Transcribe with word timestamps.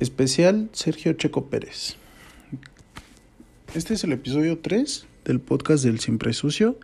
Especial 0.00 0.70
Sergio 0.72 1.12
Checo 1.12 1.46
Pérez. 1.46 1.94
Este 3.74 3.94
es 3.94 4.02
el 4.02 4.12
episodio 4.12 4.58
3 4.58 5.06
del 5.24 5.40
podcast 5.40 5.84
del 5.84 6.00
Siempre 6.00 6.32
Sucio 6.32 6.76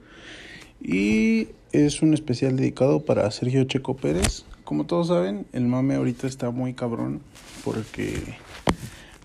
y 0.81 1.49
es 1.73 2.03
un 2.03 2.15
especial 2.15 2.57
dedicado 2.57 3.05
para 3.05 3.29
Sergio 3.33 3.65
Checo 3.65 3.97
Pérez. 3.97 4.45
Como 4.63 4.87
todos 4.87 5.09
saben, 5.09 5.45
el 5.53 5.67
mame 5.67 5.97
ahorita 5.97 6.29
está 6.29 6.53
muy 6.53 6.73
cabrón 6.73 7.21
porque 7.65 8.15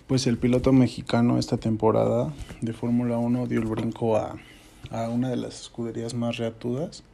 pues 0.08 0.26
el 0.26 0.36
piloto 0.36 0.72
mexicano 0.72 1.38
esta 1.38 1.56
temporada 1.56 2.34
de 2.60 2.72
Fórmula 2.72 3.18
1 3.18 3.46
dio 3.46 3.60
el 3.60 3.66
brinco 3.66 4.16
a, 4.16 4.36
a 4.90 5.08
una 5.08 5.30
de 5.30 5.36
las 5.36 5.60
escuderías 5.60 6.12
más 6.12 6.38
reatudas 6.38 7.04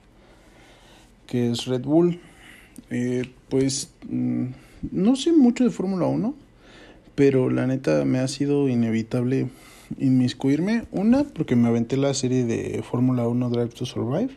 que 1.27 1.51
es 1.51 1.67
Red 1.67 1.83
Bull. 1.83 2.19
Eh, 2.89 3.31
pues 3.51 3.93
mm, 4.09 4.47
no 4.91 5.17
sé 5.17 5.33
mucho 5.33 5.65
de 5.65 5.71
Fórmula 5.71 6.07
1, 6.07 6.35
pero 7.15 7.51
la 7.51 7.67
neta 7.67 8.05
me 8.05 8.19
ha 8.19 8.29
sido 8.29 8.69
inevitable 8.69 9.49
inmiscuirme. 9.99 10.85
Una, 10.91 11.25
porque 11.25 11.57
me 11.57 11.69
aventé 11.69 11.97
la 11.97 12.15
serie 12.15 12.45
de 12.45 12.83
Fórmula 12.83 13.29
1 13.29 13.51
Drive 13.51 13.71
to 13.71 13.87
Survive 13.87 14.31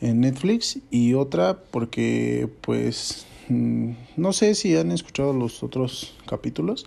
en 0.00 0.20
Netflix. 0.20 0.78
Y 0.90 1.14
otra, 1.14 1.62
porque 1.70 2.48
pues 2.60 3.26
mm, 3.48 3.92
no 4.16 4.32
sé 4.32 4.54
si 4.54 4.76
han 4.76 4.92
escuchado 4.92 5.32
los 5.32 5.62
otros 5.62 6.14
capítulos. 6.26 6.86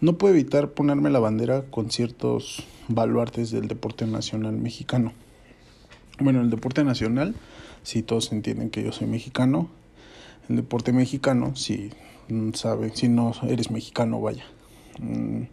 No 0.00 0.18
puedo 0.18 0.34
evitar 0.34 0.70
ponerme 0.70 1.10
la 1.10 1.20
bandera 1.20 1.62
con 1.70 1.90
ciertos 1.90 2.64
baluartes 2.88 3.50
del 3.50 3.68
deporte 3.68 4.06
nacional 4.06 4.56
mexicano. 4.56 5.12
Bueno, 6.18 6.40
el 6.40 6.50
deporte 6.50 6.84
nacional, 6.84 7.34
si 7.84 8.02
todos 8.02 8.32
entienden 8.32 8.70
que 8.70 8.82
yo 8.82 8.92
soy 8.92 9.06
mexicano. 9.06 9.68
El 10.48 10.56
deporte 10.56 10.92
mexicano, 10.92 11.54
si 11.54 11.90
saben, 12.54 12.94
si 12.94 13.08
no 13.08 13.32
eres 13.48 13.70
mexicano, 13.70 14.20
vaya. 14.20 14.44
Mm, 15.00 15.44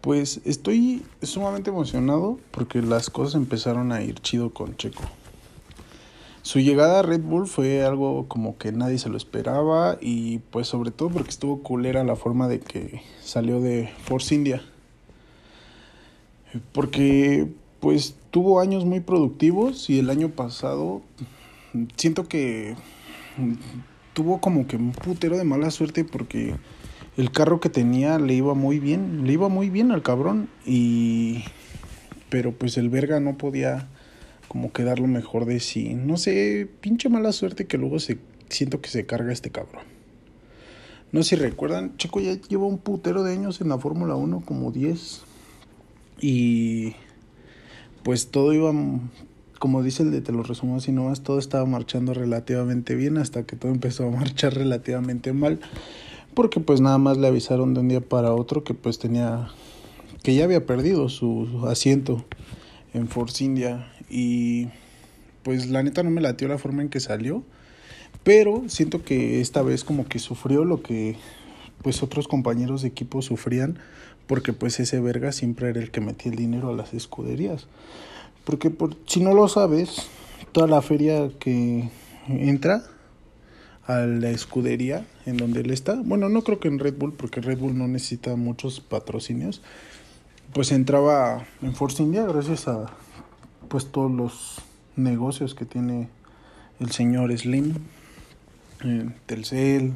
pues 0.00 0.40
estoy 0.44 1.02
sumamente 1.22 1.70
emocionado 1.70 2.38
porque 2.50 2.80
las 2.82 3.10
cosas 3.10 3.34
empezaron 3.34 3.92
a 3.92 4.02
ir 4.02 4.20
chido 4.20 4.50
con 4.50 4.76
Checo. 4.76 5.02
Su 6.42 6.58
llegada 6.58 7.00
a 7.00 7.02
Red 7.02 7.20
Bull 7.20 7.46
fue 7.46 7.84
algo 7.84 8.26
como 8.26 8.56
que 8.56 8.72
nadie 8.72 8.98
se 8.98 9.10
lo 9.10 9.18
esperaba 9.18 9.98
y 10.00 10.38
pues 10.38 10.68
sobre 10.68 10.90
todo 10.90 11.10
porque 11.10 11.28
estuvo 11.28 11.62
culera 11.62 12.02
la 12.02 12.16
forma 12.16 12.48
de 12.48 12.60
que 12.60 13.02
salió 13.22 13.60
de 13.60 13.90
Force 14.04 14.34
India. 14.34 14.62
Porque 16.72 17.46
pues 17.80 18.16
tuvo 18.30 18.60
años 18.60 18.86
muy 18.86 19.00
productivos 19.00 19.90
y 19.90 19.98
el 19.98 20.08
año 20.08 20.30
pasado 20.30 21.02
siento 21.96 22.26
que 22.26 22.74
tuvo 24.12 24.40
como 24.40 24.66
que 24.66 24.76
un 24.76 24.92
putero 24.92 25.38
de 25.38 25.44
mala 25.44 25.70
suerte 25.70 26.04
porque 26.04 26.54
el 27.16 27.30
carro 27.30 27.60
que 27.60 27.68
tenía 27.68 28.18
le 28.18 28.34
iba 28.34 28.54
muy 28.54 28.78
bien, 28.78 29.26
le 29.26 29.32
iba 29.32 29.48
muy 29.48 29.70
bien 29.70 29.92
al 29.92 30.02
cabrón 30.02 30.48
y 30.66 31.44
pero 32.28 32.52
pues 32.52 32.78
el 32.78 32.88
verga 32.88 33.20
no 33.20 33.36
podía 33.36 33.88
como 34.48 34.72
que 34.72 34.84
dar 34.84 34.98
lo 34.98 35.06
mejor 35.06 35.44
de 35.44 35.60
sí. 35.60 35.94
No 35.94 36.16
sé, 36.16 36.68
pinche 36.80 37.08
mala 37.08 37.32
suerte 37.32 37.66
que 37.66 37.78
luego 37.78 37.98
se 37.98 38.18
siento 38.48 38.80
que 38.80 38.88
se 38.88 39.06
carga 39.06 39.32
este 39.32 39.50
cabrón. 39.50 39.84
No 41.12 41.22
sé 41.22 41.36
si 41.36 41.42
recuerdan, 41.42 41.96
Checo 41.96 42.20
ya 42.20 42.34
lleva 42.34 42.66
un 42.66 42.78
putero 42.78 43.22
de 43.22 43.32
años 43.32 43.60
en 43.60 43.68
la 43.68 43.78
Fórmula 43.78 44.14
1, 44.14 44.42
como 44.46 44.70
10. 44.70 45.22
Y 46.20 46.94
pues 48.04 48.30
todo 48.30 48.52
iba, 48.52 48.72
como 49.60 49.82
dice 49.82 50.02
el 50.04 50.10
de 50.10 50.22
te 50.22 50.32
lo 50.32 50.42
resumo 50.42 50.76
así 50.76 50.90
nomás, 50.90 51.20
todo 51.20 51.38
estaba 51.38 51.66
marchando 51.66 52.14
relativamente 52.14 52.94
bien 52.94 53.18
hasta 53.18 53.44
que 53.44 53.56
todo 53.56 53.70
empezó 53.70 54.06
a 54.06 54.10
marchar 54.10 54.54
relativamente 54.56 55.34
mal. 55.34 55.60
Porque 56.34 56.60
pues 56.60 56.80
nada 56.80 56.96
más 56.96 57.18
le 57.18 57.26
avisaron 57.26 57.74
de 57.74 57.80
un 57.80 57.88
día 57.88 58.00
para 58.00 58.32
otro 58.32 58.64
que 58.64 58.72
pues 58.72 58.98
tenía, 58.98 59.48
que 60.22 60.34
ya 60.34 60.44
había 60.44 60.64
perdido 60.64 61.10
su 61.10 61.66
asiento 61.68 62.24
en 62.94 63.06
Force 63.08 63.44
India. 63.44 63.92
Y 64.08 64.68
pues 65.42 65.68
la 65.68 65.82
neta 65.82 66.02
no 66.02 66.10
me 66.10 66.22
latió 66.22 66.48
la 66.48 66.56
forma 66.56 66.80
en 66.80 66.88
que 66.88 67.00
salió. 67.00 67.44
Pero 68.24 68.64
siento 68.68 69.04
que 69.04 69.42
esta 69.42 69.60
vez 69.60 69.84
como 69.84 70.06
que 70.06 70.20
sufrió 70.20 70.64
lo 70.64 70.82
que 70.82 71.16
pues 71.82 72.02
otros 72.02 72.28
compañeros 72.28 72.80
de 72.80 72.88
equipo 72.88 73.20
sufrían 73.20 73.78
porque 74.30 74.52
pues 74.52 74.78
ese 74.78 75.00
verga 75.00 75.32
siempre 75.32 75.70
era 75.70 75.80
el 75.80 75.90
que 75.90 76.00
metía 76.00 76.30
el 76.30 76.38
dinero 76.38 76.68
a 76.68 76.72
las 76.72 76.94
escuderías. 76.94 77.66
Porque 78.44 78.70
por, 78.70 78.96
si 79.06 79.20
no 79.20 79.34
lo 79.34 79.48
sabes, 79.48 80.06
toda 80.52 80.68
la 80.68 80.82
feria 80.82 81.32
que 81.40 81.90
entra 82.28 82.84
a 83.88 84.06
la 84.06 84.30
escudería 84.30 85.04
en 85.26 85.36
donde 85.36 85.62
él 85.62 85.72
está, 85.72 85.96
bueno, 85.96 86.28
no 86.28 86.44
creo 86.44 86.60
que 86.60 86.68
en 86.68 86.78
Red 86.78 86.94
Bull, 86.96 87.12
porque 87.14 87.40
Red 87.40 87.58
Bull 87.58 87.76
no 87.76 87.88
necesita 87.88 88.36
muchos 88.36 88.78
patrocinios, 88.78 89.62
pues 90.52 90.70
entraba 90.70 91.44
en 91.60 91.74
Force 91.74 92.00
India 92.00 92.24
gracias 92.24 92.68
a 92.68 92.86
pues 93.66 93.90
todos 93.90 94.12
los 94.12 94.58
negocios 94.94 95.56
que 95.56 95.64
tiene 95.64 96.08
el 96.78 96.92
señor 96.92 97.36
Slim, 97.36 97.74
eh, 98.84 99.10
Telcel, 99.26 99.94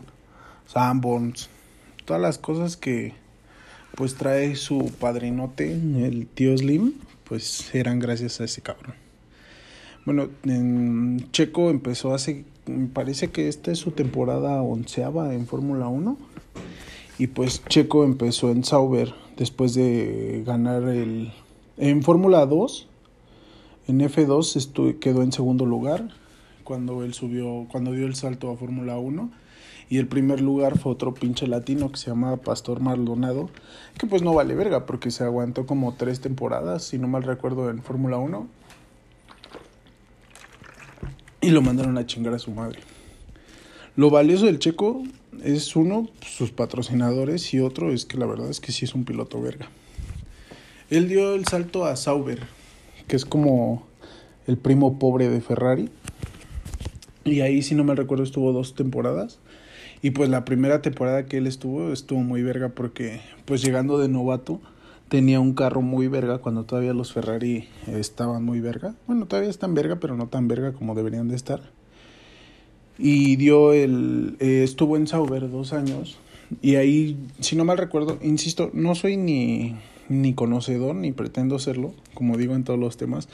Sanborns, 0.66 1.50
todas 2.04 2.20
las 2.20 2.38
cosas 2.38 2.76
que 2.76 3.22
pues 3.94 4.14
trae 4.14 4.56
su 4.56 4.90
padrinote, 4.98 5.72
el 5.72 6.26
tío 6.26 6.56
Slim, 6.56 6.94
pues 7.24 7.74
eran 7.74 7.98
gracias 7.98 8.40
a 8.40 8.44
ese 8.44 8.60
cabrón. 8.60 8.94
Bueno, 10.04 10.28
en 10.44 11.28
Checo 11.32 11.70
empezó 11.70 12.12
hace, 12.12 12.44
parece 12.92 13.28
que 13.28 13.48
esta 13.48 13.70
es 13.70 13.78
su 13.78 13.92
temporada 13.92 14.60
onceava 14.60 15.34
en 15.34 15.46
Fórmula 15.46 15.88
1. 15.88 16.18
Y 17.18 17.28
pues 17.28 17.62
Checo 17.68 18.04
empezó 18.04 18.50
en 18.50 18.64
Sauber 18.64 19.14
después 19.36 19.74
de 19.74 20.42
ganar 20.44 20.82
el... 20.88 21.32
En 21.76 22.02
Fórmula 22.02 22.44
2, 22.46 22.88
en 23.88 24.00
F2 24.00 24.56
estuvo, 24.56 24.98
quedó 24.98 25.22
en 25.22 25.32
segundo 25.32 25.64
lugar 25.64 26.10
cuando 26.64 27.02
él 27.04 27.14
subió, 27.14 27.66
cuando 27.70 27.92
dio 27.92 28.06
el 28.06 28.14
salto 28.14 28.50
a 28.50 28.56
Fórmula 28.56 28.98
1. 28.98 29.30
Y 29.90 29.98
el 29.98 30.06
primer 30.06 30.40
lugar 30.40 30.78
fue 30.78 30.92
otro 30.92 31.14
pinche 31.14 31.46
latino 31.46 31.90
que 31.90 31.98
se 31.98 32.10
llamaba 32.10 32.38
Pastor 32.38 32.80
Maldonado, 32.80 33.50
que 33.98 34.06
pues 34.06 34.22
no 34.22 34.34
vale 34.34 34.54
verga 34.54 34.86
porque 34.86 35.10
se 35.10 35.24
aguantó 35.24 35.66
como 35.66 35.94
tres 35.94 36.20
temporadas, 36.20 36.84
si 36.84 36.98
no 36.98 37.06
mal 37.06 37.22
recuerdo, 37.22 37.70
en 37.70 37.82
Fórmula 37.82 38.16
1. 38.16 38.48
Y 41.42 41.50
lo 41.50 41.60
mandaron 41.60 41.98
a 41.98 42.06
chingar 42.06 42.34
a 42.34 42.38
su 42.38 42.50
madre. 42.50 42.80
Lo 43.96 44.10
valioso 44.10 44.46
del 44.46 44.58
checo 44.58 45.02
es 45.42 45.76
uno, 45.76 46.08
sus 46.20 46.50
patrocinadores, 46.50 47.52
y 47.54 47.60
otro 47.60 47.92
es 47.92 48.06
que 48.06 48.16
la 48.16 48.26
verdad 48.26 48.48
es 48.50 48.60
que 48.60 48.72
sí 48.72 48.86
es 48.86 48.94
un 48.94 49.04
piloto 49.04 49.40
verga. 49.40 49.68
Él 50.90 51.08
dio 51.08 51.34
el 51.34 51.46
salto 51.46 51.84
a 51.84 51.96
Sauber, 51.96 52.40
que 53.06 53.16
es 53.16 53.24
como 53.24 53.86
el 54.46 54.56
primo 54.56 54.98
pobre 54.98 55.28
de 55.28 55.40
Ferrari. 55.40 55.90
Y 57.24 57.40
ahí, 57.40 57.62
si 57.62 57.74
no 57.74 57.84
me 57.84 57.94
recuerdo, 57.94 58.24
estuvo 58.24 58.52
dos 58.52 58.74
temporadas. 58.74 59.38
Y 60.04 60.10
pues 60.10 60.28
la 60.28 60.44
primera 60.44 60.82
temporada 60.82 61.24
que 61.24 61.38
él 61.38 61.46
estuvo, 61.46 61.90
estuvo 61.90 62.20
muy 62.20 62.42
verga 62.42 62.68
porque, 62.68 63.22
pues 63.46 63.62
llegando 63.62 63.98
de 63.98 64.06
novato, 64.06 64.60
tenía 65.08 65.40
un 65.40 65.54
carro 65.54 65.80
muy 65.80 66.08
verga 66.08 66.40
cuando 66.40 66.64
todavía 66.64 66.92
los 66.92 67.14
Ferrari 67.14 67.70
estaban 67.86 68.44
muy 68.44 68.60
verga. 68.60 68.94
Bueno, 69.06 69.24
todavía 69.24 69.48
están 69.48 69.72
verga, 69.72 69.96
pero 70.00 70.14
no 70.14 70.26
tan 70.26 70.46
verga 70.46 70.74
como 70.74 70.94
deberían 70.94 71.28
de 71.28 71.36
estar. 71.36 71.62
Y 72.98 73.36
dio 73.36 73.72
el. 73.72 74.36
Eh, 74.40 74.60
estuvo 74.62 74.98
en 74.98 75.06
Sauber 75.06 75.50
dos 75.50 75.72
años. 75.72 76.18
Y 76.60 76.74
ahí, 76.74 77.16
si 77.40 77.56
no 77.56 77.64
mal 77.64 77.78
recuerdo, 77.78 78.18
insisto, 78.20 78.68
no 78.74 78.94
soy 78.94 79.16
ni 79.16 79.74
ni 80.10 80.34
conocedor, 80.34 80.94
ni 80.96 81.12
pretendo 81.12 81.58
serlo, 81.58 81.94
como 82.12 82.36
digo 82.36 82.54
en 82.54 82.64
todos 82.64 82.78
los 82.78 82.98
temas, 82.98 83.30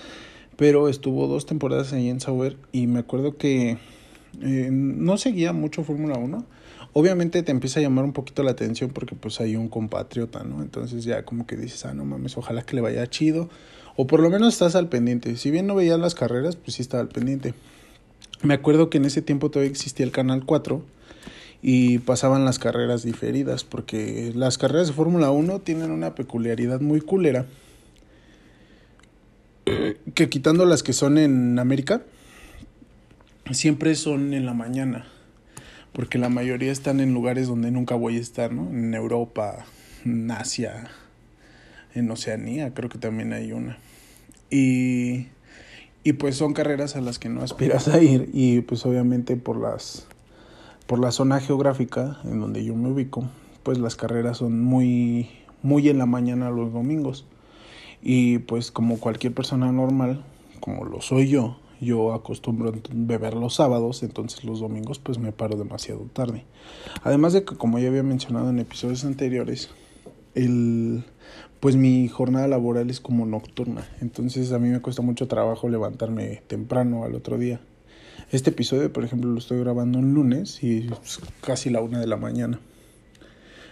pero 0.55 0.89
estuvo 0.89 1.27
dos 1.27 1.47
temporadas 1.47 1.93
ahí 1.93 2.09
en 2.09 2.21
Sauber 2.21 2.57
y 2.71 2.87
me 2.87 3.01
acuerdo 3.01 3.37
que 3.37 3.79
eh, 4.41 4.69
no 4.71 5.19
seguía 5.19 5.53
mucho 5.53 5.83
Fórmula 5.83 6.17
1. 6.17 6.45
Obviamente 6.93 7.43
te 7.43 7.53
empieza 7.53 7.81
a 7.81 7.83
llamar 7.83 8.05
un 8.05 8.13
poquito 8.13 8.43
la 8.43 8.51
atención 8.51 8.91
porque 8.91 9.15
pues 9.15 9.41
hay 9.41 9.57
un 9.57 9.69
compatriota, 9.69 10.43
¿no? 10.43 10.63
Entonces 10.63 11.05
ya 11.05 11.25
como 11.25 11.47
que 11.47 11.57
dices, 11.57 11.85
ah, 11.85 11.95
no 11.95 12.05
mames, 12.05 12.37
ojalá 12.37 12.63
que 12.63 12.75
le 12.75 12.83
vaya 12.83 13.07
chido. 13.09 13.49
O 13.97 14.07
por 14.07 14.21
lo 14.21 14.31
menos 14.31 14.55
estás 14.55 14.75
al 14.75 14.89
pendiente. 14.89 15.37
Si 15.37 15.51
bien 15.51 15.67
no 15.67 15.75
veías 15.75 16.01
las 16.01 16.15
carreras, 16.15 16.57
pues 16.57 16.75
sí 16.75 16.83
estaba 16.83 17.03
al 17.03 17.09
pendiente. 17.09 17.55
Me 18.43 18.55
acuerdo 18.55 18.91
que 18.91 18.99
en 18.99 19.05
ese 19.05 19.23
tiempo 19.23 19.51
todavía 19.51 19.71
existía 19.71 20.07
el 20.07 20.13
Canal 20.13 20.45
4 20.45 20.83
y 21.63 21.99
pasaban 21.99 22.45
las 22.45 22.59
carreras 22.59 23.03
diferidas, 23.03 23.65
porque 23.65 24.33
las 24.35 24.57
carreras 24.57 24.89
de 24.89 24.95
Fórmula 24.95 25.31
1 25.31 25.61
tienen 25.61 25.91
una 25.91 26.15
peculiaridad 26.15 26.81
muy 26.81 27.01
culera, 27.01 27.47
que 30.15 30.29
quitando 30.29 30.65
las 30.65 30.83
que 30.83 30.93
son 30.93 31.19
en 31.19 31.59
América, 31.59 32.03
siempre 33.51 33.95
son 33.95 34.33
en 34.33 34.47
la 34.47 34.55
mañana, 34.55 35.07
porque 35.93 36.19
la 36.19 36.29
mayoría 36.29 36.73
están 36.73 37.01
en 37.01 37.15
lugares 37.15 37.49
donde 37.49 37.71
nunca 37.71 37.95
voy 37.95 38.17
a 38.17 38.21
estar, 38.21 38.53
¿no? 38.53 38.69
En 38.71 38.95
Europa, 38.95 39.65
en 40.05 40.31
Asia, 40.31 40.91
en 41.95 42.11
Oceanía, 42.11 42.75
creo 42.75 42.89
que 42.89 42.99
también 42.99 43.33
hay 43.33 43.53
una. 43.53 43.79
Y, 44.51 45.29
y 46.05 46.15
pues 46.15 46.37
son 46.37 46.55
carreras 46.55 46.97
a 46.97 47.01
las 47.01 47.19
que 47.19 47.29
no 47.29 47.43
aspiras 47.43 47.89
a 47.89 48.03
ir 48.03 48.31
y 48.33 48.63
pues 48.63 48.85
obviamente 48.87 49.37
por 49.37 49.61
las 49.61 50.07
por 50.91 50.99
la 50.99 51.13
zona 51.13 51.39
geográfica 51.39 52.19
en 52.25 52.41
donde 52.41 52.65
yo 52.65 52.75
me 52.75 52.89
ubico, 52.89 53.29
pues 53.63 53.79
las 53.79 53.95
carreras 53.95 54.39
son 54.39 54.61
muy, 54.61 55.31
muy 55.63 55.89
en 55.89 55.99
la 55.99 56.07
mañana 56.07 56.51
los 56.51 56.73
domingos. 56.73 57.27
Y 58.03 58.39
pues 58.39 58.73
como 58.73 58.99
cualquier 58.99 59.33
persona 59.33 59.71
normal, 59.71 60.25
como 60.59 60.85
lo 60.85 61.01
soy 61.01 61.29
yo, 61.29 61.61
yo 61.81 62.13
acostumbro 62.13 62.73
beber 62.93 63.35
los 63.35 63.55
sábados, 63.55 64.03
entonces 64.03 64.45
los 64.45 64.61
domingos 64.61 64.99
pues 64.99 65.19
me 65.19 65.33
paro 65.33 65.57
demasiado 65.57 66.01
tarde. 66.13 66.45
Además 67.03 67.33
de 67.33 67.45
que 67.45 67.57
como 67.57 67.79
ya 67.79 67.89
había 67.89 68.03
mencionado 68.03 68.51
en 68.51 68.59
episodios 68.59 69.05
anteriores, 69.05 69.71
el 70.35 71.05
pues 71.61 71.77
mi 71.77 72.09
jornada 72.09 72.49
laboral 72.49 72.89
es 72.89 73.01
como 73.01 73.27
nocturna, 73.27 73.87
entonces 74.01 74.53
a 74.53 74.59
mí 74.59 74.69
me 74.69 74.81
cuesta 74.81 75.03
mucho 75.03 75.29
trabajo 75.29 75.69
levantarme 75.69 76.43
temprano 76.47 77.05
al 77.05 77.15
otro 77.15 77.37
día. 77.37 77.61
Este 78.33 78.51
episodio, 78.51 78.93
por 78.93 79.05
ejemplo, 79.05 79.31
lo 79.31 79.39
estoy 79.39 79.59
grabando 79.61 79.99
un 79.99 80.15
lunes 80.15 80.63
y 80.63 80.89
casi 81.41 81.69
la 81.69 81.81
una 81.81 81.99
de 81.99 82.07
la 82.07 82.17
mañana. 82.17 82.61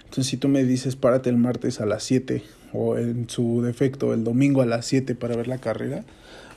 Entonces, 0.00 0.26
si 0.26 0.36
tú 0.36 0.48
me 0.48 0.64
dices 0.64 0.96
párate 0.96 1.30
el 1.30 1.36
martes 1.36 1.80
a 1.80 1.86
las 1.86 2.02
7 2.04 2.42
o 2.72 2.96
en 2.96 3.28
su 3.28 3.62
defecto 3.62 4.12
el 4.14 4.24
domingo 4.24 4.62
a 4.62 4.66
las 4.66 4.86
7 4.86 5.14
para 5.14 5.36
ver 5.36 5.48
la 5.48 5.58
carrera, 5.58 6.04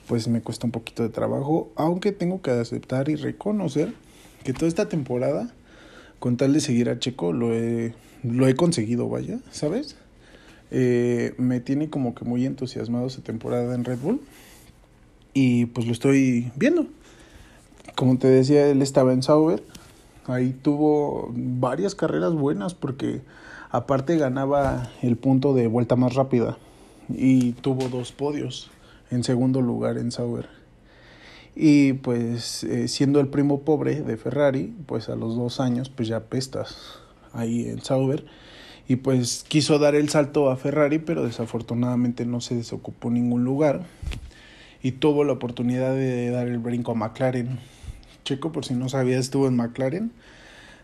pues 0.08 0.28
me 0.28 0.42
cuesta 0.42 0.66
un 0.66 0.72
poquito 0.72 1.04
de 1.04 1.10
trabajo, 1.10 1.72
aunque 1.76 2.12
tengo 2.12 2.42
que 2.42 2.52
aceptar 2.52 3.10
y 3.10 3.16
reconocer 3.16 3.94
que 4.44 4.54
toda 4.54 4.68
esta 4.68 4.90
temporada, 4.90 5.54
con 6.20 6.38
tal 6.38 6.54
de 6.54 6.60
seguir 6.60 6.90
a 6.90 7.00
Checo, 7.00 7.34
lo 7.34 7.54
he, 7.54 7.94
lo 8.24 8.48
he 8.48 8.56
conseguido, 8.56 9.08
vaya, 9.10 9.40
¿sabes? 9.52 9.96
Eh, 10.72 11.34
me 11.38 11.60
tiene 11.60 11.90
como 11.90 12.16
que 12.16 12.26
muy 12.26 12.46
entusiasmado 12.46 13.08
esa 13.08 13.22
temporada 13.22 13.76
en 13.76 13.84
Red 13.84 14.00
Bull 14.00 14.22
y 15.34 15.66
pues 15.68 15.86
lo 15.86 15.92
estoy 15.92 16.52
viendo. 16.56 16.88
Como 17.96 18.18
te 18.18 18.28
decía, 18.28 18.68
él 18.68 18.82
estaba 18.82 19.12
en 19.14 19.22
Sauber, 19.22 19.64
ahí 20.28 20.56
tuvo 20.62 21.32
varias 21.36 21.94
carreras 21.94 22.34
buenas 22.34 22.74
porque 22.74 23.22
aparte 23.70 24.18
ganaba 24.18 24.90
el 25.02 25.18
punto 25.18 25.54
de 25.54 25.68
vuelta 25.68 25.96
más 25.96 26.16
rápida 26.16 26.58
y 27.10 27.52
tuvo 27.54 27.90
dos 27.90 28.12
podios 28.14 28.72
en 29.12 29.24
segundo 29.24 29.62
lugar 29.62 29.98
en 29.98 30.12
Sauber. 30.12 30.50
Y 31.56 31.94
pues 31.94 32.64
eh, 32.64 32.88
siendo 32.88 33.20
el 33.20 33.28
primo 33.28 33.62
pobre 33.62 34.02
de 34.02 34.18
Ferrari, 34.18 34.74
pues 34.86 35.10
a 35.10 35.16
los 35.16 35.36
dos 35.36 35.60
años 35.60 35.90
pues 35.90 36.08
ya 36.08 36.22
pestas 36.22 37.00
ahí 37.34 37.68
en 37.68 37.82
Sauber. 37.84 38.26
Y 38.88 38.98
pues 38.98 39.46
quiso 39.48 39.78
dar 39.80 39.96
el 39.96 40.10
salto 40.10 40.50
a 40.50 40.58
Ferrari, 40.58 41.00
pero 41.00 41.24
desafortunadamente 41.24 42.26
no 42.26 42.42
se 42.42 42.56
desocupó 42.56 43.10
ningún 43.10 43.44
lugar. 43.44 43.84
Y 44.82 44.94
tuvo 44.94 45.24
la 45.24 45.34
oportunidad 45.34 45.94
de 45.94 46.32
dar 46.32 46.48
el 46.48 46.58
brinco 46.58 46.94
a 46.94 46.96
McLaren. 46.96 47.60
Checo, 48.24 48.52
por 48.52 48.66
si 48.66 48.74
no 48.74 48.90
sabía, 48.90 49.20
estuvo 49.20 49.48
en 49.48 49.56
McLaren. 49.56 50.12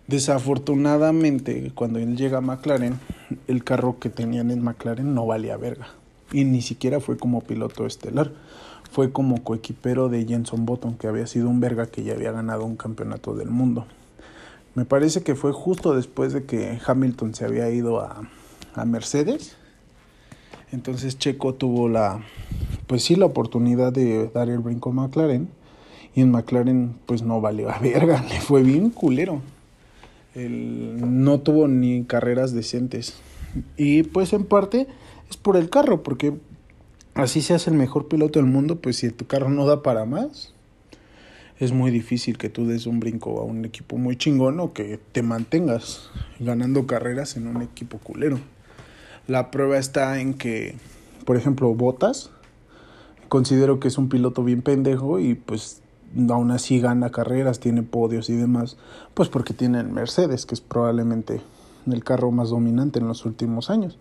Desafortunadamente, 0.08 1.72
cuando 1.74 2.00
él 2.00 2.16
llega 2.16 2.38
a 2.38 2.42
McLaren, 2.42 3.00
el 3.48 3.64
carro 3.64 4.00
que 4.00 4.10
tenían 4.10 4.52
en 4.52 4.64
McLaren 4.64 5.14
no 5.14 5.26
valía 5.26 5.58
verga 5.58 5.88
y 6.32 6.44
ni 6.44 6.62
siquiera 6.62 7.00
fue 7.00 7.18
como 7.18 7.42
piloto 7.42 7.86
estelar. 7.86 8.32
Fue 8.92 9.12
como 9.12 9.44
coequipero 9.44 10.10
de 10.10 10.26
Jenson 10.26 10.66
Button, 10.66 10.96
que 10.96 11.08
había 11.08 11.28
sido 11.28 11.50
un 11.50 11.60
verga 11.60 11.88
que 11.88 12.04
ya 12.04 12.14
había 12.14 12.32
ganado 12.32 12.66
un 12.66 12.78
campeonato 12.78 13.36
del 13.36 13.50
mundo. 13.50 13.86
Me 14.76 14.86
parece 14.86 15.24
que 15.24 15.36
fue 15.36 15.52
justo 15.52 15.96
después 15.96 16.34
de 16.34 16.46
que 16.46 16.80
Hamilton 16.86 17.34
se 17.36 17.46
había 17.46 17.70
ido 17.70 18.00
a, 18.00 18.30
a 18.76 18.86
Mercedes. 18.86 19.56
Entonces 20.72 21.18
Checo 21.18 21.56
tuvo 21.56 21.90
la, 21.90 22.22
pues 22.88 23.04
sí, 23.04 23.16
la 23.16 23.26
oportunidad 23.26 23.92
de 23.92 24.30
dar 24.30 24.50
el 24.50 24.60
brinco 24.60 24.90
a 24.90 24.94
McLaren. 24.94 25.50
Y 26.16 26.22
en 26.22 26.32
McLaren, 26.32 26.96
pues 27.06 27.22
no 27.22 27.42
valió 27.42 27.70
a 27.70 27.80
verga, 27.80 28.24
le 28.30 28.40
fue 28.42 28.64
bien 28.64 28.90
culero. 28.90 29.42
no 30.36 31.40
tuvo 31.40 31.68
ni 31.68 32.04
carreras 32.06 32.54
decentes. 32.54 33.16
Y 33.78 34.04
pues 34.04 34.34
en 34.34 34.46
parte 34.46 34.88
es 35.30 35.38
por 35.38 35.58
el 35.58 35.70
carro, 35.70 36.04
porque 36.04 36.38
así 37.14 37.42
seas 37.42 37.68
el 37.68 37.74
mejor 37.74 38.08
piloto 38.08 38.40
del 38.40 38.48
mundo, 38.50 38.80
pues 38.80 38.98
si 38.98 39.10
tu 39.12 39.26
carro 39.28 39.50
no 39.50 39.66
da 39.66 39.84
para 39.84 40.06
más, 40.06 40.54
es 41.60 41.72
muy 41.72 41.90
difícil 41.90 42.38
que 42.38 42.50
tú 42.50 42.68
des 42.68 42.86
un 42.86 43.00
brinco 43.00 43.40
a 43.40 43.44
un 43.44 43.66
equipo 43.66 43.98
muy 43.98 44.16
chingón 44.16 44.60
o 44.60 44.74
que 44.74 45.00
te 45.12 45.24
mantengas 45.24 46.10
ganando 46.40 46.86
carreras 46.86 47.36
en 47.36 47.48
un 47.48 47.62
equipo 47.62 47.98
culero. 47.98 48.40
La 49.28 49.50
prueba 49.50 49.78
está 49.78 50.22
en 50.22 50.36
que, 50.36 50.76
por 51.26 51.36
ejemplo, 51.36 51.74
Botas, 51.74 52.30
considero 53.28 53.80
que 53.80 53.88
es 53.88 53.98
un 53.98 54.08
piloto 54.08 54.44
bien 54.44 54.62
pendejo 54.62 55.20
y 55.20 55.34
pues 55.34 55.82
aún 56.30 56.52
así 56.52 56.80
gana 56.80 57.10
carreras, 57.10 57.60
tiene 57.60 57.84
podios 57.84 58.30
y 58.30 58.36
demás, 58.36 58.78
pues 59.14 59.30
porque 59.30 59.54
tiene 59.54 59.80
el 59.80 59.90
Mercedes, 59.90 60.46
que 60.46 60.56
es 60.56 60.62
probablemente 60.62 61.42
el 61.86 62.04
carro 62.04 62.32
más 62.32 62.50
dominante 62.50 63.00
en 63.00 63.08
los 63.08 63.26
últimos 63.26 63.70
años. 63.70 63.98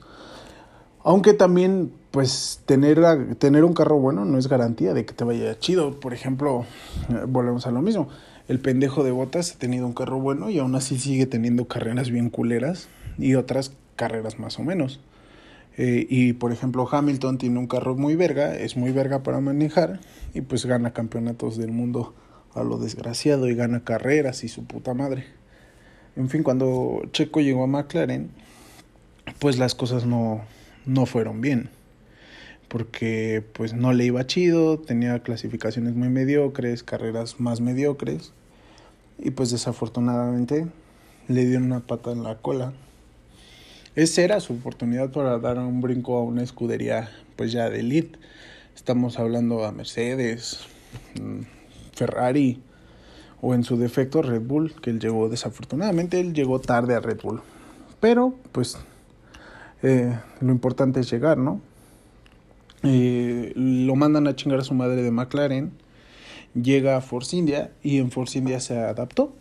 Aunque 1.07 1.35
también, 1.35 1.93
pues, 2.11 2.63
tener, 2.67 3.37
tener 3.37 3.63
un 3.63 3.75
carro 3.75 3.97
bueno 4.01 4.25
no 4.25 4.39
es 4.39 4.49
garantía 4.49 4.93
de 4.93 5.05
que 5.05 5.15
te 5.15 5.23
vaya 5.23 5.57
chido. 5.57 6.01
Por 6.01 6.13
ejemplo, 6.13 6.65
eh, 7.09 7.27
volvemos 7.29 7.65
a 7.69 7.71
lo 7.71 7.81
mismo. 7.81 8.09
El 8.49 8.59
pendejo 8.59 9.05
de 9.05 9.13
botas 9.13 9.53
ha 9.53 9.57
tenido 9.57 9.87
un 9.87 9.93
carro 9.93 10.19
bueno 10.19 10.51
y 10.51 10.59
aún 10.59 10.75
así 10.75 10.99
sigue 10.99 11.27
teniendo 11.27 11.69
carreras 11.69 12.11
bien 12.11 12.29
culeras 12.29 12.89
y 13.19 13.37
otras 13.37 13.71
carreras 13.95 14.41
más 14.41 14.59
o 14.59 14.65
menos. 14.65 14.99
Eh, 15.77 16.09
y 16.11 16.33
por 16.33 16.51
ejemplo, 16.51 16.89
Hamilton 16.91 17.39
tiene 17.39 17.61
un 17.61 17.69
carro 17.69 17.95
muy 17.95 18.17
verga, 18.17 18.57
es 18.57 18.77
muy 18.77 18.91
verga 18.91 19.23
para 19.23 19.39
manejar 19.39 20.01
y 20.35 20.41
pues 20.41 20.67
gana 20.67 20.93
campeonatos 20.93 21.57
del 21.57 21.71
mundo 21.71 22.15
a 22.53 22.65
lo 22.65 22.79
desgraciado 22.79 23.49
y 23.49 23.55
gana 23.55 23.85
carreras 23.85 24.43
y 24.43 24.49
su 24.49 24.65
puta 24.65 24.93
madre. 24.93 25.25
En 26.17 26.29
fin, 26.29 26.43
cuando 26.43 27.03
Checo 27.13 27.41
llegó 27.41 27.63
a 27.63 27.69
McLaren, 27.69 28.29
pues 29.39 29.57
las 29.57 29.77
cosas 29.77 30.05
no, 30.05 30.43
no 30.87 31.07
fueron 31.07 31.41
bien. 31.41 31.71
Porque 32.69 33.45
pues 33.53 33.75
no 33.75 33.93
le 33.93 34.07
iba 34.07 34.27
chido, 34.27 34.79
tenía 34.79 35.23
clasificaciones 35.23 35.95
muy 35.95 36.09
mediocres, 36.09 36.83
carreras 36.83 37.39
más 37.39 37.61
mediocres. 37.61 38.33
Y 39.19 39.31
pues 39.31 39.51
desafortunadamente 39.51 40.67
le 41.29 41.45
dieron 41.45 41.65
una 41.65 41.81
pata 41.81 42.13
en 42.13 42.23
la 42.23 42.37
cola. 42.37 42.73
Esa 43.95 44.23
era 44.23 44.41
su 44.41 44.55
oportunidad 44.55 45.11
para 45.11 45.39
dar 45.39 45.59
un 45.59 45.81
brinco 45.81 46.19
a 46.19 46.23
una 46.23 46.43
escudería 46.43 47.11
pues 47.37 47.53
ya 47.53 47.71
de 47.71 47.81
elite. 47.81 48.19
Estamos 48.75 49.19
hablando 49.19 49.65
a 49.65 49.73
Mercedes, 49.73 50.61
mm, 51.21 51.41
Ferrari 51.95 52.61
o 53.41 53.55
en 53.55 53.65
su 53.65 53.79
defecto 53.79 54.23
Red 54.23 54.43
Bull, 54.43 54.75
que 54.83 54.91
él 54.91 55.01
llegó 55.01 55.29
desafortunadamente, 55.29 56.21
él 56.21 56.35
llegó 56.35 56.61
tarde 56.61 56.95
a 56.95 57.01
Red 57.01 57.21
Bull. 57.23 57.41
Pero 58.01 58.35
pues 58.53 58.77
eh, 59.83 60.19
lo 60.41 60.53
importante 60.53 61.01
es 61.01 61.11
llegar, 61.11 61.39
¿no? 61.39 61.61
Eh, 62.83 63.53
lo 63.57 63.97
mandan 63.97 64.27
a 64.27 64.37
chingar 64.37 64.61
a 64.61 64.65
su 64.65 64.75
madre 64.75 65.03
de 65.03 65.11
McLaren, 65.11 65.73
llega 66.55 66.97
a 66.97 67.01
Force 67.01 67.37
India 67.37 67.73
y 67.83 67.99
en 67.99 68.11
Force 68.11 68.39
India 68.39 68.61
se 68.61 68.79
adaptó. 68.79 69.33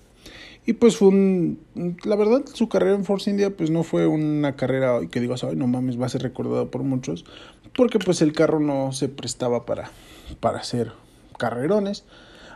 Y 0.65 0.73
pues 0.73 0.97
fue 0.97 1.09
un, 1.09 1.59
la 2.03 2.15
verdad, 2.15 2.43
su 2.51 2.69
carrera 2.69 2.95
en 2.95 3.05
Force 3.05 3.29
India 3.29 3.55
pues 3.55 3.69
no 3.69 3.83
fue 3.83 4.07
una 4.07 4.55
carrera 4.55 4.99
que 5.11 5.19
digas, 5.21 5.43
ay 5.43 5.55
no 5.55 5.67
mames, 5.67 5.99
va 5.99 6.07
a 6.07 6.09
ser 6.09 6.23
recordado 6.23 6.71
por 6.71 6.81
muchos, 6.81 7.23
porque 7.75 7.99
pues 7.99 8.21
el 8.21 8.33
carro 8.33 8.59
no 8.59 8.91
se 8.91 9.07
prestaba 9.07 9.65
para, 9.65 9.91
para 10.39 10.59
hacer 10.59 10.91
carrerones. 11.37 12.03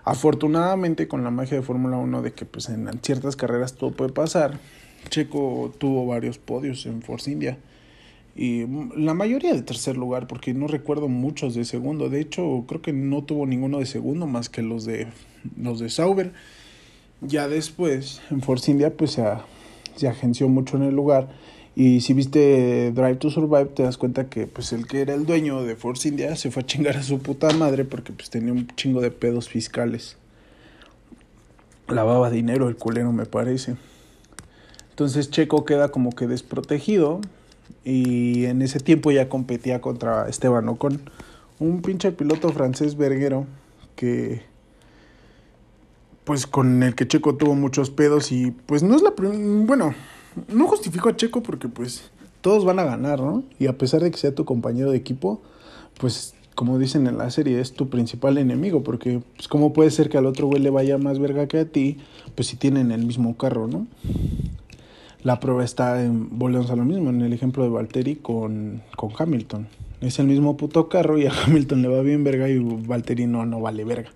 Afortunadamente 0.06 1.08
con 1.08 1.24
la 1.24 1.30
magia 1.30 1.58
de 1.58 1.62
Fórmula 1.62 1.98
1 1.98 2.24
de 2.24 2.34
que 2.34 2.46
pues 2.46 2.70
en 2.70 2.90
ciertas 3.04 3.36
carreras 3.36 3.76
todo 3.76 3.92
puede 3.92 4.12
pasar, 4.12 4.58
Checo 5.10 5.72
tuvo 5.78 6.08
varios 6.08 6.40
podios 6.40 6.86
en 6.88 7.04
Force 7.04 7.30
India 7.30 7.60
y 8.42 8.66
la 8.96 9.14
mayoría 9.14 9.54
de 9.54 9.62
tercer 9.64 9.98
lugar, 9.98 10.26
porque 10.26 10.54
no 10.54 10.68
recuerdo 10.68 11.10
muchos 11.10 11.56
de 11.56 11.66
segundo. 11.66 12.08
De 12.08 12.22
hecho, 12.22 12.64
creo 12.70 12.82
que 12.82 12.94
no 12.94 13.22
tuvo 13.26 13.46
ninguno 13.46 13.80
de 13.80 13.86
segundo 13.86 14.28
más 14.28 14.48
que 14.48 14.62
los 14.62 14.86
de 14.86 15.08
los 15.62 15.80
de 15.80 15.90
Sauber. 15.90 16.32
Ya 17.20 17.50
después, 17.50 18.22
en 18.32 18.42
Force 18.42 18.72
India, 18.72 18.96
pues 18.96 19.12
se, 19.12 19.26
se 19.98 20.08
agenció 20.08 20.48
mucho 20.48 20.78
en 20.78 20.84
el 20.84 20.96
lugar. 20.96 21.28
Y 21.76 22.00
si 22.00 22.14
viste 22.14 22.94
Drive 22.94 23.18
to 23.18 23.30
Survive, 23.30 23.66
te 23.76 23.84
das 23.84 23.98
cuenta 23.98 24.30
que 24.30 24.48
pues 24.48 24.72
el 24.72 24.88
que 24.88 25.02
era 25.02 25.16
el 25.16 25.26
dueño 25.26 25.64
de 25.64 25.76
Force 25.76 26.08
India 26.08 26.34
se 26.38 26.50
fue 26.50 26.64
a 26.64 26.66
chingar 26.66 26.96
a 26.96 27.04
su 27.04 27.20
puta 27.20 27.52
madre 27.52 27.84
porque 27.84 28.14
pues 28.14 28.30
tenía 28.30 28.54
un 28.54 28.68
chingo 28.78 29.02
de 29.02 29.12
pedos 29.12 29.50
fiscales. 29.50 30.16
Lavaba 31.90 32.30
dinero 32.30 32.70
el 32.70 32.78
culero, 32.78 33.12
me 33.12 33.26
parece. 33.26 33.76
Entonces 34.92 35.30
Checo 35.30 35.66
queda 35.66 35.90
como 35.90 36.12
que 36.12 36.26
desprotegido 36.26 37.20
y 37.84 38.46
en 38.46 38.62
ese 38.62 38.80
tiempo 38.80 39.12
ya 39.12 39.30
competía 39.30 39.82
contra 39.82 40.28
Esteban 40.28 40.68
Ocon, 40.70 41.02
un 41.60 41.82
pinche 41.82 42.12
piloto 42.12 42.50
francés 42.50 42.96
verguero 42.98 43.46
que 43.96 44.42
pues 46.24 46.46
con 46.46 46.84
el 46.84 46.96
que 46.96 47.08
Checo 47.08 47.36
tuvo 47.36 47.56
muchos 47.56 47.90
pedos 47.90 48.32
y 48.32 48.52
pues 48.52 48.84
no 48.84 48.96
es 48.96 49.02
la 49.02 49.14
bueno, 49.18 49.96
no 50.48 50.68
justifico 50.68 51.10
a 51.10 51.16
Checo 51.16 51.42
porque 51.42 51.68
pues 51.68 52.12
todos 52.42 52.66
van 52.66 52.80
a 52.80 52.84
ganar, 52.84 53.20
¿no? 53.20 53.44
Y 53.58 53.68
a 53.68 53.78
pesar 53.78 54.02
de 54.02 54.12
que 54.12 54.18
sea 54.18 54.36
tu 54.36 54.46
compañero 54.46 54.92
de 54.92 54.98
equipo, 54.98 55.42
pues 55.98 56.36
como 56.56 56.78
dicen 56.78 57.08
en 57.08 57.18
la 57.18 57.32
serie, 57.32 57.62
es 57.62 57.74
tu 57.74 57.90
principal 57.90 58.38
enemigo, 58.38 58.84
porque 58.84 59.22
pues 59.36 59.48
cómo 59.48 59.72
puede 59.72 59.92
ser 59.92 60.10
que 60.10 60.18
al 60.18 60.26
otro 60.26 60.48
güey 60.48 60.62
le 60.62 60.70
vaya 60.70 60.98
más 60.98 61.18
verga 61.18 61.48
que 61.48 61.60
a 61.60 61.66
ti, 61.66 61.98
pues 62.36 62.50
si 62.50 62.58
tienen 62.58 62.92
el 62.92 63.06
mismo 63.06 63.38
carro, 63.38 63.68
¿no? 63.68 63.88
La 65.22 65.42
prueba 65.42 65.66
está 65.66 66.02
en, 66.02 66.40
volvemos 66.40 66.72
a 66.72 66.78
lo 66.78 66.86
mismo, 66.86 67.10
en 67.10 67.22
el 67.22 67.34
ejemplo 67.34 67.64
de 67.64 67.70
Valtteri 67.70 68.16
con, 68.16 68.82
con 68.96 69.12
Hamilton. 69.18 69.68
Es 70.00 70.18
el 70.20 70.28
mismo 70.28 70.56
puto 70.56 70.88
carro 70.88 71.18
y 71.18 71.26
a 71.26 71.34
Hamilton 71.46 71.82
le 71.82 71.90
va 71.90 72.02
bien 72.02 72.24
verga 72.24 72.48
y 72.48 72.60
Valtteri 72.60 73.28
no, 73.28 73.46
no 73.46 73.60
vale 73.60 73.84
verga. 73.84 74.12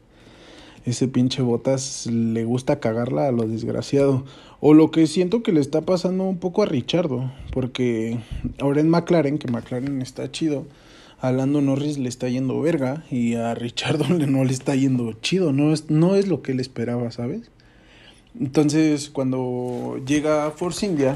Ese 0.85 1.09
pinche 1.09 1.41
Botas 1.41 2.07
le 2.07 2.45
gusta 2.45 2.79
cagarla 2.79 3.27
a 3.27 3.31
lo 3.31 3.47
desgraciado. 3.47 4.23
O 4.61 4.73
lo 4.73 4.91
que 4.91 5.07
siento 5.07 5.43
que 5.43 5.51
le 5.51 5.59
está 5.59 5.81
pasando 5.81 6.23
un 6.23 6.37
poco 6.37 6.63
a 6.63 6.65
Richardo. 6.65 7.31
Porque 7.51 8.17
ahora 8.59 8.79
en 8.79 8.89
McLaren, 8.89 9.37
que 9.37 9.51
McLaren 9.51 10.01
está 10.01 10.31
chido, 10.31 10.65
a 11.19 11.31
Lando 11.31 11.61
Norris 11.61 11.97
le 11.97 12.09
está 12.09 12.27
yendo 12.27 12.59
verga 12.59 13.05
y 13.09 13.35
a 13.35 13.55
Richardo 13.55 14.05
no 14.27 14.43
le 14.43 14.53
está 14.53 14.75
yendo 14.75 15.11
chido. 15.13 15.51
No 15.51 15.73
es, 15.73 15.89
no 15.89 16.15
es 16.15 16.27
lo 16.27 16.41
que 16.41 16.53
él 16.53 16.61
esperaba, 16.61 17.11
¿sabes? 17.11 17.49
Entonces, 18.39 19.09
cuando 19.09 19.99
llega 20.05 20.49
Force 20.51 20.85
India, 20.85 21.13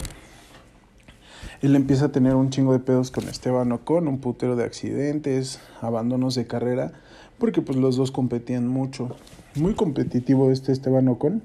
él 1.61 1.75
empieza 1.75 2.05
a 2.05 2.11
tener 2.11 2.35
un 2.35 2.51
chingo 2.51 2.73
de 2.73 2.79
pedos 2.79 3.09
con 3.09 3.27
Esteban 3.27 3.71
Ocon, 3.71 4.07
un 4.07 4.19
putero 4.19 4.55
de 4.55 4.63
accidentes, 4.63 5.59
abandonos 5.81 6.35
de 6.35 6.45
carrera, 6.45 6.93
porque 7.39 7.61
pues 7.61 7.77
los 7.77 7.95
dos 7.95 8.11
competían 8.11 8.67
mucho. 8.67 9.15
Muy 9.55 9.73
competitivo 9.73 10.51
este 10.51 10.71
Esteban 10.71 11.07
Ocon, 11.07 11.41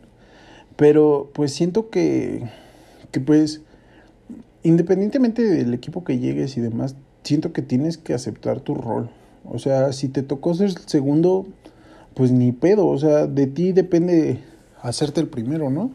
pero 0.76 1.30
pues 1.32 1.54
siento 1.54 1.88
que, 1.88 2.50
que 3.10 3.20
pues 3.20 3.62
independientemente 4.62 5.42
del 5.42 5.72
equipo 5.72 6.04
que 6.04 6.18
llegues 6.18 6.56
y 6.56 6.60
demás, 6.60 6.96
siento 7.22 7.52
que 7.52 7.62
tienes 7.62 7.96
que 7.96 8.14
aceptar 8.14 8.60
tu 8.60 8.74
rol. 8.74 9.10
O 9.44 9.58
sea, 9.58 9.92
si 9.92 10.08
te 10.08 10.22
tocó 10.22 10.54
ser 10.54 10.72
segundo, 10.86 11.46
pues 12.14 12.30
ni 12.30 12.52
pedo, 12.52 12.86
o 12.86 12.98
sea, 12.98 13.26
de 13.26 13.46
ti 13.46 13.72
depende 13.72 14.40
hacerte 14.82 15.20
el 15.20 15.28
primero, 15.28 15.70
¿no? 15.70 15.92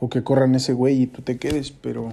O 0.00 0.08
que 0.08 0.22
corran 0.22 0.54
ese 0.54 0.72
güey 0.72 1.02
y 1.02 1.06
tú 1.06 1.22
te 1.22 1.38
quedes, 1.38 1.70
pero 1.70 2.12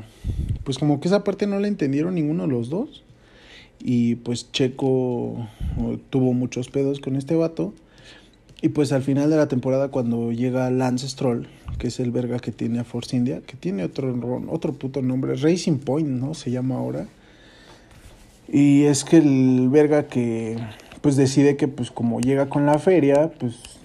pues 0.63 0.77
como 0.77 0.99
que 0.99 1.07
esa 1.07 1.23
parte 1.23 1.47
no 1.47 1.59
la 1.59 1.67
entendieron 1.67 2.15
ninguno 2.15 2.43
de 2.43 2.49
los 2.49 2.69
dos. 2.69 3.03
Y 3.79 4.15
pues 4.15 4.51
Checo 4.51 5.47
tuvo 6.11 6.33
muchos 6.33 6.69
pedos 6.69 6.99
con 6.99 7.15
este 7.15 7.35
vato. 7.35 7.73
Y 8.61 8.69
pues 8.69 8.91
al 8.91 9.01
final 9.01 9.31
de 9.31 9.37
la 9.37 9.47
temporada 9.47 9.89
cuando 9.89 10.31
llega 10.31 10.69
Lance 10.69 11.09
Stroll, 11.09 11.47
que 11.79 11.87
es 11.87 11.99
el 11.99 12.11
verga 12.11 12.37
que 12.37 12.51
tiene 12.51 12.79
a 12.79 12.83
Force 12.83 13.15
India, 13.15 13.41
que 13.41 13.57
tiene 13.57 13.83
otro, 13.83 14.15
otro 14.49 14.73
puto 14.73 15.01
nombre, 15.01 15.33
Racing 15.35 15.79
Point, 15.79 16.07
¿no? 16.07 16.35
Se 16.35 16.51
llama 16.51 16.75
ahora. 16.75 17.07
Y 18.47 18.83
es 18.83 19.03
que 19.03 19.17
el 19.17 19.69
verga 19.69 20.05
que 20.05 20.57
pues 21.01 21.15
decide 21.15 21.57
que 21.57 21.67
pues 21.67 21.89
como 21.89 22.21
llega 22.21 22.49
con 22.49 22.67
la 22.67 22.77
feria, 22.77 23.31
pues 23.39 23.79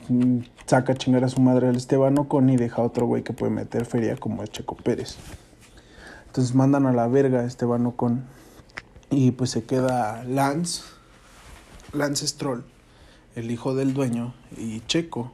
saca 0.66 0.92
a 0.92 0.96
chingar 0.96 1.24
a 1.24 1.28
su 1.28 1.40
madre 1.40 1.68
al 1.68 1.76
Esteban 1.76 2.18
Ocon 2.18 2.50
y 2.50 2.56
deja 2.56 2.82
a 2.82 2.84
otro 2.84 3.06
güey 3.06 3.22
que 3.22 3.32
puede 3.32 3.52
meter 3.52 3.86
feria 3.86 4.16
como 4.16 4.42
es 4.42 4.50
Checo 4.50 4.76
Pérez. 4.76 5.16
Entonces 6.26 6.54
mandan 6.54 6.86
a 6.86 6.92
la 6.92 7.06
verga 7.06 7.40
a 7.40 7.44
Esteban 7.44 7.86
Ocon 7.86 8.24
y 9.10 9.30
pues 9.30 9.50
se 9.50 9.64
queda 9.64 10.24
Lance, 10.24 10.82
Lance 11.92 12.26
Stroll, 12.26 12.64
el 13.36 13.50
hijo 13.50 13.74
del 13.74 13.94
dueño, 13.94 14.34
y 14.56 14.80
Checo. 14.80 15.32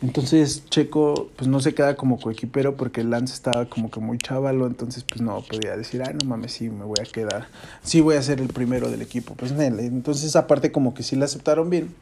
Entonces 0.00 0.64
Checo 0.68 1.30
pues 1.36 1.48
no 1.48 1.60
se 1.60 1.74
queda 1.74 1.96
como 1.96 2.18
coequipero 2.18 2.76
porque 2.76 3.04
Lance 3.04 3.34
estaba 3.34 3.66
como 3.66 3.90
que 3.90 4.00
muy 4.00 4.18
chavalo, 4.18 4.66
entonces 4.66 5.04
pues 5.04 5.20
no 5.20 5.42
podía 5.42 5.76
decir, 5.76 6.02
ay 6.02 6.14
no 6.14 6.28
mames, 6.28 6.52
sí 6.52 6.70
me 6.70 6.84
voy 6.84 6.98
a 7.00 7.04
quedar, 7.04 7.48
sí 7.82 8.00
voy 8.00 8.16
a 8.16 8.22
ser 8.22 8.40
el 8.40 8.48
primero 8.48 8.90
del 8.90 9.02
equipo, 9.02 9.34
pues 9.34 9.52
entonces 9.52 10.34
aparte 10.34 10.72
como 10.72 10.94
que 10.94 11.02
sí 11.02 11.14
la 11.16 11.26
aceptaron 11.26 11.68
bien 11.70 11.94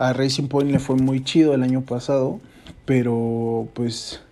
a 0.00 0.14
Racing 0.14 0.48
Point 0.48 0.70
le 0.70 0.78
fue 0.78 0.96
muy 0.96 1.22
chido 1.22 1.52
el 1.52 1.62
año 1.62 1.82
pasado, 1.82 2.40
pero 2.86 3.68
pues 3.74 4.22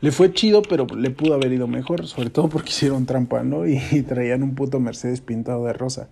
le 0.00 0.10
fue 0.10 0.32
chido, 0.32 0.62
pero 0.62 0.86
le 0.86 1.10
pudo 1.10 1.34
haber 1.34 1.52
ido 1.52 1.68
mejor, 1.68 2.06
sobre 2.06 2.30
todo 2.30 2.48
porque 2.48 2.70
hicieron 2.70 3.04
trampa, 3.04 3.42
¿no? 3.42 3.66
Y, 3.66 3.78
traían 4.08 4.42
un 4.42 4.54
puto 4.54 4.80
Mercedes 4.80 5.20
pintado 5.20 5.66
de 5.66 5.74
rosa. 5.74 6.08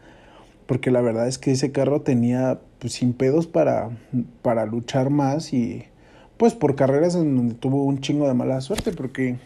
Porque 0.66 0.90
la 0.90 1.00
verdad 1.00 1.26
es 1.26 1.38
que 1.38 1.50
ese 1.50 1.72
carro 1.72 2.02
tenía 2.02 2.60
pues, 2.78 2.92
sin 2.92 3.14
pedos 3.14 3.46
para, 3.46 3.88
para 4.42 4.66
luchar 4.66 5.08
más 5.08 5.54
y 5.54 5.84
pues 6.36 6.54
por 6.54 6.74
carreras 6.74 7.14
en 7.14 7.36
donde 7.36 7.54
tuvo 7.54 7.84
un 7.84 8.00
chingo 8.00 8.28
de 8.28 8.34
mala 8.34 8.60
suerte, 8.60 8.92
porque 8.92 9.38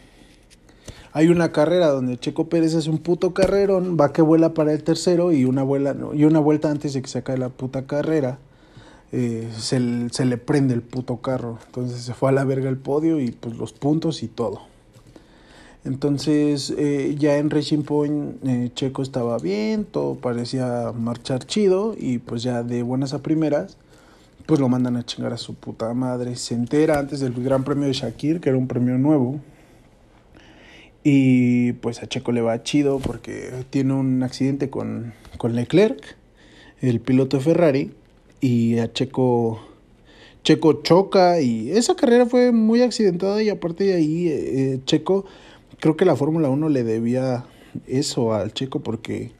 hay 1.13 1.29
una 1.29 1.53
carrera 1.53 1.87
donde 1.87 2.17
Checo 2.17 2.49
Pérez 2.49 2.75
hace 2.75 2.89
un 2.89 2.97
puto 2.97 3.33
carrerón, 3.33 3.97
va 3.99 4.11
que 4.11 4.21
vuela 4.21 4.53
para 4.53 4.73
el 4.73 4.83
tercero 4.83 5.31
y 5.31 5.45
una, 5.45 5.63
vuela, 5.63 5.95
y 6.13 6.25
una 6.25 6.39
vuelta 6.39 6.69
antes 6.69 6.93
de 6.93 7.01
que 7.01 7.07
se 7.07 7.19
acabe 7.19 7.39
la 7.39 7.49
puta 7.49 7.87
carrera 7.87 8.37
eh, 9.17 9.47
se, 9.57 9.79
le 9.79 10.37
prende 10.37 10.73
el 10.73 10.81
puto 10.81 11.21
carro. 11.21 11.57
Entonces 11.67 12.01
se 12.01 12.13
fue 12.13 12.29
a 12.29 12.31
la 12.33 12.43
verga 12.43 12.67
el 12.67 12.75
podio 12.75 13.21
y 13.21 13.31
pues 13.31 13.55
los 13.55 13.71
puntos 13.71 14.23
y 14.23 14.27
todo. 14.27 14.63
Entonces 15.85 16.73
eh, 16.77 17.15
ya 17.17 17.37
en 17.37 17.49
Racing 17.49 17.83
Point 17.83 18.45
eh, 18.45 18.71
Checo 18.73 19.01
estaba 19.01 19.37
bien, 19.37 19.85
todo 19.85 20.15
parecía 20.15 20.91
marchar 20.91 21.45
chido 21.45 21.95
y 21.97 22.17
pues 22.17 22.43
ya 22.43 22.61
de 22.63 22.83
buenas 22.83 23.13
a 23.13 23.21
primeras 23.21 23.77
pues 24.47 24.59
lo 24.59 24.67
mandan 24.67 24.97
a 24.97 25.05
chingar 25.05 25.31
a 25.31 25.37
su 25.37 25.53
puta 25.53 25.93
madre. 25.93 26.35
Se 26.35 26.53
entera 26.53 26.99
antes 26.99 27.21
del 27.21 27.33
Gran 27.41 27.63
Premio 27.63 27.87
de 27.87 27.93
Shakir, 27.93 28.41
que 28.41 28.49
era 28.49 28.57
un 28.57 28.67
premio 28.67 28.97
nuevo. 28.97 29.39
Y 31.03 31.71
pues 31.73 32.03
a 32.03 32.07
Checo 32.07 32.33
le 32.33 32.41
va 32.41 32.63
chido 32.63 32.99
porque 32.99 33.51
tiene 33.69 33.93
un 33.93 34.23
accidente 34.23 34.69
con, 34.69 35.13
con 35.37 35.55
Leclerc, 35.55 36.17
el 36.81 36.99
piloto 36.99 37.37
de 37.37 37.43
Ferrari 37.43 37.91
y 38.41 38.77
a 38.79 38.91
Checo 38.91 39.59
Checo 40.43 40.83
choca 40.83 41.41
y 41.41 41.71
esa 41.71 41.95
carrera 41.95 42.27
fue 42.27 42.51
muy 42.51 42.83
accidentada 42.83 43.41
y 43.41 43.49
aparte 43.49 43.85
de 43.85 43.93
ahí 43.95 44.27
eh, 44.27 44.79
Checo 44.85 45.25
creo 45.79 45.97
que 45.97 46.05
la 46.05 46.15
Fórmula 46.15 46.49
1 46.49 46.69
le 46.69 46.83
debía 46.83 47.45
eso 47.87 48.33
al 48.33 48.53
Checo 48.53 48.81
porque 48.81 49.31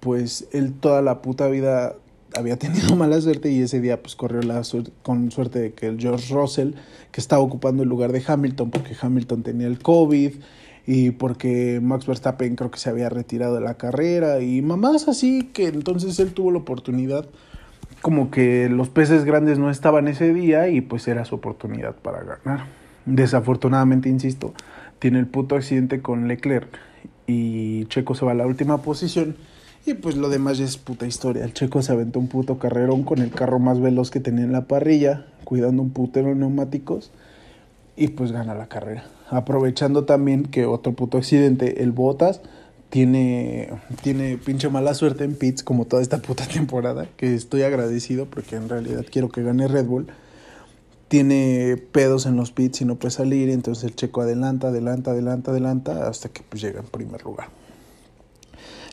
pues 0.00 0.48
él 0.52 0.72
toda 0.72 1.00
la 1.00 1.22
puta 1.22 1.46
vida 1.46 1.94
había 2.34 2.56
tenido 2.58 2.96
mala 2.96 3.20
suerte 3.20 3.52
y 3.52 3.60
ese 3.60 3.80
día 3.80 4.02
pues 4.02 4.16
corrió 4.16 4.42
la 4.42 4.62
con 5.02 5.30
suerte 5.30 5.60
de 5.60 5.72
que 5.74 5.86
el 5.86 6.00
George 6.00 6.34
Russell 6.34 6.72
que 7.12 7.20
estaba 7.20 7.40
ocupando 7.40 7.84
el 7.84 7.88
lugar 7.88 8.10
de 8.10 8.22
Hamilton 8.26 8.70
porque 8.70 8.96
Hamilton 9.00 9.44
tenía 9.44 9.68
el 9.68 9.78
COVID 9.78 10.32
y 10.86 11.10
porque 11.12 11.78
Max 11.80 12.06
Verstappen 12.06 12.56
creo 12.56 12.72
que 12.72 12.80
se 12.80 12.90
había 12.90 13.08
retirado 13.08 13.54
de 13.54 13.60
la 13.60 13.74
carrera 13.74 14.40
y 14.40 14.60
mamás 14.60 15.06
así 15.06 15.50
que 15.52 15.68
entonces 15.68 16.18
él 16.18 16.32
tuvo 16.32 16.50
la 16.50 16.58
oportunidad 16.58 17.28
como 18.02 18.32
que 18.32 18.68
los 18.68 18.88
peces 18.88 19.24
grandes 19.24 19.58
no 19.58 19.70
estaban 19.70 20.08
ese 20.08 20.34
día 20.34 20.68
y 20.68 20.80
pues 20.80 21.06
era 21.06 21.24
su 21.24 21.36
oportunidad 21.36 21.94
para 21.94 22.22
ganar. 22.22 22.66
Desafortunadamente, 23.06 24.08
insisto, 24.08 24.52
tiene 24.98 25.20
el 25.20 25.26
puto 25.26 25.54
accidente 25.54 26.02
con 26.02 26.26
Leclerc 26.28 26.68
y 27.28 27.86
Checo 27.86 28.14
se 28.14 28.24
va 28.24 28.32
a 28.32 28.34
la 28.34 28.46
última 28.46 28.82
posición 28.82 29.36
y 29.86 29.94
pues 29.94 30.16
lo 30.16 30.28
demás 30.28 30.58
ya 30.58 30.64
es 30.64 30.76
puta 30.76 31.06
historia. 31.06 31.44
El 31.44 31.54
Checo 31.54 31.80
se 31.80 31.92
aventó 31.92 32.18
un 32.18 32.28
puto 32.28 32.58
carrerón 32.58 33.04
con 33.04 33.20
el 33.20 33.30
carro 33.30 33.60
más 33.60 33.80
veloz 33.80 34.10
que 34.10 34.20
tenía 34.20 34.44
en 34.44 34.52
la 34.52 34.66
parrilla, 34.66 35.26
cuidando 35.44 35.82
un 35.82 35.90
putero 35.90 36.28
de 36.28 36.34
neumáticos 36.34 37.12
y 37.96 38.08
pues 38.08 38.32
gana 38.32 38.54
la 38.54 38.66
carrera. 38.66 39.04
Aprovechando 39.30 40.04
también 40.04 40.42
que 40.44 40.66
otro 40.66 40.92
puto 40.92 41.18
accidente, 41.18 41.82
el 41.84 41.92
Botas, 41.92 42.42
tiene, 42.92 43.70
tiene 44.02 44.36
pinche 44.36 44.68
mala 44.68 44.92
suerte 44.92 45.24
en 45.24 45.34
pits 45.34 45.62
como 45.62 45.86
toda 45.86 46.02
esta 46.02 46.18
puta 46.18 46.46
temporada, 46.52 47.08
que 47.16 47.34
estoy 47.34 47.62
agradecido 47.62 48.26
porque 48.26 48.56
en 48.56 48.68
realidad 48.68 49.06
quiero 49.10 49.30
que 49.30 49.42
gane 49.42 49.66
Red 49.66 49.86
Bull. 49.86 50.08
Tiene 51.08 51.82
pedos 51.90 52.26
en 52.26 52.36
los 52.36 52.52
pits 52.52 52.82
y 52.82 52.84
no 52.84 52.96
puede 52.96 53.12
salir, 53.12 53.48
entonces 53.48 53.84
el 53.84 53.96
checo 53.96 54.20
adelanta, 54.20 54.68
adelanta, 54.68 55.12
adelanta, 55.12 55.52
adelanta 55.52 56.06
hasta 56.06 56.28
que 56.28 56.42
pues 56.46 56.60
llega 56.60 56.80
en 56.80 56.86
primer 56.86 57.24
lugar. 57.24 57.48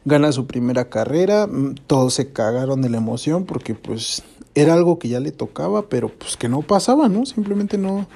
Gana 0.05 0.31
su 0.31 0.47
primera 0.47 0.89
carrera, 0.89 1.45
mm, 1.45 1.75
todos 1.85 2.13
se 2.13 2.31
cagaron 2.31 2.81
de 2.81 2.89
la 2.89 2.97
emoción 2.97 3.43
porque 3.45 3.75
pues 3.75 4.23
era 4.55 4.75
algo 4.75 4.97
que 4.97 5.09
ya 5.09 5.19
le 5.19 5.33
tocaba, 5.33 5.89
pero 5.89 6.07
pues 6.07 6.37
que 6.37 6.47
no 6.47 6.61
pasaba, 6.61 7.09
¿no? 7.09 7.25
Simplemente 7.25 7.77
no, 7.77 8.07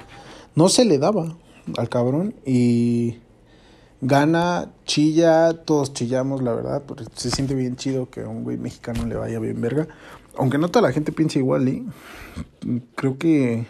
no 0.54 0.70
se 0.70 0.86
le 0.86 0.96
daba 0.96 1.36
al 1.76 1.90
cabrón 1.90 2.34
y 2.46 3.16
gana, 4.04 4.70
chilla, 4.84 5.64
todos 5.64 5.94
chillamos, 5.94 6.42
la 6.42 6.52
verdad, 6.52 6.82
porque 6.86 7.04
se 7.14 7.30
siente 7.30 7.54
bien 7.54 7.76
chido 7.76 8.10
que 8.10 8.20
a 8.20 8.28
un 8.28 8.44
güey 8.44 8.58
mexicano 8.58 9.06
le 9.06 9.16
vaya 9.16 9.38
bien 9.38 9.60
verga. 9.60 9.88
Aunque 10.36 10.58
no 10.58 10.68
toda 10.68 10.86
la 10.86 10.92
gente 10.92 11.10
piensa 11.10 11.38
igual, 11.38 11.66
¿eh? 11.68 11.82
Creo 12.96 13.16
que 13.16 13.66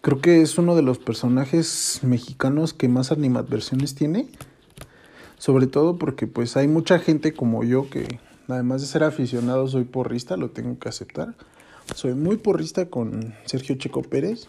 creo 0.00 0.20
que 0.20 0.42
es 0.42 0.58
uno 0.58 0.74
de 0.74 0.82
los 0.82 0.98
personajes 0.98 2.00
mexicanos 2.02 2.74
que 2.74 2.88
más 2.88 3.12
animadversiones 3.12 3.94
tiene. 3.94 4.28
Sobre 5.38 5.66
todo 5.68 5.96
porque 5.96 6.26
pues 6.26 6.56
hay 6.56 6.66
mucha 6.66 6.98
gente 6.98 7.32
como 7.32 7.62
yo 7.62 7.88
que 7.88 8.18
además 8.48 8.80
de 8.80 8.88
ser 8.88 9.04
aficionado 9.04 9.68
soy 9.68 9.84
porrista, 9.84 10.36
lo 10.36 10.50
tengo 10.50 10.78
que 10.78 10.88
aceptar. 10.88 11.34
Soy 11.94 12.14
muy 12.14 12.36
porrista 12.36 12.86
con 12.86 13.34
Sergio 13.44 13.76
Checo 13.76 14.02
Pérez. 14.02 14.48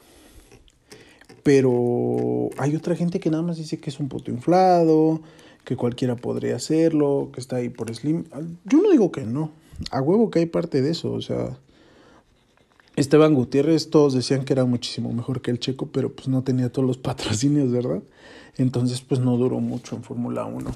Pero 1.48 2.50
hay 2.58 2.76
otra 2.76 2.94
gente 2.94 3.22
que 3.22 3.30
nada 3.30 3.42
más 3.42 3.56
dice 3.56 3.80
que 3.80 3.90
es 3.90 4.02
un 4.02 4.10
puto 4.10 4.32
inflado, 4.32 5.22
que 5.64 5.78
cualquiera 5.78 6.18
podría 6.18 6.58
hacerlo, 6.58 7.30
que 7.32 7.40
está 7.40 7.56
ahí 7.56 7.70
por 7.70 7.96
Slim. 7.96 8.26
Yo 8.66 8.82
no 8.82 8.92
digo 8.92 9.14
que 9.14 9.22
no. 9.22 9.52
A 9.90 10.02
huevo 10.02 10.30
que 10.30 10.40
hay 10.40 10.48
parte 10.48 10.82
de 10.82 10.92
eso, 10.92 11.14
o 11.14 11.22
sea. 11.22 11.58
Esteban 12.98 13.34
Gutiérrez, 13.34 13.90
todos 13.90 14.14
decían 14.14 14.44
que 14.44 14.52
era 14.52 14.66
muchísimo 14.66 15.14
mejor 15.14 15.42
que 15.42 15.52
el 15.52 15.60
Checo, 15.62 15.88
pero 15.88 16.12
pues 16.12 16.28
no 16.28 16.44
tenía 16.44 16.70
todos 16.70 16.86
los 16.86 16.98
patrocinios, 16.98 17.72
¿verdad? 17.72 18.04
Entonces 18.58 19.00
pues 19.00 19.22
no 19.22 19.38
duró 19.38 19.62
mucho 19.62 19.96
en 19.96 20.04
Fórmula 20.04 20.44
1. 20.44 20.70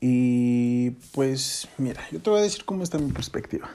Y 0.00 0.90
pues 1.10 1.66
mira, 1.76 2.02
yo 2.12 2.20
te 2.20 2.30
voy 2.30 2.38
a 2.38 2.42
decir 2.42 2.64
cómo 2.64 2.84
está 2.84 2.98
mi 2.98 3.10
perspectiva. 3.10 3.68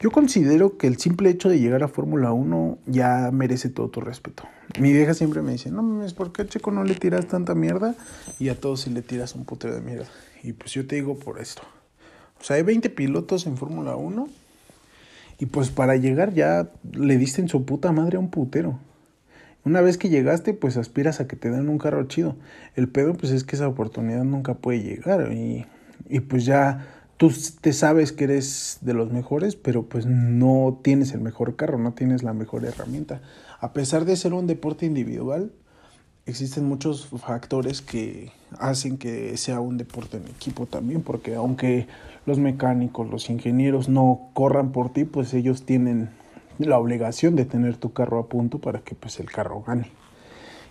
Yo 0.00 0.12
considero 0.12 0.76
que 0.78 0.86
el 0.86 0.96
simple 0.98 1.28
hecho 1.28 1.48
de 1.48 1.58
llegar 1.58 1.82
a 1.82 1.88
Fórmula 1.88 2.32
1 2.32 2.78
ya 2.86 3.30
merece 3.32 3.68
todo 3.68 3.88
tu 3.88 4.00
respeto. 4.00 4.44
Mi 4.78 4.92
vieja 4.92 5.12
siempre 5.12 5.42
me 5.42 5.52
dice, 5.52 5.72
no 5.72 5.82
mames, 5.82 6.14
¿por 6.14 6.30
qué 6.30 6.42
a 6.42 6.46
Checo 6.46 6.70
no 6.70 6.84
le 6.84 6.94
tiras 6.94 7.26
tanta 7.26 7.56
mierda? 7.56 7.96
Y 8.38 8.48
a 8.48 8.60
todos 8.60 8.82
si 8.82 8.90
le 8.90 9.02
tiras 9.02 9.34
un 9.34 9.44
putero 9.44 9.74
de 9.74 9.80
mierda. 9.80 10.06
Y 10.44 10.52
pues 10.52 10.72
yo 10.72 10.86
te 10.86 10.94
digo 10.94 11.18
por 11.18 11.40
esto. 11.40 11.62
O 12.40 12.44
sea, 12.44 12.56
hay 12.56 12.62
20 12.62 12.90
pilotos 12.90 13.46
en 13.46 13.56
Fórmula 13.56 13.96
1 13.96 14.28
y 15.40 15.46
pues 15.46 15.70
para 15.70 15.96
llegar 15.96 16.32
ya 16.32 16.70
le 16.92 17.16
diste 17.16 17.40
en 17.40 17.48
su 17.48 17.64
puta 17.64 17.90
madre 17.90 18.18
a 18.18 18.20
un 18.20 18.30
putero. 18.30 18.78
Una 19.64 19.80
vez 19.80 19.98
que 19.98 20.08
llegaste, 20.08 20.54
pues 20.54 20.76
aspiras 20.76 21.18
a 21.18 21.26
que 21.26 21.34
te 21.34 21.50
den 21.50 21.68
un 21.68 21.78
carro 21.78 22.04
chido. 22.04 22.36
El 22.76 22.88
pedo, 22.88 23.14
pues 23.14 23.32
es 23.32 23.42
que 23.42 23.56
esa 23.56 23.66
oportunidad 23.66 24.22
nunca 24.22 24.54
puede 24.54 24.80
llegar. 24.80 25.32
Y, 25.32 25.66
y 26.08 26.20
pues 26.20 26.44
ya 26.44 26.86
tú 27.18 27.32
te 27.60 27.72
sabes 27.72 28.12
que 28.12 28.24
eres 28.24 28.78
de 28.80 28.94
los 28.94 29.12
mejores, 29.12 29.56
pero 29.56 29.82
pues 29.82 30.06
no 30.06 30.80
tienes 30.82 31.12
el 31.12 31.20
mejor 31.20 31.56
carro, 31.56 31.76
no 31.76 31.92
tienes 31.92 32.22
la 32.22 32.32
mejor 32.32 32.64
herramienta. 32.64 33.20
A 33.60 33.72
pesar 33.72 34.04
de 34.04 34.16
ser 34.16 34.32
un 34.32 34.46
deporte 34.46 34.86
individual, 34.86 35.52
existen 36.26 36.64
muchos 36.64 37.08
factores 37.08 37.82
que 37.82 38.30
hacen 38.60 38.98
que 38.98 39.36
sea 39.36 39.60
un 39.60 39.78
deporte 39.78 40.18
en 40.18 40.28
equipo 40.28 40.66
también, 40.66 41.02
porque 41.02 41.34
aunque 41.34 41.88
los 42.24 42.38
mecánicos, 42.38 43.10
los 43.10 43.28
ingenieros 43.30 43.88
no 43.88 44.30
corran 44.32 44.70
por 44.70 44.92
ti, 44.92 45.04
pues 45.04 45.34
ellos 45.34 45.64
tienen 45.64 46.10
la 46.58 46.78
obligación 46.78 47.34
de 47.34 47.44
tener 47.44 47.76
tu 47.76 47.92
carro 47.92 48.20
a 48.20 48.28
punto 48.28 48.60
para 48.60 48.80
que 48.80 48.94
pues 48.94 49.18
el 49.18 49.30
carro 49.30 49.64
gane. 49.66 49.90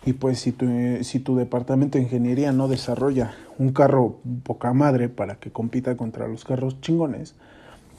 Y 0.08 0.14
pues 0.14 0.40
si 0.40 0.54
tu, 0.54 0.70
si 1.02 1.20
tu 1.20 1.36
departamento 1.36 1.98
de 1.98 2.06
ingeniería 2.06 2.54
no 2.54 2.70
desarrolla 2.70 3.36
un 3.58 3.74
carro 3.74 4.22
poca 4.44 4.72
madre 4.72 5.10
para 5.10 5.36
que 5.36 5.52
compita 5.52 5.98
contra 5.98 6.30
los 6.30 6.46
carros 6.46 6.80
chingones, 6.80 7.36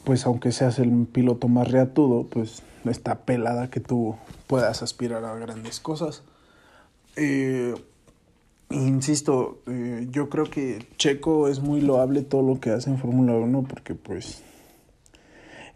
pues 0.04 0.24
aunque 0.24 0.50
seas 0.50 0.78
el 0.78 0.90
piloto 1.04 1.48
más 1.48 1.70
reatudo, 1.70 2.24
pues 2.24 2.62
está 2.86 3.26
pelada 3.26 3.68
que 3.68 3.80
tú 3.80 4.16
puedas 4.46 4.82
aspirar 4.82 5.22
a 5.26 5.34
grandes 5.34 5.80
cosas. 5.80 6.22
Eh, 7.14 7.74
insisto, 8.70 9.60
eh, 9.66 10.06
yo 10.10 10.30
creo 10.30 10.46
que 10.46 10.86
Checo 10.96 11.46
es 11.48 11.60
muy 11.60 11.82
loable 11.82 12.22
todo 12.22 12.40
lo 12.40 12.58
que 12.58 12.70
hace 12.70 12.88
en 12.88 12.96
Fórmula 12.96 13.34
1 13.34 13.66
porque 13.68 13.94
pues 13.94 14.42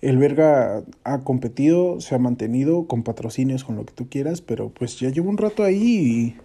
el 0.03 0.19
verga 0.19 0.85
ha 1.05 1.21
competido, 1.21 2.01
se 2.01 2.15
ha 2.15 2.19
mantenido 2.19 2.87
con 2.87 3.03
patrocinios, 3.03 3.65
con 3.65 3.77
lo 3.77 3.87
que 3.87 3.95
tú 3.95 4.09
quieras, 4.11 4.43
pero 4.43 4.69
pues 4.69 5.01
ya 5.01 5.09
llevo 5.09 5.31
un 5.31 5.39
rato 5.39 5.65
ahí 5.65 6.37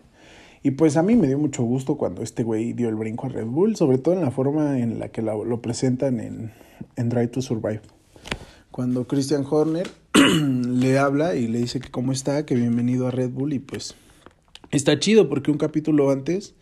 y, 0.63 0.67
y 0.67 0.71
pues 0.71 0.95
a 0.95 1.03
mí 1.03 1.15
me 1.15 1.27
dio 1.27 1.37
mucho 1.37 1.63
gusto 1.63 1.97
cuando 1.97 2.23
este 2.23 2.43
güey 2.43 2.71
dio 2.71 2.87
el 2.87 2.95
brinco 2.95 3.25
a 3.25 3.29
Red 3.29 3.47
Bull, 3.47 3.75
sobre 3.75 3.97
todo 3.97 4.13
en 4.13 4.21
la 4.21 4.31
forma 4.31 4.79
en 4.79 4.99
la 4.99 5.09
que 5.09 5.21
lo 5.21 5.61
presentan 5.61 6.21
en, 6.21 6.53
en 6.95 7.09
Drive 7.09 7.27
to 7.27 7.41
Survive. 7.41 7.81
Cuando 8.71 9.07
Christian 9.07 9.45
Horner 9.49 9.89
le 10.13 10.97
habla 10.97 11.35
y 11.35 11.47
le 11.47 11.59
dice 11.59 11.81
que 11.81 11.89
cómo 11.89 12.13
está, 12.13 12.45
que 12.45 12.55
bienvenido 12.55 13.07
a 13.07 13.11
Red 13.11 13.31
Bull 13.31 13.51
y 13.51 13.59
pues 13.59 13.95
Está 14.71 14.99
chido 14.99 15.29
porque 15.29 15.49
un 15.49 15.57
capítulo 15.57 16.11
antes, 16.11 16.53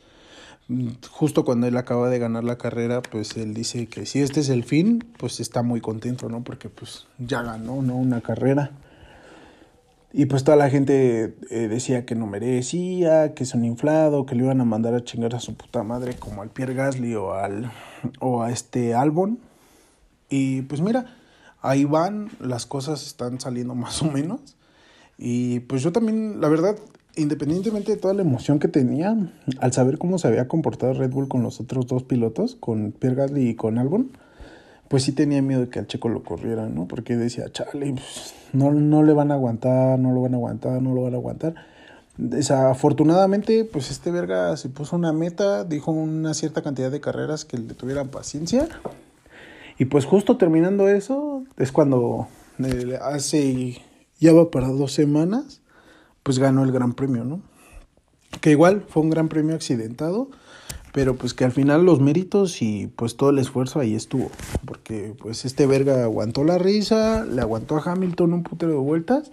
justo 1.12 1.46
cuando 1.46 1.68
él 1.68 1.78
acaba 1.78 2.10
de 2.10 2.20
ganar 2.20 2.44
la 2.44 2.58
carrera, 2.58 3.02
pues 3.02 3.38
él 3.38 3.54
dice 3.54 3.88
que 3.88 4.06
si 4.06 4.22
este 4.22 4.40
es 4.40 4.50
el 4.50 4.64
fin, 4.64 5.06
pues 5.18 5.40
está 5.40 5.62
muy 5.62 5.82
contento, 5.82 6.30
¿no? 6.30 6.44
Porque 6.44 6.70
pues 6.70 7.08
ya 7.20 7.44
ganó, 7.44 7.82
¿no? 7.82 7.96
Una 7.96 8.22
carrera. 8.22 8.72
Y 10.12 10.28
pues 10.28 10.44
toda 10.44 10.56
la 10.56 10.70
gente 10.70 11.36
eh, 11.50 11.68
decía 11.68 12.06
que 12.06 12.16
no 12.16 12.26
merecía, 12.26 13.34
que 13.34 13.44
es 13.44 13.54
un 13.54 13.66
inflado, 13.66 14.26
que 14.26 14.34
le 14.34 14.46
iban 14.46 14.62
a 14.62 14.66
mandar 14.66 14.94
a 14.94 15.04
chingar 15.04 15.36
a 15.36 15.42
su 15.42 15.56
puta 15.56 15.84
madre 15.84 16.16
como 16.16 16.42
al 16.42 16.50
Pierre 16.50 16.74
Gasly 16.74 17.16
o 17.16 17.34
al 17.34 17.72
o 18.20 18.42
a 18.42 18.52
este 18.52 18.94
Albon. 18.96 19.40
Y 20.30 20.62
pues 20.64 20.82
mira, 20.82 21.18
ahí 21.62 21.84
van, 21.84 22.30
las 22.40 22.66
cosas 22.66 23.06
están 23.06 23.40
saliendo 23.40 23.76
más 23.76 24.02
o 24.02 24.06
menos. 24.06 24.56
Y 25.18 25.60
pues 25.62 25.82
yo 25.84 25.92
también, 25.92 26.42
la 26.42 26.50
verdad, 26.50 26.78
independientemente 27.16 27.92
de 27.92 27.98
toda 27.98 28.14
la 28.14 28.22
emoción 28.22 28.60
que 28.60 28.68
tenía 28.68 29.16
al 29.60 29.74
saber 29.74 29.98
cómo 29.98 30.18
se 30.18 30.28
había 30.28 30.48
comportado 30.48 30.94
Red 30.94 31.12
Bull 31.12 31.28
con 31.28 31.44
los 31.44 31.60
otros 31.60 31.88
dos 31.88 32.04
pilotos, 32.04 32.56
con 32.56 32.92
Pierre 32.92 33.16
Gasly 33.16 33.50
y 33.50 33.56
con 33.56 33.78
Albon, 33.78 34.12
pues 34.88 35.04
sí 35.04 35.12
tenía 35.12 35.42
miedo 35.42 35.62
de 35.62 35.70
que 35.70 35.80
al 35.80 35.88
Checo 35.88 36.10
lo 36.10 36.24
corrieran, 36.24 36.76
¿no? 36.76 36.88
Porque 36.88 37.16
decía, 37.16 37.52
chale, 37.52 37.94
pues, 37.94 38.34
no, 38.54 38.72
no 38.72 39.04
le 39.04 39.14
van 39.14 39.32
a 39.32 39.36
aguantar, 39.36 39.98
no 40.00 40.12
lo 40.12 40.22
van 40.22 40.34
a 40.34 40.38
aguantar, 40.38 40.82
no 40.82 40.94
lo 40.94 41.02
van 41.04 41.14
a 41.14 41.18
aguantar. 41.18 41.56
Desafortunadamente, 42.18 43.66
pues 43.66 43.92
este 43.92 44.12
verga 44.12 44.56
se 44.56 44.70
puso 44.70 44.96
una 44.96 45.12
meta, 45.12 45.66
dijo 45.66 45.92
una 45.92 46.34
cierta 46.34 46.62
cantidad 46.62 46.92
de 46.92 47.02
carreras 47.02 47.44
que 47.44 47.58
le 47.58 47.74
tuvieran 47.74 48.08
paciencia. 48.08 48.70
Y 49.78 49.86
pues 49.86 50.06
justo 50.06 50.38
terminando 50.38 50.88
eso, 50.88 51.44
es 51.58 51.72
cuando 51.72 52.28
eh, 52.60 52.98
hace, 53.02 53.82
ya 54.20 54.32
va 54.32 54.50
para 54.50 54.70
dos 54.70 54.94
semanas, 54.94 55.62
pues 56.26 56.40
ganó 56.40 56.64
el 56.64 56.72
Gran 56.72 56.94
Premio, 56.94 57.24
¿no? 57.24 57.40
Que 58.42 58.50
igual 58.50 58.84
fue 58.90 59.04
un 59.04 59.12
Gran 59.12 59.28
Premio 59.28 59.54
accidentado, 59.54 60.28
pero 60.92 61.16
pues 61.16 61.36
que 61.36 61.46
al 61.46 61.52
final 61.52 61.86
los 61.86 62.02
méritos 62.02 62.64
y 62.64 62.88
pues 62.88 63.16
todo 63.16 63.30
el 63.30 63.38
esfuerzo 63.38 63.80
ahí 63.80 63.94
estuvo, 63.94 64.32
porque 64.66 65.14
pues 65.20 65.46
este 65.46 65.68
verga 65.68 66.04
aguantó 66.04 66.44
la 66.44 66.58
risa, 66.58 67.26
le 67.26 67.42
aguantó 67.42 67.78
a 67.78 67.92
Hamilton 67.92 68.34
un 68.34 68.42
putero 68.42 68.72
de 68.72 68.80
vueltas 68.80 69.32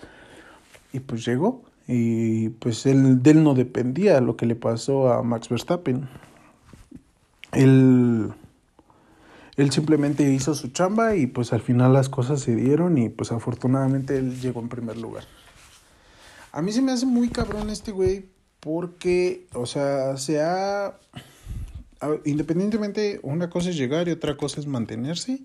y 0.93 1.01
pues 1.01 1.25
llegó 1.25 1.63
y 1.89 2.51
pues 2.51 2.85
él, 2.85 3.23
de 3.23 3.31
él 3.31 3.43
no 3.43 3.55
dependía 3.55 4.21
lo 4.21 4.37
que 4.37 4.45
le 4.45 4.55
pasó 4.55 5.15
a 5.15 5.23
Max 5.23 5.49
Verstappen. 5.49 6.11
Él, 7.53 8.35
él 9.57 9.71
simplemente 9.71 10.31
hizo 10.31 10.55
su 10.55 10.69
chamba 10.69 11.17
y 11.17 11.27
pues 11.27 11.55
al 11.55 11.63
final 11.63 11.95
las 11.95 12.11
cosas 12.11 12.43
se 12.43 12.55
dieron 12.55 12.99
y 12.99 13.09
pues 13.09 13.33
afortunadamente 13.33 14.19
él 14.19 14.39
llegó 14.43 14.61
en 14.61 14.69
primer 14.69 14.99
lugar. 14.99 15.25
A 16.53 16.61
mí 16.61 16.71
se 16.71 16.83
me 16.83 16.93
hace 16.93 17.07
muy 17.07 17.29
cabrón 17.29 17.71
este 17.71 17.93
güey 17.93 18.27
porque, 18.61 19.47
o 19.55 19.65
sea, 19.65 20.17
se 20.19 20.41
ha... 20.41 20.99
Independientemente, 22.25 23.21
una 23.23 23.49
cosa 23.49 23.71
es 23.71 23.77
llegar 23.77 24.07
y 24.07 24.11
otra 24.11 24.37
cosa 24.37 24.61
es 24.61 24.67
mantenerse. 24.67 25.41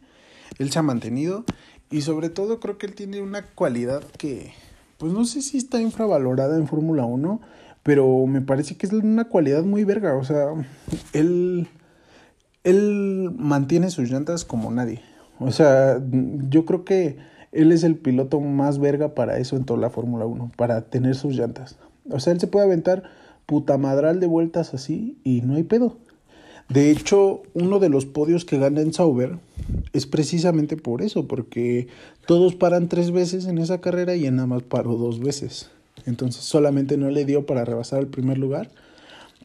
Él 0.60 0.70
se 0.70 0.80
ha 0.80 0.82
mantenido 0.82 1.46
y 1.90 2.02
sobre 2.02 2.30
todo 2.30 2.60
creo 2.60 2.78
que 2.78 2.88
él 2.88 2.96
tiene 2.96 3.22
una 3.22 3.46
cualidad 3.46 4.04
que, 4.18 4.54
pues 4.98 5.14
no 5.14 5.24
sé 5.24 5.42
si 5.42 5.58
está 5.58 5.82
infravalorada 5.82 6.58
en 6.58 6.68
Fórmula 6.68 7.06
1, 7.06 7.40
pero 7.84 8.26
me 8.26 8.42
parece 8.42 8.76
que 8.76 8.88
es 8.88 8.92
una 8.92 9.26
cualidad 9.26 9.64
muy 9.64 9.86
verga. 9.86 10.16
O 10.16 10.26
sea, 10.26 10.48
él, 11.14 11.70
él 12.66 13.32
mantiene 13.38 13.92
sus 13.92 14.10
llantas 14.10 14.44
como 14.44 14.72
nadie. 14.72 15.02
O 15.40 15.52
sea, 15.52 16.02
yo 16.50 16.66
creo 16.66 16.84
que 16.84 17.18
él 17.58 17.72
es 17.72 17.84
el 17.84 17.96
piloto 17.96 18.40
más 18.40 18.78
verga 18.78 19.16
para 19.16 19.40
eso 19.40 19.56
en 19.56 19.66
toda 19.66 19.80
la 19.80 19.90
Fórmula 19.90 20.26
1, 20.26 20.52
para 20.56 20.82
tener 20.82 21.16
sus 21.16 21.36
llantas. 21.36 21.76
O 22.10 22.20
sea, 22.20 22.32
él 22.32 22.40
se 22.40 22.48
puede 22.48 22.66
aventar 22.66 23.04
puta 23.48 23.78
madral 23.78 24.20
de 24.20 24.28
vueltas 24.28 24.76
así 24.76 25.18
y 25.24 25.42
no 25.42 25.56
hay 25.56 25.64
pedo. 25.64 25.98
De 26.70 26.92
hecho, 26.92 27.42
uno 27.54 27.80
de 27.80 27.90
los 27.90 28.06
podios 28.06 28.46
que 28.46 28.60
gana 28.60 28.82
en 28.82 28.94
Sauber 28.94 29.40
es 29.94 30.06
precisamente 30.06 30.78
por 30.78 31.02
eso, 31.02 31.28
porque 31.28 31.88
todos 32.28 32.56
paran 32.56 32.90
tres 32.90 33.12
veces 33.12 33.48
en 33.48 33.58
esa 33.58 33.80
carrera 33.80 34.16
y 34.16 34.28
en 34.28 34.36
nada 34.36 34.48
más 34.48 34.64
paró 34.64 34.96
dos 34.96 35.20
veces. 35.20 35.72
Entonces 36.06 36.44
solamente 36.44 36.98
no 36.98 37.10
le 37.10 37.26
dio 37.26 37.46
para 37.46 37.66
rebasar 37.66 38.00
el 38.00 38.08
primer 38.08 38.38
lugar. 38.38 38.70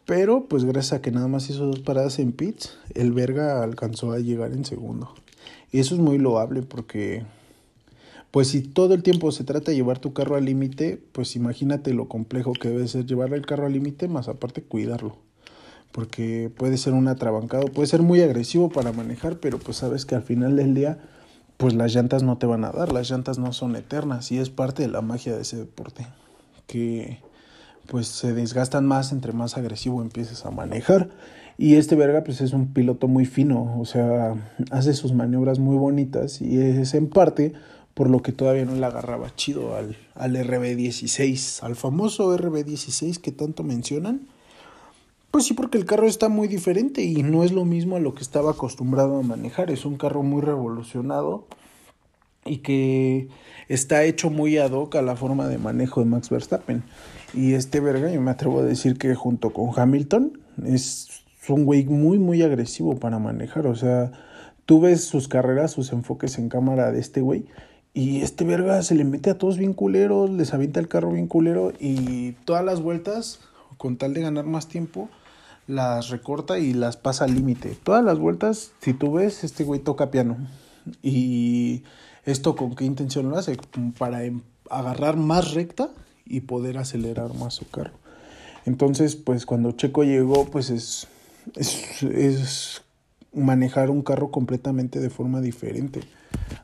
Pero 0.04 0.46
pues 0.48 0.64
gracias 0.64 0.94
a 0.94 1.00
que 1.00 1.12
nada 1.12 1.28
más 1.28 1.48
hizo 1.48 1.64
dos 1.64 1.80
paradas 1.80 2.18
en 2.18 2.32
pits, 2.32 2.76
el 2.94 3.12
verga 3.12 3.62
alcanzó 3.62 4.12
a 4.12 4.18
llegar 4.18 4.52
en 4.52 4.64
segundo. 4.64 5.14
Y 5.70 5.78
eso 5.78 5.94
es 5.94 6.00
muy 6.00 6.18
loable 6.18 6.62
porque 6.62 7.22
pues 8.32 8.48
si 8.48 8.62
todo 8.62 8.94
el 8.94 9.02
tiempo 9.02 9.30
se 9.30 9.44
trata 9.44 9.70
de 9.70 9.76
llevar 9.76 9.98
tu 9.98 10.14
carro 10.14 10.36
al 10.36 10.46
límite, 10.46 10.98
pues 11.12 11.36
imagínate 11.36 11.92
lo 11.92 12.08
complejo 12.08 12.54
que 12.54 12.70
debe 12.70 12.88
ser 12.88 13.04
llevar 13.04 13.34
el 13.34 13.44
carro 13.44 13.66
al 13.66 13.74
límite, 13.74 14.08
más 14.08 14.26
aparte 14.26 14.62
cuidarlo. 14.62 15.18
Porque 15.92 16.50
puede 16.56 16.78
ser 16.78 16.94
un 16.94 17.08
atrabancado, 17.08 17.66
puede 17.66 17.88
ser 17.88 18.00
muy 18.00 18.22
agresivo 18.22 18.70
para 18.70 18.90
manejar, 18.90 19.38
pero 19.38 19.58
pues 19.58 19.76
sabes 19.76 20.06
que 20.06 20.14
al 20.14 20.22
final 20.22 20.56
del 20.56 20.74
día, 20.74 20.98
pues 21.58 21.74
las 21.74 21.94
llantas 21.94 22.22
no 22.22 22.38
te 22.38 22.46
van 22.46 22.64
a 22.64 22.72
dar, 22.72 22.90
las 22.90 23.10
llantas 23.10 23.38
no 23.38 23.52
son 23.52 23.76
eternas 23.76 24.32
y 24.32 24.38
es 24.38 24.48
parte 24.48 24.80
de 24.80 24.88
la 24.88 25.02
magia 25.02 25.36
de 25.36 25.42
ese 25.42 25.58
deporte. 25.58 26.06
Que 26.66 27.18
pues 27.86 28.06
se 28.06 28.32
desgastan 28.32 28.86
más 28.86 29.12
entre 29.12 29.34
más 29.34 29.58
agresivo 29.58 30.00
empieces 30.00 30.46
a 30.46 30.50
manejar. 30.50 31.10
Y 31.58 31.74
este 31.74 31.96
verga 31.96 32.24
pues 32.24 32.40
es 32.40 32.54
un 32.54 32.72
piloto 32.72 33.08
muy 33.08 33.26
fino, 33.26 33.78
o 33.78 33.84
sea, 33.84 34.34
hace 34.70 34.94
sus 34.94 35.12
maniobras 35.12 35.58
muy 35.58 35.76
bonitas 35.76 36.40
y 36.40 36.58
es 36.58 36.94
en 36.94 37.10
parte 37.10 37.52
por 37.94 38.08
lo 38.08 38.22
que 38.22 38.32
todavía 38.32 38.64
no 38.64 38.74
le 38.74 38.86
agarraba 38.86 39.34
chido 39.34 39.76
al, 39.76 39.96
al 40.14 40.36
RB16, 40.36 41.62
al 41.62 41.76
famoso 41.76 42.36
RB16 42.36 43.18
que 43.18 43.32
tanto 43.32 43.62
mencionan. 43.62 44.28
Pues 45.30 45.46
sí, 45.46 45.54
porque 45.54 45.78
el 45.78 45.86
carro 45.86 46.06
está 46.06 46.28
muy 46.28 46.46
diferente 46.46 47.02
y 47.02 47.22
no 47.22 47.42
es 47.42 47.52
lo 47.52 47.64
mismo 47.64 47.96
a 47.96 48.00
lo 48.00 48.14
que 48.14 48.22
estaba 48.22 48.50
acostumbrado 48.50 49.18
a 49.18 49.22
manejar. 49.22 49.70
Es 49.70 49.86
un 49.86 49.96
carro 49.96 50.22
muy 50.22 50.42
revolucionado 50.42 51.46
y 52.44 52.58
que 52.58 53.28
está 53.68 54.04
hecho 54.04 54.30
muy 54.30 54.58
ad 54.58 54.72
hoc 54.72 54.96
a 54.96 55.02
la 55.02 55.16
forma 55.16 55.48
de 55.48 55.58
manejo 55.58 56.00
de 56.00 56.06
Max 56.06 56.28
Verstappen. 56.28 56.82
Y 57.34 57.54
este 57.54 57.80
verga, 57.80 58.10
yo 58.10 58.20
me 58.20 58.30
atrevo 58.30 58.60
a 58.60 58.64
decir 58.64 58.98
que 58.98 59.14
junto 59.14 59.50
con 59.50 59.70
Hamilton 59.74 60.38
es 60.66 61.24
un 61.48 61.64
güey 61.64 61.84
muy, 61.84 62.18
muy 62.18 62.42
agresivo 62.42 62.96
para 62.96 63.18
manejar. 63.18 63.66
O 63.66 63.74
sea, 63.74 64.12
tú 64.66 64.80
ves 64.80 65.04
sus 65.04 65.28
carreras, 65.28 65.70
sus 65.70 65.92
enfoques 65.92 66.38
en 66.38 66.48
cámara 66.48 66.92
de 66.92 67.00
este 67.00 67.20
güey. 67.20 67.46
Y 67.94 68.22
este 68.22 68.44
verga 68.44 68.82
se 68.82 68.94
le 68.94 69.04
mete 69.04 69.30
a 69.30 69.38
todos 69.38 69.58
bien 69.58 69.74
culeros, 69.74 70.30
les 70.30 70.54
avienta 70.54 70.80
el 70.80 70.88
carro 70.88 71.12
bien 71.12 71.26
culero 71.26 71.72
y 71.78 72.32
todas 72.44 72.64
las 72.64 72.80
vueltas, 72.80 73.40
con 73.76 73.96
tal 73.98 74.14
de 74.14 74.22
ganar 74.22 74.46
más 74.46 74.66
tiempo, 74.68 75.10
las 75.66 76.08
recorta 76.08 76.58
y 76.58 76.72
las 76.72 76.96
pasa 76.96 77.24
al 77.24 77.34
límite. 77.34 77.76
Todas 77.82 78.02
las 78.02 78.18
vueltas, 78.18 78.72
si 78.80 78.94
tú 78.94 79.12
ves, 79.12 79.44
este 79.44 79.64
güey 79.64 79.80
toca 79.80 80.10
piano. 80.10 80.38
Y 81.02 81.84
esto 82.24 82.56
con 82.56 82.74
qué 82.74 82.84
intención 82.84 83.28
lo 83.28 83.36
hace? 83.36 83.56
Para 83.98 84.24
em, 84.24 84.40
agarrar 84.70 85.16
más 85.16 85.52
recta 85.52 85.90
y 86.24 86.40
poder 86.40 86.78
acelerar 86.78 87.34
más 87.34 87.54
su 87.54 87.68
carro. 87.68 87.92
Entonces, 88.64 89.16
pues 89.16 89.44
cuando 89.44 89.72
Checo 89.72 90.04
llegó, 90.04 90.46
pues 90.46 90.70
es, 90.70 91.08
es, 91.56 92.82
manejar 93.34 93.90
un 93.90 94.02
carro 94.02 94.30
completamente 94.30 95.00
de 95.00 95.10
forma 95.10 95.40
diferente 95.40 96.00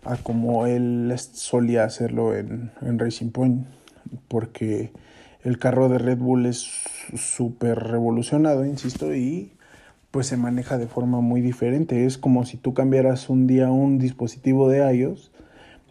a 0.05 0.17
como 0.17 0.67
él 0.67 1.15
solía 1.17 1.85
hacerlo 1.85 2.35
en, 2.35 2.71
en 2.83 2.99
Racing 2.99 3.31
Point, 3.31 3.67
porque 4.29 4.93
el 5.43 5.59
carro 5.59 5.89
de 5.89 5.99
Red 5.99 6.19
Bull 6.19 6.47
es 6.47 6.69
súper 7.17 7.79
revolucionado, 7.79 8.65
insisto, 8.65 9.15
y 9.15 9.53
pues 10.11 10.27
se 10.27 10.37
maneja 10.37 10.79
de 10.79 10.87
forma 10.87 11.21
muy 11.21 11.41
diferente. 11.41 12.07
Es 12.07 12.19
como 12.19 12.45
si 12.45 12.57
tú 12.57 12.75
cambiaras 12.75 13.29
un 13.29 13.47
día 13.47 13.71
un 13.71 13.99
dispositivo 13.99 14.69
de 14.69 14.79
iOS 14.95 15.31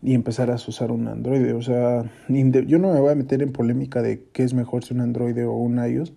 y 0.02 0.14
empezaras 0.14 0.66
a 0.66 0.70
usar 0.70 0.92
un 0.92 1.08
Android. 1.08 1.56
O 1.56 1.62
sea, 1.62 2.04
yo 2.28 2.80
no 2.80 2.94
me 2.94 3.00
voy 3.00 3.12
a 3.12 3.16
meter 3.16 3.42
en 3.42 3.52
polémica 3.52 4.02
de 4.02 4.26
qué 4.34 4.44
es 4.44 4.54
mejor 4.54 4.84
si 4.84 4.94
un 4.94 5.02
Android 5.02 5.48
o 5.48 5.54
un 5.54 5.78
iOS, 5.84 6.14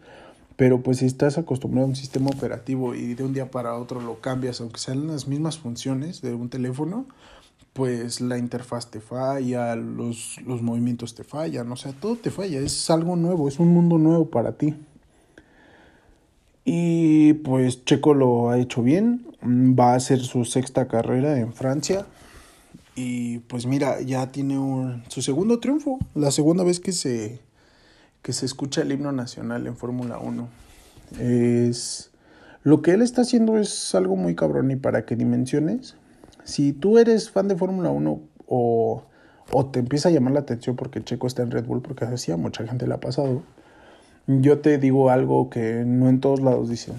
pero 0.57 0.83
pues 0.83 0.99
si 0.99 1.07
estás 1.07 1.39
acostumbrado 1.39 1.87
a 1.87 1.89
un 1.89 1.97
sistema 1.97 2.31
operativo 2.31 2.95
y 2.95 3.15
de 3.15 3.25
un 3.25 3.33
día 3.33 3.51
para 3.51 3.75
otro 3.77 4.01
lo 4.01 4.21
cambias, 4.21 4.61
aunque 4.61 4.79
sean 4.81 5.07
las 5.07 5.27
mismas 5.27 5.59
funciones 5.59 6.21
de 6.21 6.35
un 6.35 6.51
teléfono, 6.51 7.07
pues 7.73 8.21
la 8.21 8.39
interfaz 8.39 8.91
te 8.91 9.01
falla, 9.01 9.77
los, 9.77 10.39
los 10.47 10.63
movimientos 10.63 11.15
te 11.15 11.25
fallan, 11.25 11.71
o 11.71 11.77
sea, 11.77 11.93
todo 11.93 12.17
te 12.17 12.31
falla, 12.31 12.61
es 12.61 12.91
algo 12.91 13.17
nuevo, 13.17 13.49
es 13.49 13.59
un 13.59 13.69
mundo 13.69 13.99
nuevo 13.99 14.29
para 14.31 14.53
ti. 14.53 14.75
Y 16.65 17.35
pues 17.35 17.85
Checo 17.85 18.15
lo 18.15 18.51
ha 18.51 18.59
hecho 18.59 18.83
bien, 18.83 19.27
va 19.43 19.93
a 19.93 19.97
hacer 19.97 20.21
su 20.21 20.45
sexta 20.45 20.89
carrera 20.89 21.39
en 21.39 21.53
Francia, 21.53 22.07
y 22.95 23.39
pues 23.41 23.67
mira, 23.67 24.01
ya 24.01 24.31
tiene 24.31 24.59
un, 24.59 25.03
su 25.09 25.23
segundo 25.23 25.59
triunfo, 25.61 25.99
la 26.15 26.31
segunda 26.31 26.65
vez 26.65 26.81
que 26.81 26.93
se, 26.93 27.41
que 28.23 28.33
se 28.33 28.47
escucha 28.47 28.83
el 28.83 28.93
himno 28.93 29.13
nacional 29.13 29.67
en 29.67 29.77
Fórmula 29.77 30.19
1. 30.19 30.49
Es, 31.19 32.11
lo 32.63 32.83
que 32.83 32.93
él 32.93 33.03
está 33.03 33.23
haciendo 33.23 33.59
es 33.59 33.95
algo 33.95 34.17
muy 34.17 34.35
cabrón 34.35 34.71
y 34.71 34.77
para 34.77 35.07
que 35.07 35.17
dimensiones, 35.17 35.97
si 36.45 36.73
tú 36.73 36.99
eres 36.99 37.31
fan 37.31 37.49
de 37.49 37.57
Fórmula 37.57 37.91
1 37.91 38.21
o, 38.47 39.03
o 39.53 39.67
te 39.67 39.79
empieza 39.81 40.09
a 40.09 40.13
llamar 40.13 40.33
la 40.33 40.41
atención 40.41 40.77
porque 40.77 41.03
Checo 41.03 41.27
está 41.27 41.43
en 41.43 41.51
Red 41.51 41.67
Bull, 41.67 41.83
porque 41.83 42.05
así 42.05 42.33
a 42.33 42.37
mucha 42.37 42.67
gente 42.67 42.87
le 42.87 42.95
ha 42.95 43.01
pasado, 43.01 43.43
yo 44.27 44.61
te 44.61 44.79
digo 44.79 45.11
algo 45.11 45.51
que 45.51 45.85
no 45.87 46.09
en 46.09 46.21
todos 46.21 46.41
lados 46.41 46.69
dicen. 46.69 46.97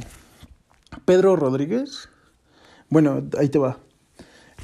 Pedro 1.06 1.36
Rodríguez, 1.36 2.10
bueno, 2.90 3.24
ahí 3.40 3.50
te 3.50 3.60
va. 3.60 3.78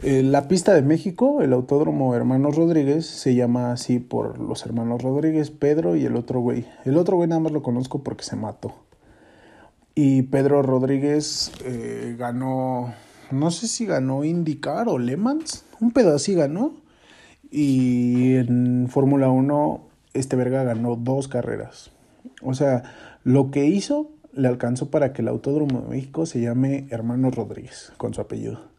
Eh, 0.03 0.21
la 0.21 0.47
pista 0.47 0.75
de 0.75 0.83
México, 0.83 1.41
el 1.41 1.53
Autódromo 1.53 2.13
Hermanos 2.13 2.55
Rodríguez, 2.55 3.07
se 3.07 3.33
llama 3.33 3.71
así 3.71 3.99
por 3.99 4.37
los 4.37 4.63
hermanos 4.65 5.01
Rodríguez, 5.01 5.49
Pedro 5.49 5.95
y 5.95 6.05
el 6.05 6.15
otro 6.15 6.39
güey. 6.39 6.67
El 6.85 6.97
otro 6.97 7.15
güey 7.15 7.27
nada 7.27 7.39
más 7.41 7.51
lo 7.51 7.63
conozco 7.63 8.03
porque 8.03 8.23
se 8.23 8.35
mató. 8.35 8.75
Y 9.95 10.23
Pedro 10.23 10.61
Rodríguez 10.61 11.51
eh, 11.65 12.15
ganó, 12.19 12.93
no 13.31 13.51
sé 13.51 13.67
si 13.67 13.85
ganó 13.85 14.23
IndyCar 14.23 14.87
o 14.89 14.97
Le 14.97 15.17
Mans, 15.17 15.65
un 15.79 15.91
pedo 15.91 16.15
así 16.15 16.33
ganó. 16.33 16.73
Y 17.49 18.35
en 18.35 18.87
Fórmula 18.89 19.29
1 19.29 19.87
este 20.13 20.35
verga 20.35 20.63
ganó 20.63 20.95
dos 20.95 21.27
carreras. 21.27 21.91
O 22.41 22.53
sea, 22.53 22.83
lo 23.23 23.51
que 23.51 23.65
hizo 23.65 24.11
le 24.33 24.47
alcanzó 24.47 24.91
para 24.91 25.13
que 25.13 25.21
el 25.21 25.27
Autódromo 25.29 25.81
de 25.81 25.87
México 25.89 26.25
se 26.25 26.41
llame 26.41 26.87
Hermanos 26.89 27.35
Rodríguez, 27.35 27.93
con 27.97 28.13
su 28.13 28.21
apellido 28.21 28.77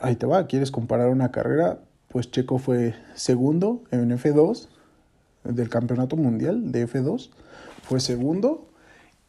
ahí 0.00 0.16
te 0.16 0.26
va, 0.26 0.46
¿quieres 0.46 0.70
comparar 0.70 1.08
una 1.10 1.30
carrera? 1.30 1.80
Pues 2.08 2.30
Checo 2.30 2.58
fue 2.58 2.94
segundo 3.14 3.84
en 3.90 4.10
F2 4.10 4.68
del 5.44 5.68
campeonato 5.68 6.16
mundial 6.16 6.72
de 6.72 6.86
F2, 6.86 7.30
fue 7.82 8.00
segundo 8.00 8.67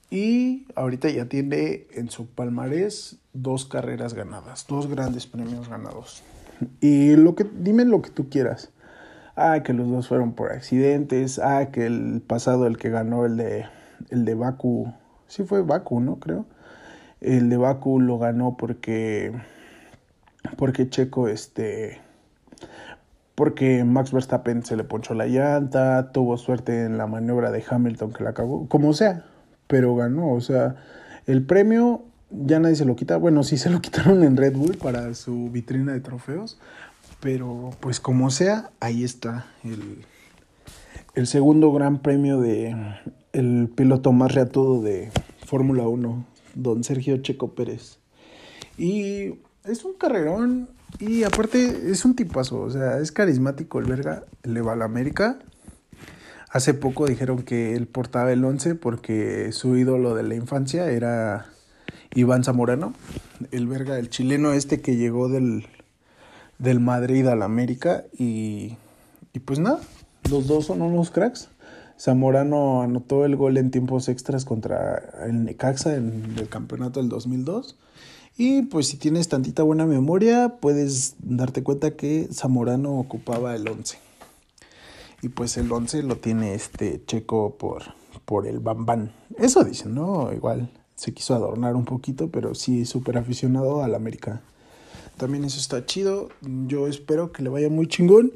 y 0.09 0.65
ahorita 0.75 1.09
ya 1.09 1.25
tiene 1.25 1.87
en 1.93 2.09
su 2.09 2.27
palmarés 2.27 3.17
dos 3.33 3.65
carreras 3.65 4.13
ganadas, 4.13 4.65
dos 4.67 4.87
grandes 4.87 5.27
premios 5.27 5.69
ganados. 5.69 6.23
Y 6.81 7.15
lo 7.15 7.35
que 7.35 7.45
dime 7.45 7.85
lo 7.85 8.01
que 8.01 8.09
tú 8.09 8.29
quieras. 8.29 8.71
Ah, 9.35 9.63
que 9.63 9.71
los 9.73 9.89
dos 9.89 10.09
fueron 10.09 10.33
por 10.33 10.51
accidentes, 10.51 11.39
ah, 11.39 11.69
que 11.71 11.85
el 11.85 12.21
pasado 12.25 12.67
el 12.67 12.77
que 12.77 12.89
ganó 12.89 13.25
el 13.25 13.37
de 13.37 13.65
el 14.09 14.25
de 14.25 14.35
Baku, 14.35 14.93
sí 15.27 15.43
fue 15.43 15.61
Baku, 15.61 16.01
¿no? 16.01 16.19
Creo. 16.19 16.45
El 17.21 17.49
de 17.49 17.57
Baku 17.57 18.01
lo 18.01 18.17
ganó 18.17 18.57
porque 18.57 19.33
porque 20.57 20.89
Checo, 20.89 21.27
este, 21.27 22.01
porque 23.35 23.83
Max 23.83 24.11
Verstappen 24.11 24.65
se 24.65 24.75
le 24.75 24.83
ponchó 24.83 25.13
la 25.13 25.27
llanta, 25.27 26.11
tuvo 26.11 26.37
suerte 26.37 26.83
en 26.83 26.97
la 26.97 27.07
maniobra 27.07 27.51
de 27.51 27.63
Hamilton 27.67 28.11
que 28.11 28.23
la 28.23 28.31
acabó, 28.31 28.67
como 28.67 28.93
sea, 28.93 29.25
pero 29.69 29.95
ganó, 29.95 30.33
o 30.33 30.41
sea, 30.41 30.77
el 31.27 31.45
premio 31.45 32.03
ya 32.31 32.59
nadie 32.59 32.75
se 32.75 32.85
lo 32.85 32.95
quita, 32.95 33.17
bueno, 33.17 33.43
sí 33.43 33.55
se 33.57 33.69
lo 33.69 33.81
quitaron 33.83 34.23
en 34.23 34.35
Red 34.35 34.53
Bull 34.53 34.77
para 34.77 35.13
su 35.13 35.51
vitrina 35.51 35.93
de 35.93 35.99
trofeos, 35.99 36.59
pero 37.19 37.69
pues 37.79 37.99
como 37.99 38.31
sea, 38.31 38.71
ahí 38.79 39.03
está 39.03 39.45
el, 39.63 40.03
el 41.13 41.27
segundo 41.27 41.71
gran 41.71 42.01
premio 42.01 42.41
de 42.41 42.75
el 43.31 43.69
piloto 43.75 44.11
más 44.11 44.33
reatudo 44.33 44.81
de 44.81 45.11
Fórmula 45.45 45.87
1, 45.87 46.25
don 46.55 46.83
Sergio 46.83 47.17
Checo 47.17 47.53
Pérez. 47.53 47.99
Y 48.75 49.35
es 49.65 49.85
un 49.85 49.93
carrerón 49.93 50.69
y 50.97 51.23
aparte 51.25 51.91
es 51.91 52.05
un 52.05 52.15
tipazo, 52.15 52.61
o 52.61 52.71
sea, 52.71 52.97
es 52.97 53.11
carismático 53.11 53.77
el 53.77 53.85
verga, 53.85 54.23
le 54.43 54.61
va 54.61 54.73
a 54.73 54.75
la 54.75 54.85
América. 54.85 55.37
Hace 56.51 56.73
poco 56.73 57.05
dijeron 57.05 57.43
que 57.43 57.75
él 57.75 57.85
portaba 57.85 58.31
el 58.31 58.43
11 58.43 58.73
porque 58.75 59.51
su 59.51 59.77
ídolo 59.77 60.15
de 60.15 60.23
la 60.23 60.33
infancia 60.33 60.89
era 60.89 61.45
Iván 62.15 62.43
Zamorano, 62.43 62.93
el 63.51 63.67
verga, 63.67 63.99
el 63.99 64.09
chileno 64.09 64.53
este 64.53 64.81
que 64.81 64.95
llegó 64.95 65.29
del, 65.29 65.67
del 66.57 66.79
Madrid 66.79 67.27
a 67.27 67.35
la 67.35 67.45
América 67.45 68.03
y, 68.17 68.77
y 69.31 69.39
pues 69.39 69.59
nada, 69.59 69.79
los 70.29 70.47
dos 70.47 70.65
son 70.65 70.81
unos 70.81 71.11
cracks. 71.11 71.49
Zamorano 71.99 72.81
anotó 72.81 73.25
el 73.25 73.35
gol 73.35 73.57
en 73.57 73.69
tiempos 73.69 74.09
extras 74.09 74.43
contra 74.43 75.03
el 75.27 75.43
Necaxa 75.43 75.95
en 75.95 76.33
el 76.37 76.49
campeonato 76.49 76.99
del 76.99 77.09
2002 77.09 77.77
y 78.37 78.63
pues 78.63 78.87
si 78.87 78.97
tienes 78.97 79.27
tantita 79.27 79.61
buena 79.61 79.85
memoria, 79.85 80.55
puedes 80.61 81.15
darte 81.19 81.61
cuenta 81.61 81.91
que 81.91 82.27
Zamorano 82.31 82.97
ocupaba 82.97 83.55
el 83.55 83.67
11. 83.67 84.08
Y 85.21 85.29
pues 85.29 85.57
el 85.57 85.71
11 85.71 86.03
lo 86.03 86.17
tiene 86.17 86.53
este 86.53 87.03
Checo 87.05 87.55
por, 87.57 87.83
por 88.25 88.47
el 88.47 88.59
Bambán. 88.59 89.11
Eso 89.37 89.63
dicen, 89.63 89.93
¿no? 89.93 90.31
Igual 90.33 90.69
se 90.95 91.13
quiso 91.13 91.35
adornar 91.35 91.75
un 91.75 91.85
poquito, 91.85 92.29
pero 92.29 92.55
sí 92.55 92.85
súper 92.85 93.17
aficionado 93.17 93.83
al 93.83 93.95
América. 93.95 94.41
También 95.17 95.43
eso 95.43 95.59
está 95.59 95.85
chido. 95.85 96.29
Yo 96.67 96.87
espero 96.87 97.31
que 97.31 97.43
le 97.43 97.49
vaya 97.49 97.69
muy 97.69 97.87
chingón. 97.87 98.31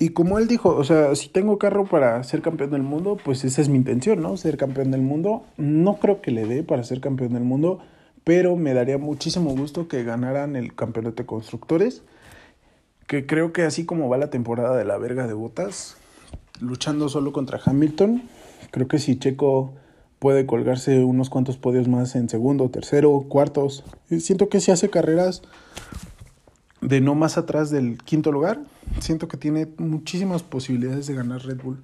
Y 0.00 0.10
como 0.10 0.38
él 0.38 0.46
dijo, 0.46 0.74
o 0.76 0.84
sea, 0.84 1.14
si 1.14 1.28
tengo 1.28 1.58
carro 1.58 1.84
para 1.86 2.22
ser 2.24 2.42
campeón 2.42 2.70
del 2.70 2.82
mundo, 2.82 3.16
pues 3.24 3.44
esa 3.44 3.60
es 3.60 3.68
mi 3.68 3.76
intención, 3.76 4.22
¿no? 4.22 4.36
Ser 4.36 4.56
campeón 4.56 4.90
del 4.90 5.02
mundo. 5.02 5.44
No 5.56 5.98
creo 5.98 6.20
que 6.20 6.30
le 6.30 6.46
dé 6.46 6.62
para 6.62 6.84
ser 6.84 7.00
campeón 7.00 7.34
del 7.34 7.44
mundo 7.44 7.80
pero 8.28 8.56
me 8.56 8.74
daría 8.74 8.98
muchísimo 8.98 9.56
gusto 9.56 9.88
que 9.88 10.04
ganaran 10.04 10.54
el 10.54 10.74
campeonato 10.74 11.22
de 11.22 11.26
constructores, 11.26 12.02
que 13.06 13.24
creo 13.24 13.54
que 13.54 13.62
así 13.62 13.86
como 13.86 14.10
va 14.10 14.18
la 14.18 14.28
temporada 14.28 14.76
de 14.76 14.84
la 14.84 14.98
verga 14.98 15.26
de 15.26 15.32
botas, 15.32 15.96
luchando 16.60 17.08
solo 17.08 17.32
contra 17.32 17.60
Hamilton, 17.64 18.22
creo 18.70 18.88
que 18.88 18.98
si 18.98 19.18
Checo 19.18 19.72
puede 20.18 20.46
colgarse 20.46 21.04
unos 21.04 21.30
cuantos 21.30 21.56
podios 21.56 21.88
más 21.88 22.16
en 22.16 22.28
segundo, 22.28 22.68
tercero, 22.70 23.26
cuartos, 23.28 23.84
siento 24.18 24.48
que 24.48 24.60
si 24.60 24.70
hace 24.70 24.90
carreras 24.90 25.42
de 26.80 27.00
no 27.00 27.14
más 27.14 27.38
atrás 27.38 27.70
del 27.70 27.98
quinto 27.98 28.32
lugar, 28.32 28.60
siento 29.00 29.28
que 29.28 29.36
tiene 29.36 29.68
muchísimas 29.78 30.42
posibilidades 30.42 31.06
de 31.06 31.14
ganar 31.14 31.42
Red 31.44 31.62
Bull. 31.62 31.82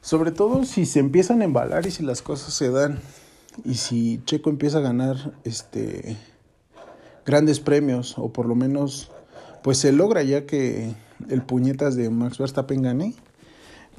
Sobre 0.00 0.32
todo 0.32 0.64
si 0.64 0.84
se 0.84 0.98
empiezan 0.98 1.42
a 1.42 1.44
embalar 1.44 1.86
y 1.86 1.90
si 1.90 2.02
las 2.02 2.22
cosas 2.22 2.52
se 2.54 2.70
dan 2.70 2.98
y 3.64 3.74
si 3.74 4.20
Checo 4.24 4.50
empieza 4.50 4.78
a 4.78 4.82
ganar 4.82 5.32
este 5.44 6.16
grandes 7.24 7.60
premios, 7.60 8.18
o 8.18 8.32
por 8.32 8.46
lo 8.46 8.54
menos, 8.54 9.10
pues 9.62 9.78
se 9.78 9.92
logra 9.92 10.22
ya 10.22 10.44
que 10.46 10.92
el 11.28 11.42
puñetas 11.42 11.94
de 11.94 12.10
Max 12.10 12.38
Verstappen 12.38 12.82
gane, 12.82 13.14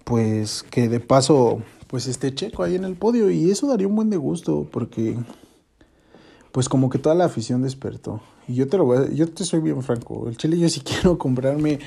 pues 0.04 0.64
que 0.64 0.90
de 0.90 1.00
paso 1.00 1.62
pues 1.88 2.08
esté 2.08 2.34
Checo 2.34 2.64
ahí 2.64 2.76
en 2.76 2.86
el 2.86 2.96
podio 2.96 3.30
y 3.30 3.52
eso 3.52 3.68
daría 3.68 3.88
un 3.88 3.96
buen 3.96 4.10
de 4.10 4.18
gusto 4.18 4.68
porque 4.72 5.16
pues 6.52 6.70
como 6.70 6.90
que 6.90 7.00
toda 7.00 7.16
la 7.16 7.26
afición 7.26 7.62
despertó. 7.62 8.22
Y 8.48 8.56
yo 8.56 8.68
te 8.68 8.78
lo 8.78 8.86
voy 8.86 8.98
a, 8.98 9.10
yo 9.10 9.30
te 9.30 9.44
soy 9.46 9.60
bien 9.60 9.82
franco, 9.84 10.28
el 10.28 10.38
Chile 10.38 10.58
yo 10.58 10.70
sí 10.70 10.82
quiero 10.86 11.18
comprarme 11.18 11.80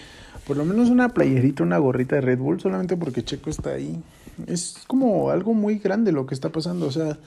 por 0.46 0.56
lo 0.56 0.64
menos 0.64 0.90
una 0.90 1.08
playerita, 1.08 1.62
una 1.62 1.78
gorrita 1.78 2.16
de 2.16 2.20
Red 2.20 2.38
Bull 2.38 2.60
solamente 2.60 2.96
porque 2.96 3.24
Checo 3.24 3.50
está 3.50 3.70
ahí. 3.70 4.00
Es 4.46 4.76
como 4.86 5.30
algo 5.30 5.54
muy 5.54 5.78
grande 5.78 6.12
lo 6.12 6.26
que 6.26 6.34
está 6.34 6.50
pasando, 6.50 6.86
o 6.86 6.92
sea, 6.92 7.18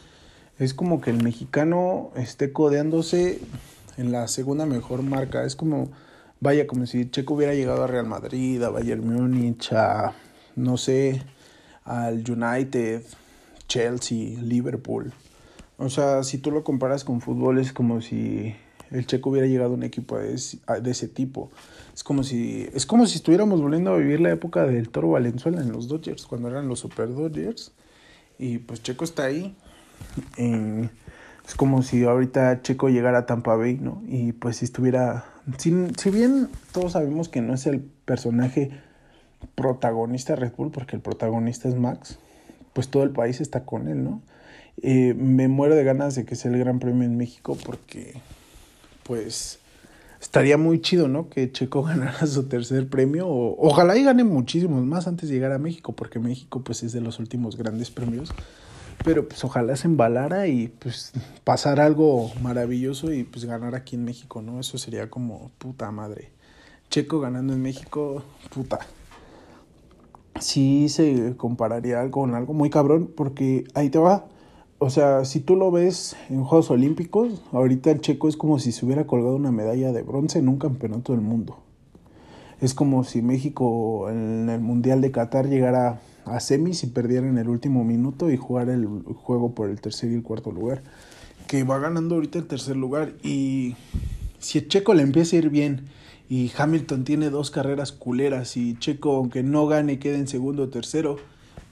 es 0.58 0.74
como 0.74 1.02
que 1.02 1.10
el 1.10 1.22
mexicano 1.22 2.12
esté 2.16 2.54
codeándose 2.54 3.40
en 3.98 4.12
la 4.12 4.28
segunda 4.28 4.66
mejor 4.66 5.04
marca, 5.04 5.44
es 5.44 5.56
como 5.56 5.90
vaya 6.40 6.68
como 6.68 6.86
si 6.86 7.10
Checo 7.10 7.34
hubiera 7.34 7.54
llegado 7.54 7.84
a 7.84 7.88
Real 7.88 8.06
Madrid, 8.06 8.64
a 8.64 8.70
Bayern 8.70 9.06
Múnich, 9.06 9.74
a 9.74 10.14
no 10.56 10.78
sé, 10.78 11.22
al 11.84 12.24
United, 12.30 13.04
Chelsea, 13.68 14.40
Liverpool. 14.42 15.14
O 15.78 15.90
sea, 15.90 16.24
si 16.24 16.38
tú 16.38 16.52
lo 16.52 16.64
comparas 16.64 17.04
con 17.04 17.22
fútbol 17.22 17.58
es 17.58 17.72
como 17.72 18.02
si 18.02 18.54
el 18.92 19.06
Checo 19.06 19.30
hubiera 19.30 19.48
llegado 19.48 19.72
a 19.72 19.76
un 19.76 19.84
equipo 19.84 20.18
de, 20.18 20.34
ese 20.34 21.08
tipo. 21.08 21.50
Es 21.94 22.04
como 22.04 22.24
si 22.24 22.68
es 22.74 22.86
como 22.86 23.06
si 23.08 23.16
estuviéramos 23.16 23.62
volviendo 23.62 23.94
a 23.94 23.98
vivir 23.98 24.20
la 24.20 24.32
época 24.32 24.66
del 24.66 24.90
Toro 24.90 25.12
Valenzuela 25.12 25.62
en 25.62 25.72
los 25.72 25.88
Dodgers, 25.88 26.26
cuando 26.26 26.50
eran 26.50 26.68
los 26.68 26.80
Super 26.80 27.08
Dodgers. 27.14 27.72
Y 28.38 28.60
pues 28.60 28.82
Checo 28.84 29.04
está 29.04 29.26
ahí. 29.26 29.56
es 30.38 31.56
como 31.56 31.84
si 31.84 32.04
ahorita 32.04 32.62
Checo 32.62 32.90
llegara 32.90 33.20
a 33.20 33.26
Tampa 33.26 33.56
Bay, 33.56 33.78
¿no? 33.80 34.02
Y 34.08 34.34
pues 34.34 34.58
si 34.58 34.66
estuviera... 34.66 35.26
Si, 35.58 35.74
si 35.98 36.10
bien 36.10 36.50
todos 36.74 36.94
sabemos 36.94 37.30
que 37.30 37.42
no 37.42 37.54
es 37.54 37.66
el 37.66 37.82
personaje 37.82 38.72
protagonista 39.56 40.34
de 40.34 40.42
Red 40.42 40.54
Bull, 40.58 40.72
porque 40.72 40.96
el 40.96 41.02
protagonista 41.02 41.68
es 41.68 41.76
Max, 41.76 42.20
pues 42.74 42.90
todo 42.90 43.04
el 43.04 43.12
país 43.12 43.42
está 43.42 43.66
con 43.66 43.88
él, 43.88 44.04
¿no? 44.04 44.22
Eh, 44.82 45.14
me 45.14 45.48
muero 45.48 45.76
de 45.76 45.84
ganas 45.84 46.16
de 46.16 46.26
que 46.26 46.36
sea 46.36 46.52
el 46.52 46.60
Gran 46.60 46.80
Premio 46.80 47.04
en 47.04 47.18
México 47.18 47.58
porque, 47.66 48.22
pues, 49.04 49.60
estaría 50.22 50.58
muy 50.58 50.82
chido, 50.82 51.08
¿no? 51.08 51.30
Que 51.30 51.52
Checo 51.52 51.84
ganara 51.84 52.26
su 52.28 52.44
tercer 52.48 52.88
premio. 52.88 53.28
O, 53.28 53.56
ojalá 53.60 53.98
y 53.98 54.04
gane 54.04 54.24
muchísimos 54.24 54.84
más 54.86 55.08
antes 55.08 55.30
de 55.30 55.36
llegar 55.36 55.52
a 55.52 55.60
México, 55.60 55.94
porque 55.94 56.20
México, 56.20 56.62
pues, 56.64 56.84
es 56.84 56.94
de 56.94 57.02
los 57.02 57.20
últimos 57.20 57.58
grandes 57.58 57.92
premios. 57.92 58.32
Pero, 59.04 59.28
pues, 59.28 59.44
ojalá 59.44 59.76
se 59.76 59.88
embalara 59.88 60.48
y, 60.48 60.68
pues, 60.68 61.12
pasar 61.44 61.80
algo 61.80 62.32
maravilloso 62.42 63.14
y, 63.14 63.24
pues, 63.24 63.46
ganar 63.46 63.76
aquí 63.76 63.96
en 63.96 64.06
México, 64.06 64.42
¿no? 64.42 64.60
Eso 64.60 64.78
sería 64.78 65.10
como 65.10 65.52
puta 65.58 65.92
madre. 65.92 66.32
Checo 66.90 67.20
ganando 67.20 67.54
en 67.54 67.62
México, 67.62 68.24
puta 68.50 68.80
sí 70.40 70.90
se 70.90 71.36
compararía 71.38 72.10
con 72.12 72.36
algo 72.36 72.54
muy 72.54 72.70
cabrón, 72.70 73.10
porque 73.16 73.66
ahí 73.74 73.90
te 73.90 74.00
va. 74.00 74.26
O 74.78 74.90
sea, 74.90 75.26
si 75.26 75.42
tú 75.42 75.56
lo 75.56 75.72
ves 75.72 76.16
en 76.30 76.44
Juegos 76.44 76.72
Olímpicos, 76.72 77.42
ahorita 77.52 77.92
el 77.92 78.00
checo 78.00 78.30
es 78.30 78.38
como 78.38 78.60
si 78.60 78.72
se 78.72 78.86
hubiera 78.86 79.06
colgado 79.06 79.36
una 79.36 79.52
medalla 79.52 79.92
de 79.92 80.04
bronce 80.04 80.40
en 80.40 80.48
un 80.48 80.58
campeonato 80.58 81.12
del 81.12 81.22
mundo. 81.22 81.58
Es 82.62 82.74
como 82.74 83.04
si 83.04 83.22
México 83.22 84.10
en 84.10 84.50
el 84.50 84.62
Mundial 84.62 85.02
de 85.02 85.12
Qatar 85.12 85.48
llegara 85.48 86.00
a 86.26 86.40
semis 86.40 86.84
y 86.84 86.88
perdiera 86.88 87.28
en 87.28 87.38
el 87.38 87.50
último 87.50 87.84
minuto 87.84 88.32
y 88.32 88.38
jugara 88.38 88.74
el 88.74 88.88
juego 89.16 89.54
por 89.54 89.70
el 89.70 89.82
tercer 89.82 90.12
y 90.12 90.16
el 90.16 90.24
cuarto 90.24 90.52
lugar. 90.52 90.84
Que 91.48 91.64
va 91.64 91.80
ganando 91.80 92.16
ahorita 92.16 92.40
el 92.40 92.48
tercer 92.48 92.76
lugar. 92.76 93.14
Y 93.24 93.76
si 94.40 94.68
checo 94.68 94.94
le 94.94 95.04
empieza 95.04 95.36
a 95.36 95.40
ir 95.40 95.50
bien 95.50 95.90
y 96.30 96.52
Hamilton 96.56 97.04
tiene 97.06 97.32
dos 97.32 97.50
carreras 97.50 97.92
culeras 97.92 98.56
y 98.56 98.78
Checo, 98.78 99.16
aunque 99.16 99.42
no 99.42 99.66
gane, 99.66 99.98
quede 99.98 100.18
en 100.18 100.28
segundo 100.28 100.64
o 100.64 100.70
tercero, 100.70 101.18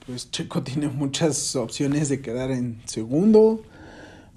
pues 0.04 0.32
Checo 0.32 0.62
tiene 0.64 0.88
muchas 0.88 1.54
opciones 1.54 2.08
de 2.08 2.20
quedar 2.20 2.50
en 2.50 2.80
segundo. 2.84 3.62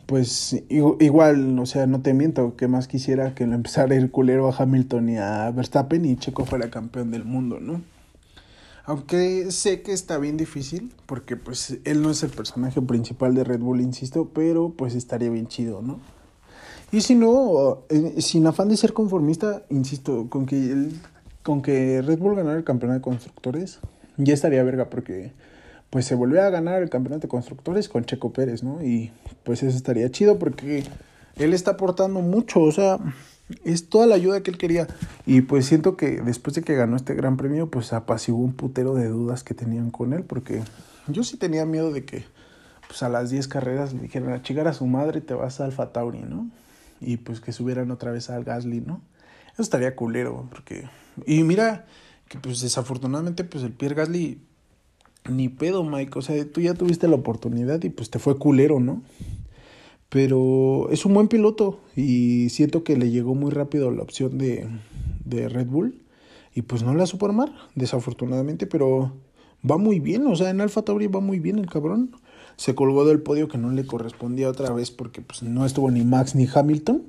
Pues 0.05 0.61
igual, 0.69 1.57
o 1.57 1.65
sea, 1.65 1.87
no 1.87 2.01
te 2.01 2.13
miento, 2.13 2.55
que 2.57 2.67
más 2.67 2.87
quisiera 2.87 3.33
que 3.33 3.47
lo 3.47 3.55
empezara 3.55 3.95
el 3.95 4.11
culero 4.11 4.49
a 4.49 4.55
Hamilton 4.55 5.09
y 5.09 5.17
a 5.17 5.49
Verstappen 5.51 6.03
y 6.05 6.17
Checo 6.17 6.45
fuera 6.45 6.69
campeón 6.69 7.11
del 7.11 7.23
mundo, 7.23 7.59
¿no? 7.59 7.81
Aunque 8.83 9.51
sé 9.51 9.83
que 9.83 9.93
está 9.93 10.17
bien 10.17 10.37
difícil, 10.37 10.91
porque 11.05 11.37
pues 11.37 11.77
él 11.85 12.01
no 12.01 12.09
es 12.09 12.23
el 12.23 12.29
personaje 12.29 12.81
principal 12.81 13.33
de 13.35 13.45
Red 13.45 13.59
Bull, 13.59 13.79
insisto, 13.79 14.29
pero 14.33 14.73
pues 14.75 14.95
estaría 14.95 15.29
bien 15.29 15.47
chido, 15.47 15.81
¿no? 15.81 16.01
Y 16.91 17.01
si 17.01 17.15
no, 17.15 17.85
eh, 17.89 18.21
sin 18.21 18.45
afán 18.47 18.67
de 18.69 18.77
ser 18.77 18.93
conformista, 18.93 19.63
insisto, 19.69 20.27
con 20.29 20.45
que, 20.45 20.89
con 21.41 21.61
que 21.61 22.01
Red 22.01 22.19
Bull 22.19 22.35
ganara 22.35 22.57
el 22.57 22.65
campeonato 22.65 22.99
de 22.99 23.03
constructores, 23.03 23.79
ya 24.17 24.33
estaría 24.33 24.63
verga 24.63 24.89
porque 24.89 25.31
pues 25.89 26.05
se 26.05 26.15
volvió 26.15 26.41
a 26.41 26.49
ganar 26.49 26.81
el 26.81 26.89
campeonato 26.89 27.23
de 27.23 27.27
constructores 27.27 27.89
con 27.89 28.05
Checo 28.05 28.31
Pérez, 28.31 28.63
¿no? 28.63 28.81
Y 28.83 29.11
pues 29.43 29.61
eso 29.63 29.75
estaría 29.75 30.09
chido 30.09 30.39
porque 30.39 30.83
él 31.35 31.53
está 31.53 31.71
aportando 31.71 32.21
mucho, 32.21 32.61
o 32.61 32.71
sea, 32.71 32.97
es 33.63 33.89
toda 33.89 34.05
la 34.05 34.15
ayuda 34.15 34.41
que 34.41 34.51
él 34.51 34.57
quería. 34.57 34.87
Y 35.25 35.41
pues 35.41 35.65
siento 35.65 35.97
que 35.97 36.21
después 36.21 36.55
de 36.55 36.61
que 36.61 36.75
ganó 36.75 36.95
este 36.95 37.13
gran 37.13 37.37
premio, 37.37 37.69
pues 37.69 37.93
apaciguó 37.93 38.39
un 38.39 38.53
putero 38.53 38.95
de 38.95 39.07
dudas 39.07 39.43
que 39.43 39.53
tenían 39.53 39.91
con 39.91 40.13
él, 40.13 40.23
porque 40.23 40.61
yo 41.07 41.23
sí 41.23 41.37
tenía 41.37 41.65
miedo 41.65 41.91
de 41.91 42.05
que 42.05 42.23
pues 42.87 43.03
a 43.03 43.09
las 43.09 43.29
10 43.29 43.47
carreras 43.47 43.93
le 43.93 44.01
dijeran 44.01 44.33
a 44.33 44.41
chigar 44.41 44.67
a 44.67 44.73
su 44.73 44.85
madre 44.85 45.21
te 45.21 45.33
vas 45.33 45.61
a 45.61 45.65
Alfa 45.65 45.91
Tauri, 45.93 46.19
¿no? 46.19 46.49
Y 47.01 47.17
pues 47.17 47.41
que 47.41 47.51
subieran 47.51 47.91
otra 47.91 48.11
vez 48.11 48.29
al 48.29 48.43
Gasly, 48.43 48.81
¿no? 48.81 49.01
Eso 49.53 49.63
estaría 49.63 49.95
culero, 49.95 50.47
porque... 50.49 50.87
Y 51.25 51.43
mira, 51.43 51.85
que 52.29 52.39
pues 52.39 52.61
desafortunadamente 52.61 53.43
pues 53.43 53.63
el 53.63 53.73
Pierre 53.73 53.95
Gasly 53.95 54.39
ni 55.29 55.49
pedo, 55.49 55.83
Mike, 55.83 56.17
o 56.17 56.21
sea, 56.21 56.49
tú 56.51 56.61
ya 56.61 56.73
tuviste 56.73 57.07
la 57.07 57.15
oportunidad 57.15 57.83
y 57.83 57.89
pues 57.89 58.09
te 58.09 58.19
fue 58.19 58.37
culero, 58.37 58.79
¿no? 58.79 59.03
Pero 60.09 60.89
es 60.91 61.05
un 61.05 61.13
buen 61.13 61.27
piloto 61.27 61.79
y 61.95 62.49
siento 62.49 62.83
que 62.83 62.97
le 62.97 63.09
llegó 63.09 63.35
muy 63.35 63.51
rápido 63.51 63.91
la 63.91 64.01
opción 64.01 64.37
de, 64.37 64.67
de 65.25 65.47
Red 65.47 65.67
Bull 65.67 66.01
y 66.53 66.63
pues 66.63 66.83
no 66.83 66.93
la 66.93 67.05
supo 67.05 67.27
armar, 67.27 67.51
desafortunadamente, 67.75 68.67
pero 68.67 69.13
va 69.69 69.77
muy 69.77 69.99
bien, 69.99 70.25
o 70.27 70.35
sea, 70.35 70.49
en 70.49 70.59
Alfa 70.59 70.81
Tauri 70.81 71.07
va 71.07 71.21
muy 71.21 71.39
bien 71.39 71.59
el 71.59 71.67
cabrón 71.67 72.15
se 72.55 72.75
colgó 72.75 73.05
del 73.05 73.21
podio 73.21 73.47
que 73.47 73.57
no 73.57 73.71
le 73.71 73.85
correspondía 73.85 74.49
otra 74.49 74.71
vez 74.71 74.91
porque 74.91 75.21
pues, 75.21 75.43
no 75.43 75.65
estuvo 75.65 75.89
ni 75.91 76.03
Max 76.03 76.35
ni 76.35 76.47
Hamilton 76.53 77.03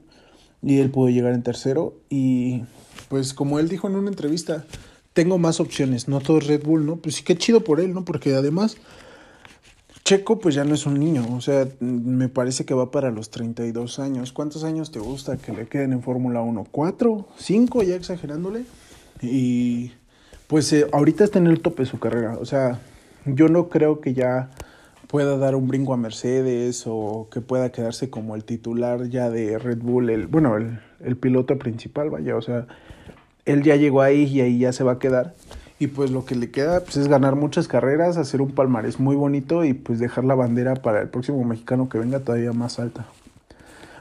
y 0.63 0.79
él 0.79 0.91
pudo 0.91 1.09
llegar 1.09 1.35
en 1.35 1.43
tercero 1.43 1.95
y 2.09 2.63
pues 3.09 3.35
como 3.35 3.59
él 3.59 3.69
dijo 3.69 3.89
en 3.89 3.97
una 3.97 4.09
entrevista, 4.09 4.65
tengo 5.13 5.39
más 5.39 5.61
opciones, 5.61 6.09
no 6.09 6.21
todo 6.21 6.41
Red 6.41 6.65
Bull, 6.65 6.87
¿no? 6.87 6.97
Pues 6.97 7.17
sí, 7.17 7.25
qué 7.25 7.37
chido 7.37 7.63
por 7.63 7.81
él, 7.81 7.93
¿no? 7.93 8.05
Porque 8.05 8.35
además 8.35 8.77
Checo 10.05 10.39
pues 10.39 10.55
ya 10.55 10.65
no 10.65 10.75
es 10.75 10.87
un 10.87 10.99
niño, 10.99 11.27
o 11.37 11.41
sea, 11.41 11.69
me 11.81 12.29
parece 12.29 12.65
que 12.65 12.75
va 12.75 12.91
para 12.91 13.11
los 13.11 13.31
32 13.31 13.99
años. 13.99 14.33
¿Cuántos 14.33 14.65
años 14.65 14.91
te 14.91 14.99
gusta 14.99 15.37
que 15.37 15.53
le 15.53 15.69
queden 15.69 15.93
en 15.93 16.03
Fórmula 16.03 16.41
1? 16.41 16.67
¿Cuatro? 16.71 17.29
¿Cinco? 17.37 17.83
Ya 17.83 17.95
exagerándole. 17.95 18.65
Y 19.21 19.93
pues 20.49 20.73
eh, 20.73 20.87
ahorita 20.93 21.25
está 21.25 21.39
en 21.39 21.47
el 21.47 21.61
tope 21.61 21.85
de 21.85 21.89
su 21.89 21.99
carrera, 21.99 22.37
o 22.41 22.45
sea, 22.45 22.81
yo 23.25 23.49
no 23.49 23.69
creo 23.69 24.01
que 24.01 24.15
ya 24.15 24.51
pueda 25.13 25.37
dar 25.37 25.55
un 25.55 25.69
brinco 25.69 25.93
a 25.93 25.99
Mercedes 25.99 26.85
o 26.87 27.29
que 27.31 27.43
pueda 27.43 27.71
quedarse 27.71 28.09
como 28.09 28.35
el 28.35 28.45
titular 28.45 29.11
ya 29.11 29.29
de 29.29 29.59
Red 29.59 29.81
Bull, 29.83 30.09
el, 30.09 30.27
bueno, 30.27 30.57
el, 30.57 30.81
el 31.01 31.19
piloto 31.19 31.59
principal, 31.59 32.09
vaya, 32.09 32.35
o 32.35 32.41
sea, 32.41 32.67
él 33.45 33.63
ya 33.63 33.77
llegó 33.77 34.01
ahí 34.01 34.23
y 34.23 34.41
ahí 34.41 34.59
ya 34.59 34.73
se 34.73 34.85
va 34.85 34.93
a 34.93 34.99
quedar. 34.99 35.35
Y 35.79 35.89
pues 35.89 36.11
lo 36.11 36.25
que 36.25 36.35
le 36.35 36.51
queda 36.51 36.81
pues, 36.81 36.97
es 36.97 37.09
ganar 37.09 37.37
muchas 37.37 37.69
carreras, 37.69 38.17
hacer 38.17 38.41
un 38.41 38.53
palmarés 38.53 39.01
muy 39.01 39.15
bonito 39.15 39.67
y 39.67 39.75
pues 39.75 39.99
dejar 39.99 40.25
la 40.25 40.35
bandera 40.35 40.77
para 40.77 41.03
el 41.03 41.11
próximo 41.11 41.45
mexicano 41.45 41.91
que 41.91 41.99
venga 41.99 42.21
todavía 42.21 42.55
más 42.55 42.79
alta. 42.79 43.05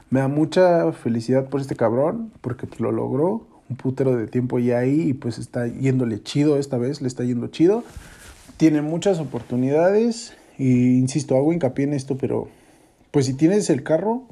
Me 0.08 0.20
da 0.20 0.28
mucha 0.28 0.92
felicidad 0.92 1.50
por 1.50 1.60
este 1.60 1.76
cabrón, 1.76 2.32
porque 2.40 2.66
pues, 2.66 2.80
lo 2.80 2.90
logró, 2.90 3.46
un 3.68 3.76
putero 3.76 4.16
de 4.16 4.28
tiempo 4.28 4.58
ya 4.58 4.78
ahí 4.78 5.08
y 5.10 5.12
pues 5.12 5.36
está 5.36 5.66
yéndole 5.66 6.22
chido 6.22 6.56
esta 6.56 6.78
vez, 6.78 7.02
le 7.02 7.08
está 7.08 7.22
yendo 7.22 7.48
chido. 7.48 7.84
Tiene 8.56 8.80
muchas 8.80 9.18
oportunidades 9.18 10.34
y 10.58 10.98
insisto, 10.98 11.36
hago 11.36 11.52
hincapié 11.52 11.84
en 11.84 11.94
esto, 11.94 12.16
pero 12.16 12.48
pues 13.10 13.26
si 13.26 13.34
tienes 13.34 13.70
el 13.70 13.82
carro, 13.82 14.22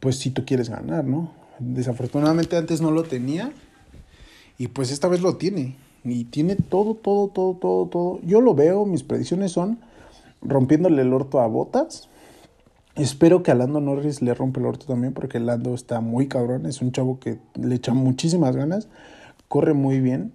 pues 0.00 0.16
si 0.16 0.30
tú 0.30 0.44
quieres 0.44 0.68
ganar, 0.68 1.04
¿no? 1.04 1.32
Desafortunadamente 1.58 2.56
antes 2.56 2.80
no 2.80 2.90
lo 2.90 3.02
tenía 3.02 3.52
y 4.58 4.68
pues 4.68 4.90
esta 4.90 5.08
vez 5.08 5.20
lo 5.20 5.36
tiene. 5.36 5.76
Y 6.04 6.24
tiene 6.24 6.56
todo, 6.56 6.94
todo, 6.94 7.28
todo, 7.28 7.54
todo, 7.54 7.86
todo. 7.86 8.20
Yo 8.22 8.40
lo 8.40 8.54
veo, 8.54 8.86
mis 8.86 9.02
predicciones 9.02 9.52
son 9.52 9.78
rompiéndole 10.40 11.02
el 11.02 11.12
orto 11.12 11.40
a 11.40 11.46
Botas. 11.46 12.08
Espero 12.94 13.42
que 13.42 13.50
a 13.50 13.54
Lando 13.54 13.80
Norris 13.80 14.22
le 14.22 14.34
rompa 14.34 14.60
el 14.60 14.66
orto 14.66 14.86
también 14.86 15.12
porque 15.12 15.38
Lando 15.38 15.74
está 15.74 16.00
muy 16.00 16.26
cabrón. 16.26 16.66
Es 16.66 16.80
un 16.80 16.92
chavo 16.92 17.20
que 17.20 17.38
le 17.54 17.74
echa 17.74 17.92
muchísimas 17.92 18.56
ganas. 18.56 18.88
Corre 19.48 19.74
muy 19.74 20.00
bien. 20.00 20.32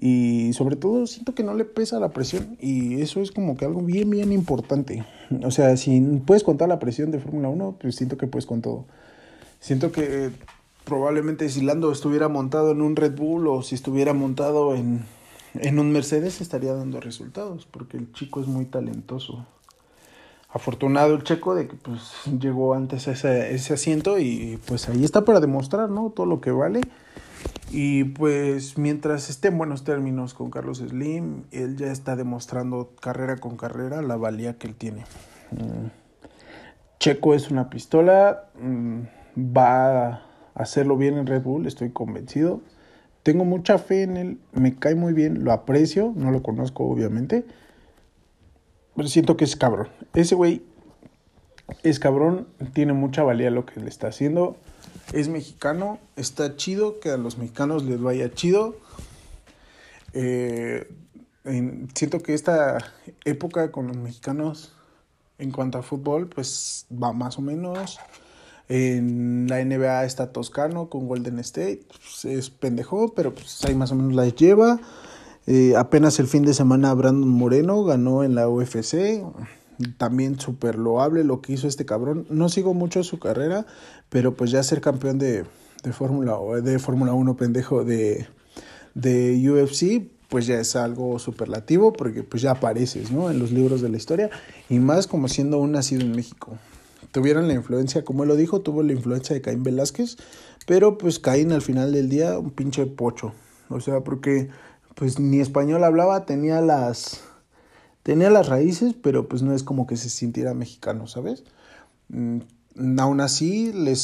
Y 0.00 0.52
sobre 0.52 0.76
todo 0.76 1.06
siento 1.06 1.34
que 1.34 1.42
no 1.42 1.54
le 1.54 1.64
pesa 1.64 1.98
la 1.98 2.10
presión 2.10 2.56
y 2.60 3.00
eso 3.00 3.20
es 3.20 3.32
como 3.32 3.56
que 3.56 3.64
algo 3.64 3.80
bien, 3.82 4.08
bien 4.10 4.32
importante. 4.32 5.04
O 5.44 5.50
sea, 5.50 5.76
si 5.76 6.00
puedes 6.24 6.44
contar 6.44 6.68
la 6.68 6.78
presión 6.78 7.10
de 7.10 7.18
Fórmula 7.18 7.48
1, 7.48 7.78
pues 7.80 7.96
siento 7.96 8.16
que 8.16 8.28
puedes 8.28 8.46
con 8.46 8.62
todo. 8.62 8.84
Siento 9.58 9.90
que 9.90 10.30
probablemente 10.84 11.48
si 11.48 11.62
Lando 11.62 11.90
estuviera 11.90 12.28
montado 12.28 12.70
en 12.70 12.80
un 12.80 12.94
Red 12.94 13.16
Bull 13.16 13.48
o 13.48 13.62
si 13.62 13.74
estuviera 13.74 14.14
montado 14.14 14.76
en, 14.76 15.04
en 15.54 15.78
un 15.80 15.90
Mercedes 15.90 16.40
estaría 16.40 16.74
dando 16.74 17.00
resultados, 17.00 17.66
porque 17.66 17.96
el 17.96 18.12
chico 18.12 18.40
es 18.40 18.46
muy 18.46 18.66
talentoso. 18.66 19.46
Afortunado 20.50 21.14
el 21.14 21.24
checo 21.24 21.56
de 21.56 21.66
que 21.66 21.76
pues 21.76 22.00
llegó 22.40 22.72
antes 22.74 23.08
a 23.08 23.12
ese, 23.12 23.52
ese 23.52 23.74
asiento 23.74 24.18
y 24.18 24.58
pues 24.66 24.88
ahí 24.88 25.04
está 25.04 25.24
para 25.24 25.40
demostrar, 25.40 25.90
¿no? 25.90 26.10
Todo 26.14 26.26
lo 26.26 26.40
que 26.40 26.52
vale. 26.52 26.80
Y 27.70 28.04
pues 28.04 28.78
mientras 28.78 29.28
esté 29.28 29.48
en 29.48 29.58
buenos 29.58 29.84
términos 29.84 30.32
con 30.32 30.50
Carlos 30.50 30.78
Slim, 30.78 31.44
él 31.50 31.76
ya 31.76 31.92
está 31.92 32.16
demostrando 32.16 32.92
carrera 33.00 33.36
con 33.36 33.56
carrera 33.56 34.00
la 34.00 34.16
valía 34.16 34.56
que 34.56 34.68
él 34.68 34.74
tiene. 34.74 35.02
Mm. 35.50 35.88
Checo 36.98 37.34
es 37.34 37.50
una 37.50 37.68
pistola, 37.68 38.48
mm, 38.60 39.00
va 39.54 40.06
a 40.06 40.22
hacerlo 40.54 40.96
bien 40.96 41.18
en 41.18 41.26
Red 41.26 41.42
Bull, 41.42 41.66
estoy 41.66 41.90
convencido. 41.90 42.62
Tengo 43.22 43.44
mucha 43.44 43.78
fe 43.78 44.02
en 44.02 44.16
él, 44.16 44.38
me 44.52 44.74
cae 44.74 44.94
muy 44.94 45.12
bien, 45.12 45.44
lo 45.44 45.52
aprecio, 45.52 46.12
no 46.16 46.30
lo 46.30 46.42
conozco 46.42 46.84
obviamente, 46.84 47.44
pero 48.96 49.08
siento 49.08 49.36
que 49.36 49.44
es 49.44 49.56
cabrón. 49.56 49.88
Ese 50.14 50.34
güey 50.34 50.62
es 51.82 52.00
cabrón, 52.00 52.48
tiene 52.72 52.94
mucha 52.94 53.22
valía 53.22 53.50
lo 53.50 53.66
que 53.66 53.78
le 53.78 53.88
está 53.88 54.08
haciendo 54.08 54.56
es 55.12 55.28
mexicano, 55.28 55.98
está 56.16 56.56
chido, 56.56 57.00
que 57.00 57.10
a 57.10 57.16
los 57.16 57.38
mexicanos 57.38 57.84
les 57.84 58.00
vaya 58.00 58.32
chido. 58.32 58.76
Eh, 60.12 60.90
siento 61.94 62.20
que 62.20 62.34
esta 62.34 62.78
época 63.24 63.72
con 63.72 63.88
los 63.88 63.96
mexicanos 63.96 64.72
en 65.38 65.52
cuanto 65.52 65.78
a 65.78 65.82
fútbol, 65.82 66.28
pues 66.28 66.86
va 66.90 67.12
más 67.12 67.38
o 67.38 67.42
menos. 67.42 67.98
En 68.68 69.46
la 69.48 69.64
NBA 69.64 70.04
está 70.04 70.32
Toscano 70.32 70.90
con 70.90 71.08
Golden 71.08 71.38
State. 71.38 71.86
Pues, 71.88 72.24
es 72.24 72.50
pendejo, 72.50 73.14
pero 73.14 73.32
pues 73.34 73.64
ahí 73.64 73.74
más 73.74 73.92
o 73.92 73.94
menos 73.94 74.14
la 74.14 74.28
lleva. 74.28 74.80
Eh, 75.46 75.74
apenas 75.76 76.18
el 76.18 76.26
fin 76.26 76.44
de 76.44 76.52
semana 76.52 76.92
Brandon 76.92 77.30
Moreno 77.30 77.82
ganó 77.84 78.24
en 78.24 78.34
la 78.34 78.48
UFC 78.48 79.22
también 79.96 80.38
súper 80.40 80.76
loable 80.76 81.24
lo 81.24 81.40
que 81.40 81.52
hizo 81.52 81.68
este 81.68 81.86
cabrón. 81.86 82.26
No 82.30 82.48
sigo 82.48 82.74
mucho 82.74 83.02
su 83.04 83.18
carrera, 83.18 83.66
pero 84.08 84.34
pues 84.34 84.50
ya 84.50 84.62
ser 84.62 84.80
campeón 84.80 85.18
de, 85.18 85.44
de 85.82 85.92
Fórmula 85.92 86.38
de 86.62 86.78
Fórmula 86.78 87.12
1 87.12 87.36
pendejo 87.36 87.84
de, 87.84 88.26
de 88.94 89.50
UFC, 89.50 90.10
pues 90.28 90.46
ya 90.46 90.60
es 90.60 90.76
algo 90.76 91.18
superlativo 91.18 91.92
porque 91.92 92.22
pues 92.22 92.42
ya 92.42 92.52
apareces, 92.52 93.10
¿no? 93.10 93.30
En 93.30 93.38
los 93.38 93.52
libros 93.52 93.80
de 93.80 93.88
la 93.88 93.96
historia 93.96 94.30
y 94.68 94.78
más 94.78 95.06
como 95.06 95.28
siendo 95.28 95.58
un 95.58 95.72
nacido 95.72 96.02
en 96.02 96.12
México. 96.12 96.58
Tuvieron 97.12 97.48
la 97.48 97.54
influencia, 97.54 98.04
como 98.04 98.24
él 98.24 98.28
lo 98.28 98.36
dijo, 98.36 98.60
tuvo 98.60 98.82
la 98.82 98.92
influencia 98.92 99.34
de 99.34 99.40
Caín 99.40 99.62
Velázquez, 99.62 100.16
pero 100.66 100.98
pues 100.98 101.18
Caín 101.18 101.52
al 101.52 101.62
final 101.62 101.92
del 101.92 102.10
día 102.10 102.38
un 102.38 102.50
pinche 102.50 102.84
pocho. 102.84 103.32
O 103.70 103.80
sea, 103.80 104.00
porque 104.00 104.50
pues 104.94 105.18
ni 105.18 105.40
español 105.40 105.84
hablaba, 105.84 106.26
tenía 106.26 106.60
las 106.60 107.22
Tenía 108.08 108.30
las 108.30 108.48
raíces, 108.48 108.94
pero 108.94 109.28
pues 109.28 109.42
no 109.42 109.52
es 109.52 109.62
como 109.62 109.86
que 109.86 109.98
se 109.98 110.08
sintiera 110.08 110.54
mexicano, 110.54 111.06
¿sabes? 111.06 111.44
Mm, 112.08 112.38
aún 113.00 113.20
así, 113.20 113.70
le, 113.74 113.94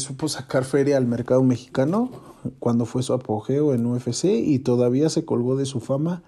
supo 0.00 0.26
sacar 0.26 0.64
feria 0.64 0.96
al 0.96 1.06
mercado 1.06 1.40
mexicano 1.44 2.10
cuando 2.58 2.84
fue 2.84 3.04
su 3.04 3.12
apogeo 3.12 3.72
en 3.72 3.86
UFC 3.86 4.24
y 4.24 4.58
todavía 4.58 5.08
se 5.08 5.24
colgó 5.24 5.54
de 5.54 5.66
su 5.66 5.78
fama 5.78 6.24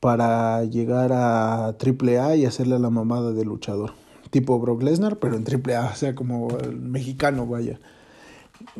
para 0.00 0.64
llegar 0.64 1.12
a 1.12 1.76
AAA 1.78 2.34
y 2.34 2.44
hacerle 2.44 2.80
la 2.80 2.90
mamada 2.90 3.30
de 3.30 3.44
luchador. 3.44 3.92
Tipo 4.30 4.58
Brock 4.58 4.82
Lesnar, 4.82 5.18
pero 5.18 5.36
en 5.36 5.44
AAA, 5.44 5.92
o 5.92 5.94
sea, 5.94 6.16
como 6.16 6.48
mexicano, 6.76 7.46
vaya. 7.46 7.78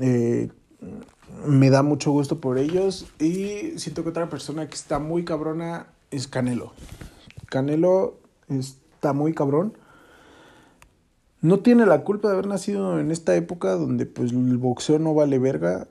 Eh, 0.00 0.50
me 1.46 1.70
da 1.70 1.84
mucho 1.84 2.10
gusto 2.10 2.40
por 2.40 2.58
ellos 2.58 3.06
y 3.20 3.78
siento 3.78 4.02
que 4.02 4.08
otra 4.08 4.28
persona 4.28 4.66
que 4.66 4.74
está 4.74 4.98
muy 4.98 5.24
cabrona 5.24 5.86
es 6.10 6.26
Canelo. 6.26 6.72
Canelo 7.48 8.18
está 8.48 9.12
muy 9.12 9.34
cabrón. 9.34 9.74
No 11.40 11.60
tiene 11.60 11.86
la 11.86 12.02
culpa 12.02 12.28
de 12.28 12.34
haber 12.34 12.46
nacido 12.46 12.98
en 12.98 13.10
esta 13.10 13.34
época 13.36 13.72
donde 13.72 14.06
pues 14.06 14.32
el 14.32 14.58
boxeo 14.58 14.98
no 14.98 15.14
vale 15.14 15.38
verga. 15.38 15.88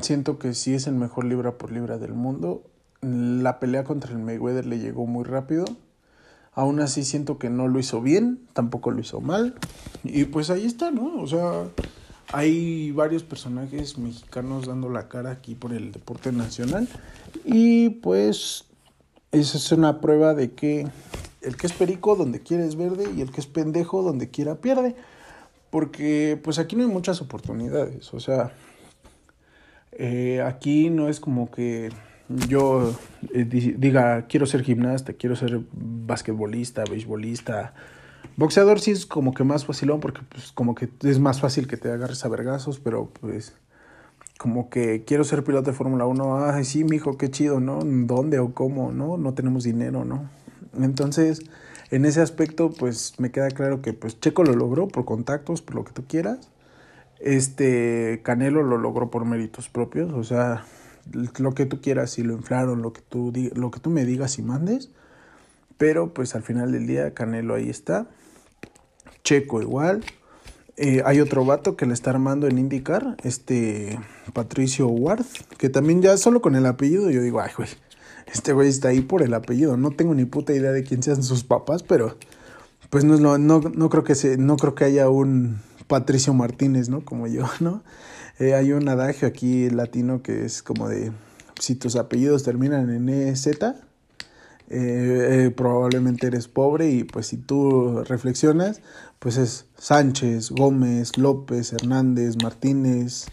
Siento 0.00 0.38
que 0.38 0.54
sí 0.54 0.74
es 0.74 0.86
el 0.86 0.94
mejor 0.94 1.24
libra 1.24 1.56
por 1.58 1.72
libra 1.72 1.98
del 1.98 2.12
mundo. 2.12 2.64
La 3.00 3.60
pelea 3.60 3.84
contra 3.84 4.12
el 4.12 4.18
Mayweather 4.18 4.66
le 4.66 4.78
llegó 4.78 5.06
muy 5.06 5.24
rápido. 5.24 5.64
Aún 6.52 6.80
así 6.80 7.04
siento 7.04 7.38
que 7.38 7.48
no 7.48 7.68
lo 7.68 7.78
hizo 7.78 8.02
bien, 8.02 8.46
tampoco 8.52 8.90
lo 8.90 9.00
hizo 9.00 9.20
mal. 9.20 9.54
Y 10.02 10.24
pues 10.24 10.50
ahí 10.50 10.66
está, 10.66 10.90
¿no? 10.90 11.22
O 11.22 11.26
sea, 11.26 11.64
hay 12.32 12.90
varios 12.90 13.22
personajes 13.22 13.96
mexicanos 13.98 14.66
dando 14.66 14.88
la 14.88 15.08
cara 15.08 15.30
aquí 15.30 15.54
por 15.54 15.72
el 15.72 15.92
deporte 15.92 16.32
nacional. 16.32 16.88
Y 17.44 17.90
pues 17.90 18.66
esa 19.32 19.58
es 19.58 19.72
una 19.72 20.00
prueba 20.00 20.34
de 20.34 20.52
que 20.52 20.86
el 21.42 21.56
que 21.56 21.66
es 21.66 21.72
perico 21.72 22.16
donde 22.16 22.40
quiere 22.40 22.66
es 22.66 22.76
verde 22.76 23.08
y 23.16 23.20
el 23.20 23.30
que 23.30 23.40
es 23.40 23.46
pendejo 23.46 24.02
donde 24.02 24.30
quiera 24.30 24.56
pierde. 24.56 24.94
Porque 25.70 26.38
pues 26.42 26.58
aquí 26.58 26.76
no 26.76 26.82
hay 26.82 26.88
muchas 26.88 27.20
oportunidades. 27.20 28.12
O 28.12 28.20
sea, 28.20 28.52
eh, 29.92 30.42
aquí 30.42 30.90
no 30.90 31.08
es 31.08 31.20
como 31.20 31.50
que 31.50 31.90
yo 32.48 32.94
eh, 33.34 33.44
diga 33.44 34.26
quiero 34.26 34.46
ser 34.46 34.62
gimnasta, 34.62 35.12
quiero 35.12 35.36
ser 35.36 35.60
basquetbolista, 35.72 36.84
beisbolista. 36.84 37.74
Boxeador 38.36 38.80
sí 38.80 38.92
es 38.92 39.06
como 39.06 39.34
que 39.34 39.44
más 39.44 39.64
facilón 39.64 40.00
porque 40.00 40.22
pues 40.28 40.52
como 40.52 40.74
que 40.74 40.88
es 41.02 41.18
más 41.18 41.40
fácil 41.40 41.66
que 41.66 41.76
te 41.76 41.90
agarres 41.90 42.24
a 42.24 42.28
vergazos, 42.28 42.80
pero 42.80 43.10
pues 43.20 43.54
como 44.40 44.70
que 44.70 45.04
quiero 45.04 45.22
ser 45.22 45.44
piloto 45.44 45.70
de 45.70 45.76
Fórmula 45.76 46.06
1, 46.06 46.46
ay, 46.46 46.64
sí, 46.64 46.82
mijo, 46.82 47.18
qué 47.18 47.30
chido, 47.30 47.60
¿no? 47.60 47.80
¿Dónde 47.84 48.38
o 48.38 48.54
cómo, 48.54 48.90
no? 48.90 49.18
No 49.18 49.34
tenemos 49.34 49.64
dinero, 49.64 50.06
¿no? 50.06 50.30
Entonces, 50.80 51.42
en 51.90 52.06
ese 52.06 52.22
aspecto, 52.22 52.70
pues 52.70 53.16
me 53.18 53.30
queda 53.32 53.50
claro 53.50 53.82
que 53.82 53.92
pues 53.92 54.18
Checo 54.18 54.42
lo 54.42 54.54
logró 54.54 54.88
por 54.88 55.04
contactos, 55.04 55.60
por 55.60 55.74
lo 55.74 55.84
que 55.84 55.92
tú 55.92 56.04
quieras. 56.08 56.50
Este 57.18 58.22
Canelo 58.22 58.62
lo 58.62 58.78
logró 58.78 59.10
por 59.10 59.26
méritos 59.26 59.68
propios, 59.68 60.10
o 60.14 60.24
sea, 60.24 60.64
lo 61.38 61.52
que 61.52 61.66
tú 61.66 61.82
quieras, 61.82 62.12
si 62.12 62.22
lo 62.22 62.32
inflaron, 62.32 62.80
lo 62.80 62.94
que 62.94 63.02
tú, 63.02 63.34
lo 63.54 63.70
que 63.70 63.80
tú 63.80 63.90
me 63.90 64.06
digas 64.06 64.38
y 64.38 64.42
mandes. 64.42 64.88
Pero 65.76 66.14
pues 66.14 66.34
al 66.34 66.42
final 66.42 66.72
del 66.72 66.86
día, 66.86 67.12
Canelo 67.12 67.56
ahí 67.56 67.68
está. 67.68 68.06
Checo 69.22 69.60
igual. 69.60 70.02
Eh, 70.82 71.02
hay 71.04 71.20
otro 71.20 71.44
vato 71.44 71.76
que 71.76 71.84
le 71.84 71.92
está 71.92 72.08
armando 72.08 72.46
en 72.46 72.56
IndyCar, 72.56 73.18
este 73.22 74.00
Patricio 74.32 74.88
Ward, 74.88 75.26
que 75.58 75.68
también 75.68 76.00
ya 76.00 76.16
solo 76.16 76.40
con 76.40 76.56
el 76.56 76.64
apellido 76.64 77.10
yo 77.10 77.20
digo, 77.20 77.38
ay, 77.42 77.50
güey, 77.54 77.68
este 78.32 78.54
güey 78.54 78.70
está 78.70 78.88
ahí 78.88 79.02
por 79.02 79.20
el 79.20 79.34
apellido. 79.34 79.76
No 79.76 79.90
tengo 79.90 80.14
ni 80.14 80.24
puta 80.24 80.54
idea 80.54 80.72
de 80.72 80.82
quién 80.82 81.02
sean 81.02 81.22
sus 81.22 81.44
papás, 81.44 81.82
pero 81.82 82.16
pues 82.88 83.04
no, 83.04 83.18
no, 83.18 83.36
no, 83.60 83.90
creo, 83.90 84.04
que 84.04 84.14
se, 84.14 84.38
no 84.38 84.56
creo 84.56 84.74
que 84.74 84.84
haya 84.84 85.10
un 85.10 85.60
Patricio 85.86 86.32
Martínez, 86.32 86.88
¿no? 86.88 87.04
Como 87.04 87.26
yo, 87.26 87.44
¿no? 87.60 87.82
Eh, 88.38 88.54
hay 88.54 88.72
un 88.72 88.88
adagio 88.88 89.28
aquí 89.28 89.68
latino 89.68 90.22
que 90.22 90.46
es 90.46 90.62
como 90.62 90.88
de, 90.88 91.12
si 91.58 91.74
tus 91.74 91.94
apellidos 91.96 92.42
terminan 92.42 92.88
en 92.88 93.06
EZ, 93.10 93.50
eh, 94.72 95.46
eh, 95.46 95.50
probablemente 95.50 96.28
eres 96.28 96.46
pobre 96.46 96.90
y 96.90 97.02
pues 97.02 97.26
si 97.26 97.36
tú 97.36 98.04
reflexionas, 98.04 98.80
pues 99.18 99.36
es 99.36 99.66
Sánchez, 99.76 100.50
Gómez, 100.52 101.18
López, 101.18 101.72
Hernández, 101.72 102.36
Martínez. 102.40 103.26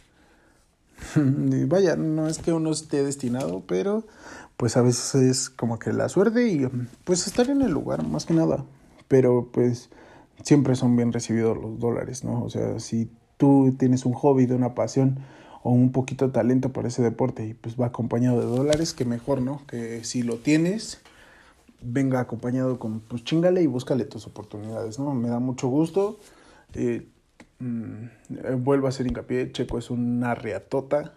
vaya, 1.68 1.96
no 1.96 2.28
es 2.28 2.40
que 2.40 2.54
uno 2.54 2.72
esté 2.72 3.04
destinado, 3.04 3.64
pero 3.68 4.08
pues 4.58 4.78
a 4.78 4.82
veces 4.82 5.14
es 5.14 5.50
como 5.52 5.78
que 5.78 5.94
la 5.94 6.10
suerte 6.10 6.48
y 6.50 6.68
pues 7.04 7.28
estar 7.28 7.48
en 7.52 7.62
el 7.62 7.72
lugar, 7.72 8.04
más 8.04 8.26
que 8.26 8.34
nada. 8.34 8.66
Pero 9.08 9.50
pues 9.52 9.92
siempre 10.42 10.76
son 10.76 10.96
bien 10.96 11.14
recibidos 11.14 11.56
los 11.56 11.80
dólares, 11.80 12.24
¿no? 12.24 12.44
O 12.44 12.50
sea, 12.50 12.80
si 12.80 13.12
tú 13.38 13.76
tienes 13.78 14.08
un 14.08 14.14
hobby, 14.14 14.48
de 14.48 14.56
una 14.56 14.74
pasión 14.74 15.20
o 15.62 15.70
un 15.70 15.92
poquito 15.92 16.26
de 16.26 16.34
talento 16.34 16.74
para 16.74 16.88
ese 16.88 17.04
deporte 17.04 17.46
y 17.46 17.54
pues 17.54 17.80
va 17.80 17.86
acompañado 17.86 18.40
de 18.40 18.48
dólares, 18.48 18.94
que 18.96 19.06
mejor, 19.06 19.42
¿no? 19.42 19.62
Que 19.68 20.04
si 20.04 20.24
lo 20.24 20.38
tienes 20.38 21.00
venga 21.82 22.20
acompañado 22.20 22.80
con, 22.80 23.00
pues 23.02 23.24
chingale 23.24 23.62
y 23.62 23.68
búscale 23.68 24.06
tus 24.06 24.26
oportunidades, 24.28 25.00
¿no? 25.00 25.14
Me 25.14 25.30
da 25.30 25.40
mucho 25.40 25.68
gusto. 25.68 26.20
Eh, 26.74 27.08
mm, 27.60 28.64
vuelvo 28.64 28.88
a 28.88 28.90
hacer 28.90 29.08
hincapié, 29.08 29.52
Checo 29.52 29.78
es 29.78 29.90
una 29.90 30.36
reatota. 30.36 31.14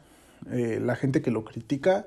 Eh, 0.50 0.80
la 0.82 0.96
gente 0.96 1.22
que 1.22 1.30
lo 1.30 1.44
critica 1.44 2.06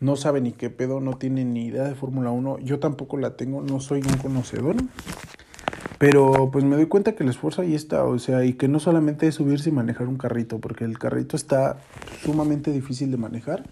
no 0.00 0.16
sabe 0.16 0.40
ni 0.40 0.52
qué 0.52 0.70
pedo, 0.70 1.00
no 1.00 1.16
tiene 1.16 1.44
ni 1.44 1.66
idea 1.66 1.84
de 1.84 1.94
Fórmula 1.94 2.30
1. 2.30 2.58
Yo 2.60 2.78
tampoco 2.78 3.16
la 3.16 3.36
tengo, 3.36 3.62
no 3.62 3.80
soy 3.80 4.00
un 4.00 4.16
conocedor. 4.18 4.76
Pero 5.98 6.50
pues 6.52 6.64
me 6.64 6.76
doy 6.76 6.86
cuenta 6.86 7.14
que 7.14 7.22
el 7.22 7.30
esfuerzo 7.30 7.62
ahí 7.62 7.74
está, 7.74 8.04
o 8.04 8.18
sea, 8.18 8.44
y 8.44 8.54
que 8.54 8.68
no 8.68 8.80
solamente 8.80 9.26
es 9.28 9.36
subirse 9.36 9.70
y 9.70 9.72
manejar 9.72 10.08
un 10.08 10.18
carrito, 10.18 10.58
porque 10.58 10.84
el 10.84 10.98
carrito 10.98 11.36
está 11.36 11.78
sumamente 12.22 12.72
difícil 12.72 13.10
de 13.10 13.16
manejar 13.16 13.64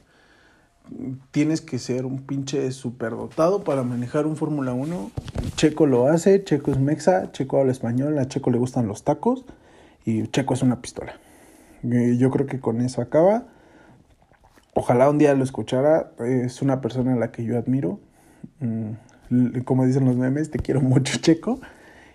tienes 1.31 1.61
que 1.61 1.79
ser 1.79 2.07
un 2.07 2.21
pinche 2.21 2.71
superdotado 2.73 3.65
para 3.65 3.83
manejar 3.83 4.27
un 4.27 4.37
Fórmula 4.37 4.73
1. 4.73 5.11
Checo 5.57 5.87
lo 5.87 6.07
hace, 6.09 6.43
Checo 6.45 6.73
es 6.73 6.79
mexa, 6.79 7.33
Checo 7.33 7.59
habla 7.59 7.73
español, 7.73 8.19
a 8.19 8.27
Checo 8.27 8.51
le 8.51 8.59
gustan 8.59 8.87
los 8.87 9.05
tacos 9.05 9.45
y 10.05 10.27
Checo 10.29 10.55
es 10.55 10.63
una 10.63 10.81
pistola. 10.81 11.15
Yo 11.83 12.31
creo 12.31 12.47
que 12.47 12.61
con 12.61 12.81
eso 12.81 13.03
acaba. 13.03 13.45
Ojalá 14.75 15.11
un 15.11 15.19
día 15.19 15.35
lo 15.35 15.45
escuchara. 15.45 16.13
Es 16.21 16.63
una 16.63 16.81
persona 16.81 17.15
a 17.15 17.17
la 17.17 17.33
que 17.33 17.45
yo 17.45 17.59
admiro. 17.59 18.01
Mm, 18.61 19.61
como 19.65 19.85
dicen 19.85 20.05
los 20.05 20.17
memes, 20.17 20.51
te 20.51 20.59
quiero 20.59 20.81
mucho, 20.81 21.19
Checo. 21.19 21.61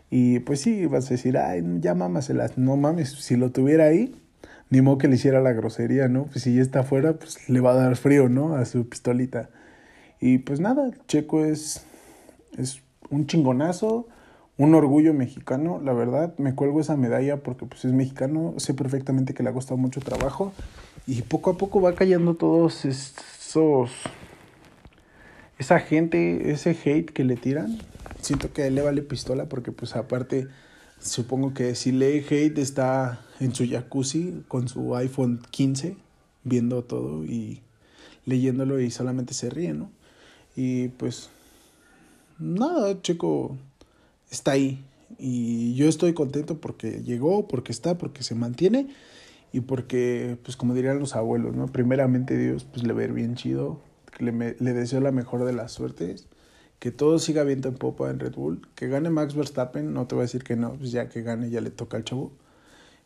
Y 0.09 0.39
pues 0.39 0.61
sí, 0.61 0.85
vas 0.85 1.07
a 1.07 1.09
decir, 1.09 1.37
ay, 1.37 1.63
ya 1.81 1.93
mámaselas. 1.95 2.57
No 2.57 2.77
mames, 2.77 3.11
si 3.11 3.35
lo 3.35 3.51
tuviera 3.51 3.85
ahí, 3.85 4.15
ni 4.69 4.81
modo 4.81 4.97
que 4.97 5.07
le 5.07 5.15
hiciera 5.15 5.41
la 5.41 5.53
grosería, 5.53 6.07
¿no? 6.07 6.25
Pues 6.25 6.43
si 6.43 6.55
ya 6.55 6.61
está 6.61 6.81
afuera, 6.81 7.13
pues 7.13 7.49
le 7.49 7.59
va 7.61 7.71
a 7.71 7.75
dar 7.75 7.95
frío, 7.95 8.29
¿no? 8.29 8.55
A 8.55 8.65
su 8.65 8.87
pistolita. 8.87 9.49
Y 10.19 10.39
pues 10.39 10.59
nada, 10.59 10.91
Checo 11.07 11.45
es, 11.45 11.85
es 12.57 12.81
un 13.09 13.27
chingonazo, 13.27 14.07
un 14.57 14.73
orgullo 14.73 15.13
mexicano, 15.13 15.79
la 15.83 15.93
verdad, 15.93 16.33
me 16.37 16.55
cuelgo 16.55 16.81
esa 16.81 16.97
medalla 16.97 17.37
porque 17.37 17.65
pues 17.65 17.85
es 17.85 17.93
mexicano, 17.93 18.55
sé 18.57 18.73
perfectamente 18.73 19.33
que 19.33 19.43
le 19.43 19.49
ha 19.49 19.53
costado 19.53 19.77
mucho 19.77 20.01
trabajo 20.01 20.51
y 21.05 21.21
poco 21.21 21.51
a 21.51 21.57
poco 21.57 21.79
va 21.79 21.93
cayendo 21.93 22.33
todos 22.33 22.85
esos 22.85 23.91
esa 25.59 25.79
gente, 25.79 26.51
ese 26.51 26.71
hate 26.71 27.11
que 27.11 27.23
le 27.23 27.35
tiran, 27.35 27.77
siento 28.21 28.51
que 28.51 28.63
a 28.63 28.67
él 28.67 28.75
le 28.75 28.81
vale 28.81 29.01
pistola 29.01 29.45
porque 29.45 29.71
pues 29.71 29.95
aparte 29.95 30.47
supongo 30.99 31.53
que 31.53 31.75
si 31.75 31.91
lee 31.91 32.25
hate 32.29 32.57
está 32.57 33.21
en 33.39 33.53
su 33.53 33.67
jacuzzi 33.67 34.43
con 34.47 34.67
su 34.67 34.95
iPhone 34.95 35.41
15 35.51 35.95
viendo 36.43 36.83
todo 36.83 37.25
y 37.25 37.61
leyéndolo 38.25 38.79
y 38.79 38.91
solamente 38.91 39.33
se 39.33 39.49
ríe, 39.49 39.73
¿no? 39.73 39.89
Y 40.55 40.89
pues 40.89 41.29
nada, 42.39 43.01
Checo 43.01 43.57
está 44.31 44.51
ahí 44.51 44.83
y 45.17 45.75
yo 45.75 45.87
estoy 45.87 46.13
contento 46.13 46.59
porque 46.59 47.03
llegó, 47.03 47.47
porque 47.47 47.71
está, 47.71 47.97
porque 47.97 48.23
se 48.23 48.35
mantiene 48.35 48.87
y 49.53 49.61
porque 49.61 50.37
pues 50.43 50.57
como 50.57 50.73
dirían 50.73 50.99
los 50.99 51.15
abuelos, 51.15 51.55
¿no? 51.55 51.67
Primeramente 51.67 52.37
Dios 52.37 52.65
pues 52.65 52.85
le 52.85 52.93
ver 52.93 53.13
bien 53.13 53.35
chido, 53.35 53.79
le, 54.19 54.55
le 54.59 54.73
deseo 54.73 54.99
la 54.99 55.11
mejor 55.11 55.45
de 55.45 55.53
las 55.53 55.71
suertes 55.71 56.27
que 56.79 56.91
todo 56.91 57.19
siga 57.19 57.43
viento 57.43 57.69
en 57.69 57.75
popa 57.75 58.09
en 58.09 58.19
Red 58.19 58.35
Bull, 58.35 58.67
que 58.75 58.87
gane 58.87 59.09
Max 59.09 59.35
Verstappen, 59.35 59.93
no 59.93 60.07
te 60.07 60.15
voy 60.15 60.23
a 60.23 60.25
decir 60.25 60.43
que 60.43 60.55
no, 60.55 60.73
pues 60.73 60.91
ya 60.91 61.09
que 61.09 61.21
gane 61.21 61.49
ya 61.49 61.61
le 61.61 61.71
toca 61.71 61.97
al 61.97 62.03
chavo. 62.03 62.31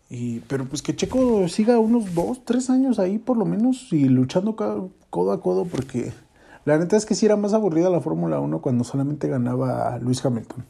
Y, 0.09 0.41
pero 0.41 0.65
pues 0.65 0.81
que 0.81 0.95
Checo 0.95 1.47
siga 1.47 1.79
unos 1.79 2.13
dos, 2.13 2.43
tres 2.43 2.69
años 2.69 2.99
ahí 2.99 3.17
por 3.17 3.37
lo 3.37 3.45
menos 3.45 3.93
y 3.93 4.09
luchando 4.09 4.57
codo 5.09 5.31
a 5.31 5.41
codo 5.41 5.65
porque 5.65 6.11
la 6.65 6.77
neta 6.77 6.97
es 6.97 7.05
que 7.05 7.15
sí 7.15 7.25
era 7.25 7.37
más 7.37 7.53
aburrida 7.53 7.89
la 7.89 8.01
Fórmula 8.01 8.39
1 8.41 8.61
cuando 8.61 8.83
solamente 8.83 9.29
ganaba 9.29 9.97
Luis 9.99 10.23
Hamilton. 10.23 10.65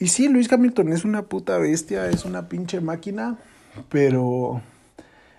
Y 0.00 0.08
sí, 0.08 0.28
Luis 0.28 0.52
Hamilton 0.52 0.92
es 0.92 1.04
una 1.04 1.22
puta 1.22 1.56
bestia, 1.58 2.10
es 2.10 2.24
una 2.24 2.48
pinche 2.48 2.80
máquina, 2.80 3.38
pero 3.88 4.60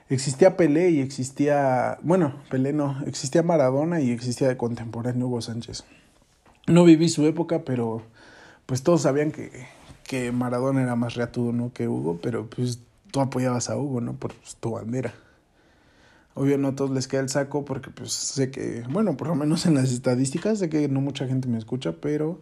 existía 0.10 0.58
Pelé 0.58 0.92
y 0.92 1.02
existía, 1.02 1.98
bueno, 2.02 2.36
Pelé 2.50 2.74
no, 2.74 3.02
existía 3.06 3.44
Maradona 3.44 4.02
y 4.02 4.12
existía 4.12 4.48
de 4.48 4.58
contemporáneo 4.58 5.28
Hugo 5.28 5.42
Sánchez. 5.42 5.84
No 6.68 6.84
viví 6.84 7.10
su 7.10 7.26
época, 7.26 7.64
pero 7.64 8.02
pues 8.66 8.84
todos 8.84 9.02
sabían 9.02 9.32
que, 9.32 9.68
que 10.04 10.32
Maradona 10.32 10.82
era 10.82 10.96
más 10.96 11.16
reatudo, 11.16 11.52
¿no? 11.52 11.74
Que 11.74 11.88
Hugo, 11.88 12.20
pero 12.22 12.50
pues 12.50 12.80
tú 13.12 13.20
apoyabas 13.20 13.70
a 13.70 13.78
Hugo, 13.78 14.02
¿no? 14.02 14.14
Por 14.14 14.34
pues, 14.34 14.56
tu 14.56 14.72
bandera. 14.72 15.14
Obvio 16.34 16.58
no 16.58 16.70
a 16.70 16.76
todos 16.76 16.92
les 16.92 17.08
queda 17.08 17.22
el 17.22 17.30
saco 17.30 17.64
porque 17.64 17.90
pues 17.90 18.12
sé 18.12 18.52
que, 18.52 18.84
bueno, 18.90 19.16
por 19.16 19.30
lo 19.30 19.36
menos 19.36 19.66
en 19.66 19.76
las 19.76 19.92
estadísticas 19.92 20.60
sé 20.60 20.70
que 20.70 20.90
no 20.90 21.00
mucha 21.00 21.28
gente 21.28 21.48
me 21.48 21.58
escucha, 21.58 21.94
pero 22.02 22.42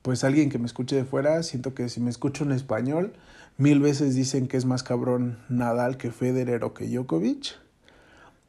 pues 0.00 0.24
alguien 0.24 0.48
que 0.48 0.58
me 0.58 0.66
escuche 0.66 0.96
de 0.96 1.04
fuera, 1.04 1.42
siento 1.42 1.74
que 1.74 1.88
si 1.90 2.00
me 2.00 2.08
escucho 2.08 2.44
en 2.44 2.52
español, 2.52 3.12
Mil 3.58 3.80
veces 3.80 4.14
dicen 4.14 4.48
que 4.48 4.56
es 4.56 4.66
más 4.66 4.82
cabrón 4.82 5.38
Nadal 5.48 5.96
que 5.96 6.10
Federer 6.10 6.64
o 6.64 6.74
que 6.74 6.86
Djokovic. 6.86 7.56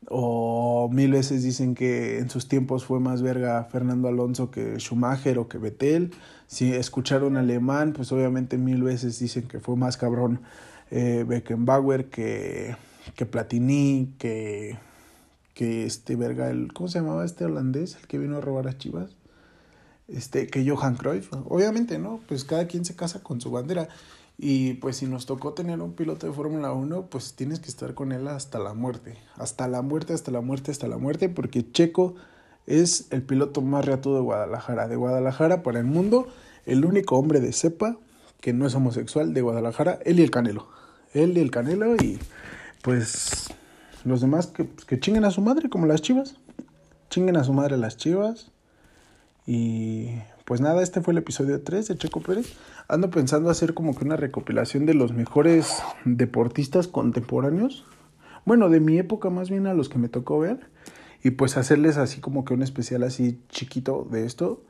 O 0.09 0.89
mil 0.91 1.11
veces 1.11 1.43
dicen 1.43 1.75
que 1.75 2.19
en 2.19 2.29
sus 2.29 2.47
tiempos 2.47 2.85
fue 2.85 2.99
más 2.99 3.21
verga 3.21 3.63
Fernando 3.65 4.07
Alonso 4.07 4.51
que 4.51 4.79
Schumacher 4.79 5.37
o 5.37 5.47
que 5.47 5.57
Vettel. 5.57 6.11
Si 6.47 6.73
escucharon 6.73 7.35
alemán, 7.35 7.93
pues 7.93 8.11
obviamente 8.11 8.57
mil 8.57 8.83
veces 8.83 9.19
dicen 9.19 9.47
que 9.47 9.59
fue 9.59 9.75
más 9.75 9.97
cabrón 9.97 10.41
eh, 10.91 11.25
Beckenbauer 11.27 12.09
que, 12.09 12.75
que 13.15 13.25
Platini, 13.25 14.13
que, 14.17 14.77
que 15.53 15.85
este 15.85 16.15
verga, 16.15 16.49
el, 16.49 16.71
¿cómo 16.73 16.87
se 16.87 16.99
llamaba 16.99 17.25
este 17.25 17.45
holandés? 17.45 17.97
El 17.99 18.07
que 18.07 18.17
vino 18.17 18.37
a 18.37 18.41
robar 18.41 18.67
a 18.67 18.77
Chivas. 18.77 19.11
Este, 20.07 20.47
que 20.47 20.69
Johan 20.69 20.95
Cruyff. 20.95 21.33
Obviamente, 21.49 21.99
¿no? 21.99 22.21
Pues 22.29 22.45
cada 22.45 22.67
quien 22.67 22.85
se 22.85 22.95
casa 22.95 23.21
con 23.21 23.41
su 23.41 23.51
bandera. 23.51 23.89
Y 24.37 24.75
pues 24.75 24.97
si 24.97 25.07
nos 25.07 25.25
tocó 25.25 25.53
tener 25.53 25.81
un 25.81 25.93
piloto 25.93 26.27
de 26.27 26.33
Fórmula 26.33 26.71
1, 26.71 27.07
pues 27.07 27.33
tienes 27.33 27.59
que 27.59 27.69
estar 27.69 27.95
con 27.95 28.11
él 28.11 28.27
hasta 28.27 28.59
la 28.59 28.73
muerte. 28.73 29.15
Hasta 29.35 29.67
la 29.67 29.81
muerte, 29.81 30.13
hasta 30.13 30.31
la 30.31 30.41
muerte, 30.41 30.71
hasta 30.71 30.87
la 30.87 30.97
muerte, 30.97 31.27
porque 31.27 31.71
Checo 31.71 32.15
es 32.67 33.07
el 33.11 33.23
piloto 33.23 33.61
más 33.61 33.85
reatudo 33.85 34.15
de 34.15 34.21
Guadalajara. 34.21 34.87
De 34.87 34.95
Guadalajara 34.95 35.63
para 35.63 35.79
el 35.79 35.85
mundo, 35.85 36.27
el 36.65 36.85
único 36.85 37.17
hombre 37.17 37.39
de 37.39 37.51
cepa 37.51 37.97
que 38.41 38.53
no 38.53 38.67
es 38.67 38.75
homosexual 38.75 39.33
de 39.33 39.41
Guadalajara, 39.41 39.99
él 40.05 40.19
y 40.19 40.23
el 40.23 40.29
Canelo. 40.29 40.67
Él 41.13 41.35
y 41.37 41.41
el 41.41 41.49
Canelo 41.49 41.95
y 41.95 42.19
pues 42.83 43.47
los 44.03 44.21
demás 44.21 44.47
que, 44.47 44.65
pues, 44.65 44.85
que 44.85 44.99
chinguen 44.99 45.25
a 45.25 45.31
su 45.31 45.41
madre 45.41 45.69
como 45.69 45.87
las 45.87 46.01
chivas. 46.01 46.35
Chinguen 47.09 47.37
a 47.37 47.43
su 47.43 47.53
madre 47.53 47.77
las 47.77 47.97
chivas. 47.97 48.51
Y 49.45 50.09
pues 50.47 50.61
nada, 50.61 50.81
este 50.81 51.01
fue 51.01 51.11
el 51.11 51.17
episodio 51.17 51.61
3 51.61 51.89
de 51.89 51.97
Checo 51.97 52.21
Pérez. 52.21 52.53
Ando 52.87 53.09
pensando 53.09 53.49
hacer 53.49 53.73
como 53.73 53.93
que 53.93 54.05
una 54.05 54.15
recopilación 54.15 54.85
de 54.85 54.93
los 54.93 55.11
mejores 55.11 55.83
deportistas 56.05 56.87
contemporáneos. 56.87 57.85
Bueno, 58.45 58.69
de 58.69 58.79
mi 58.79 58.97
época 58.97 59.29
más 59.29 59.49
bien 59.49 59.67
a 59.67 59.73
los 59.73 59.89
que 59.89 59.97
me 59.97 60.07
tocó 60.07 60.39
ver. 60.39 60.69
Y 61.21 61.31
pues 61.31 61.57
hacerles 61.57 61.97
así 61.97 62.21
como 62.21 62.45
que 62.45 62.53
un 62.53 62.63
especial 62.63 63.03
así 63.03 63.41
chiquito 63.49 64.07
de 64.09 64.25
esto. 64.25 64.63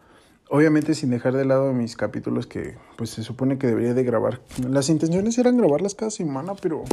Obviamente 0.49 0.95
sin 0.95 1.11
dejar 1.11 1.35
de 1.35 1.45
lado 1.45 1.71
mis 1.73 1.95
capítulos 1.95 2.47
que 2.47 2.75
pues 2.95 3.11
se 3.11 3.21
supone 3.21 3.59
que 3.59 3.67
debería 3.67 3.93
de 3.93 4.03
grabar. 4.03 4.41
Las 4.67 4.89
intenciones 4.89 5.37
eran 5.37 5.57
grabarlas 5.57 5.93
cada 5.93 6.09
semana, 6.09 6.53
pero 6.59 6.85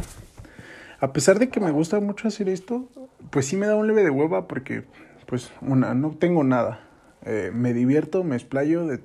a 1.01 1.15
pesar 1.15 1.39
de 1.39 1.49
que 1.49 1.59
me 1.59 1.71
gusta 1.71 2.01
mucho 2.01 2.29
hacer 2.29 2.51
esto, 2.51 2.87
pues 3.31 3.47
sí 3.47 3.57
me 3.57 3.67
da 3.67 3.77
un 3.77 3.87
leve 3.87 4.03
de 4.03 4.11
hueva 4.11 4.47
porque 4.47 4.85
pues 5.25 5.53
una, 5.63 5.95
no 5.95 6.11
tengo 6.11 6.45
nada. 6.45 6.81
Eh, 7.27 7.51
me 7.55 7.73
divierto, 7.73 8.23
me 8.23 8.37
explayo 8.37 8.87
de 8.87 9.01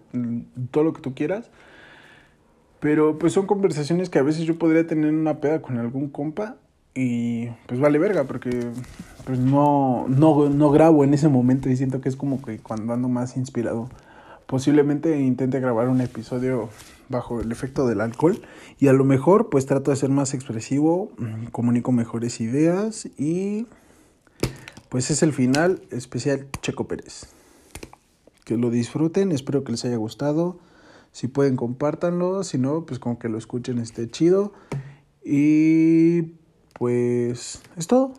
todo 0.72 0.84
lo 0.84 0.94
que 0.94 1.02
tú 1.02 1.14
quieras. 1.14 1.50
Pero 2.80 3.18
pues 3.18 3.34
son 3.34 3.46
conversaciones 3.46 4.10
que 4.10 4.20
a 4.20 4.24
veces 4.24 4.44
yo 4.44 4.58
podría 4.58 4.88
tener 4.88 5.14
una 5.14 5.40
peda 5.40 5.62
con 5.62 5.78
algún 5.78 6.10
compa 6.10 6.56
y 6.96 7.48
pues 7.68 7.80
vale 7.80 8.00
verga 8.00 8.24
porque 8.24 8.68
pues 9.26 9.38
no, 9.38 10.06
no, 10.08 10.50
no 10.50 10.72
grabo 10.72 11.04
en 11.04 11.14
ese 11.14 11.28
momento 11.28 11.70
y 11.70 11.76
siento 11.76 12.02
que 12.02 12.10
es 12.10 12.16
como 12.16 12.42
que 12.42 12.60
cuando 12.60 12.94
ando 12.94 13.10
más 13.10 13.36
inspirado. 13.36 13.90
Posiblemente 14.46 15.20
intente 15.20 15.60
grabar 15.60 15.90
un 15.90 16.02
episodio 16.02 16.70
bajo 17.10 17.42
el 17.42 17.52
efecto 17.52 17.86
del 17.86 18.02
alcohol 18.02 18.42
y 18.80 18.88
a 18.88 18.94
lo 18.94 19.04
mejor 19.04 19.50
pues 19.50 19.66
trato 19.66 19.92
de 19.92 19.98
ser 19.98 20.10
más 20.10 20.34
expresivo, 20.34 21.12
mm, 21.18 21.48
comunico 21.48 21.92
mejores 21.92 22.40
ideas 22.40 23.08
y 23.18 23.68
pues 24.88 25.12
es 25.12 25.22
el 25.22 25.34
final 25.34 25.82
especial 25.92 26.48
Checo 26.62 26.88
Pérez 26.88 27.39
que 28.50 28.58
lo 28.58 28.72
disfruten, 28.72 29.32
espero 29.32 29.64
que 29.64 29.74
les 29.74 29.86
haya 29.86 29.97
gustado. 29.97 30.58
Si 31.12 31.28
pueden, 31.28 31.56
compártanlo, 31.56 32.43
si 32.43 32.58
no, 32.58 32.84
pues 32.84 32.97
como 32.97 33.20
que 33.20 33.30
lo 33.30 33.38
escuchen 33.38 33.78
esté 33.78 34.10
chido. 34.10 34.54
Y 35.24 36.34
pues 36.74 37.62
es 37.78 37.86
todo. 37.86 38.16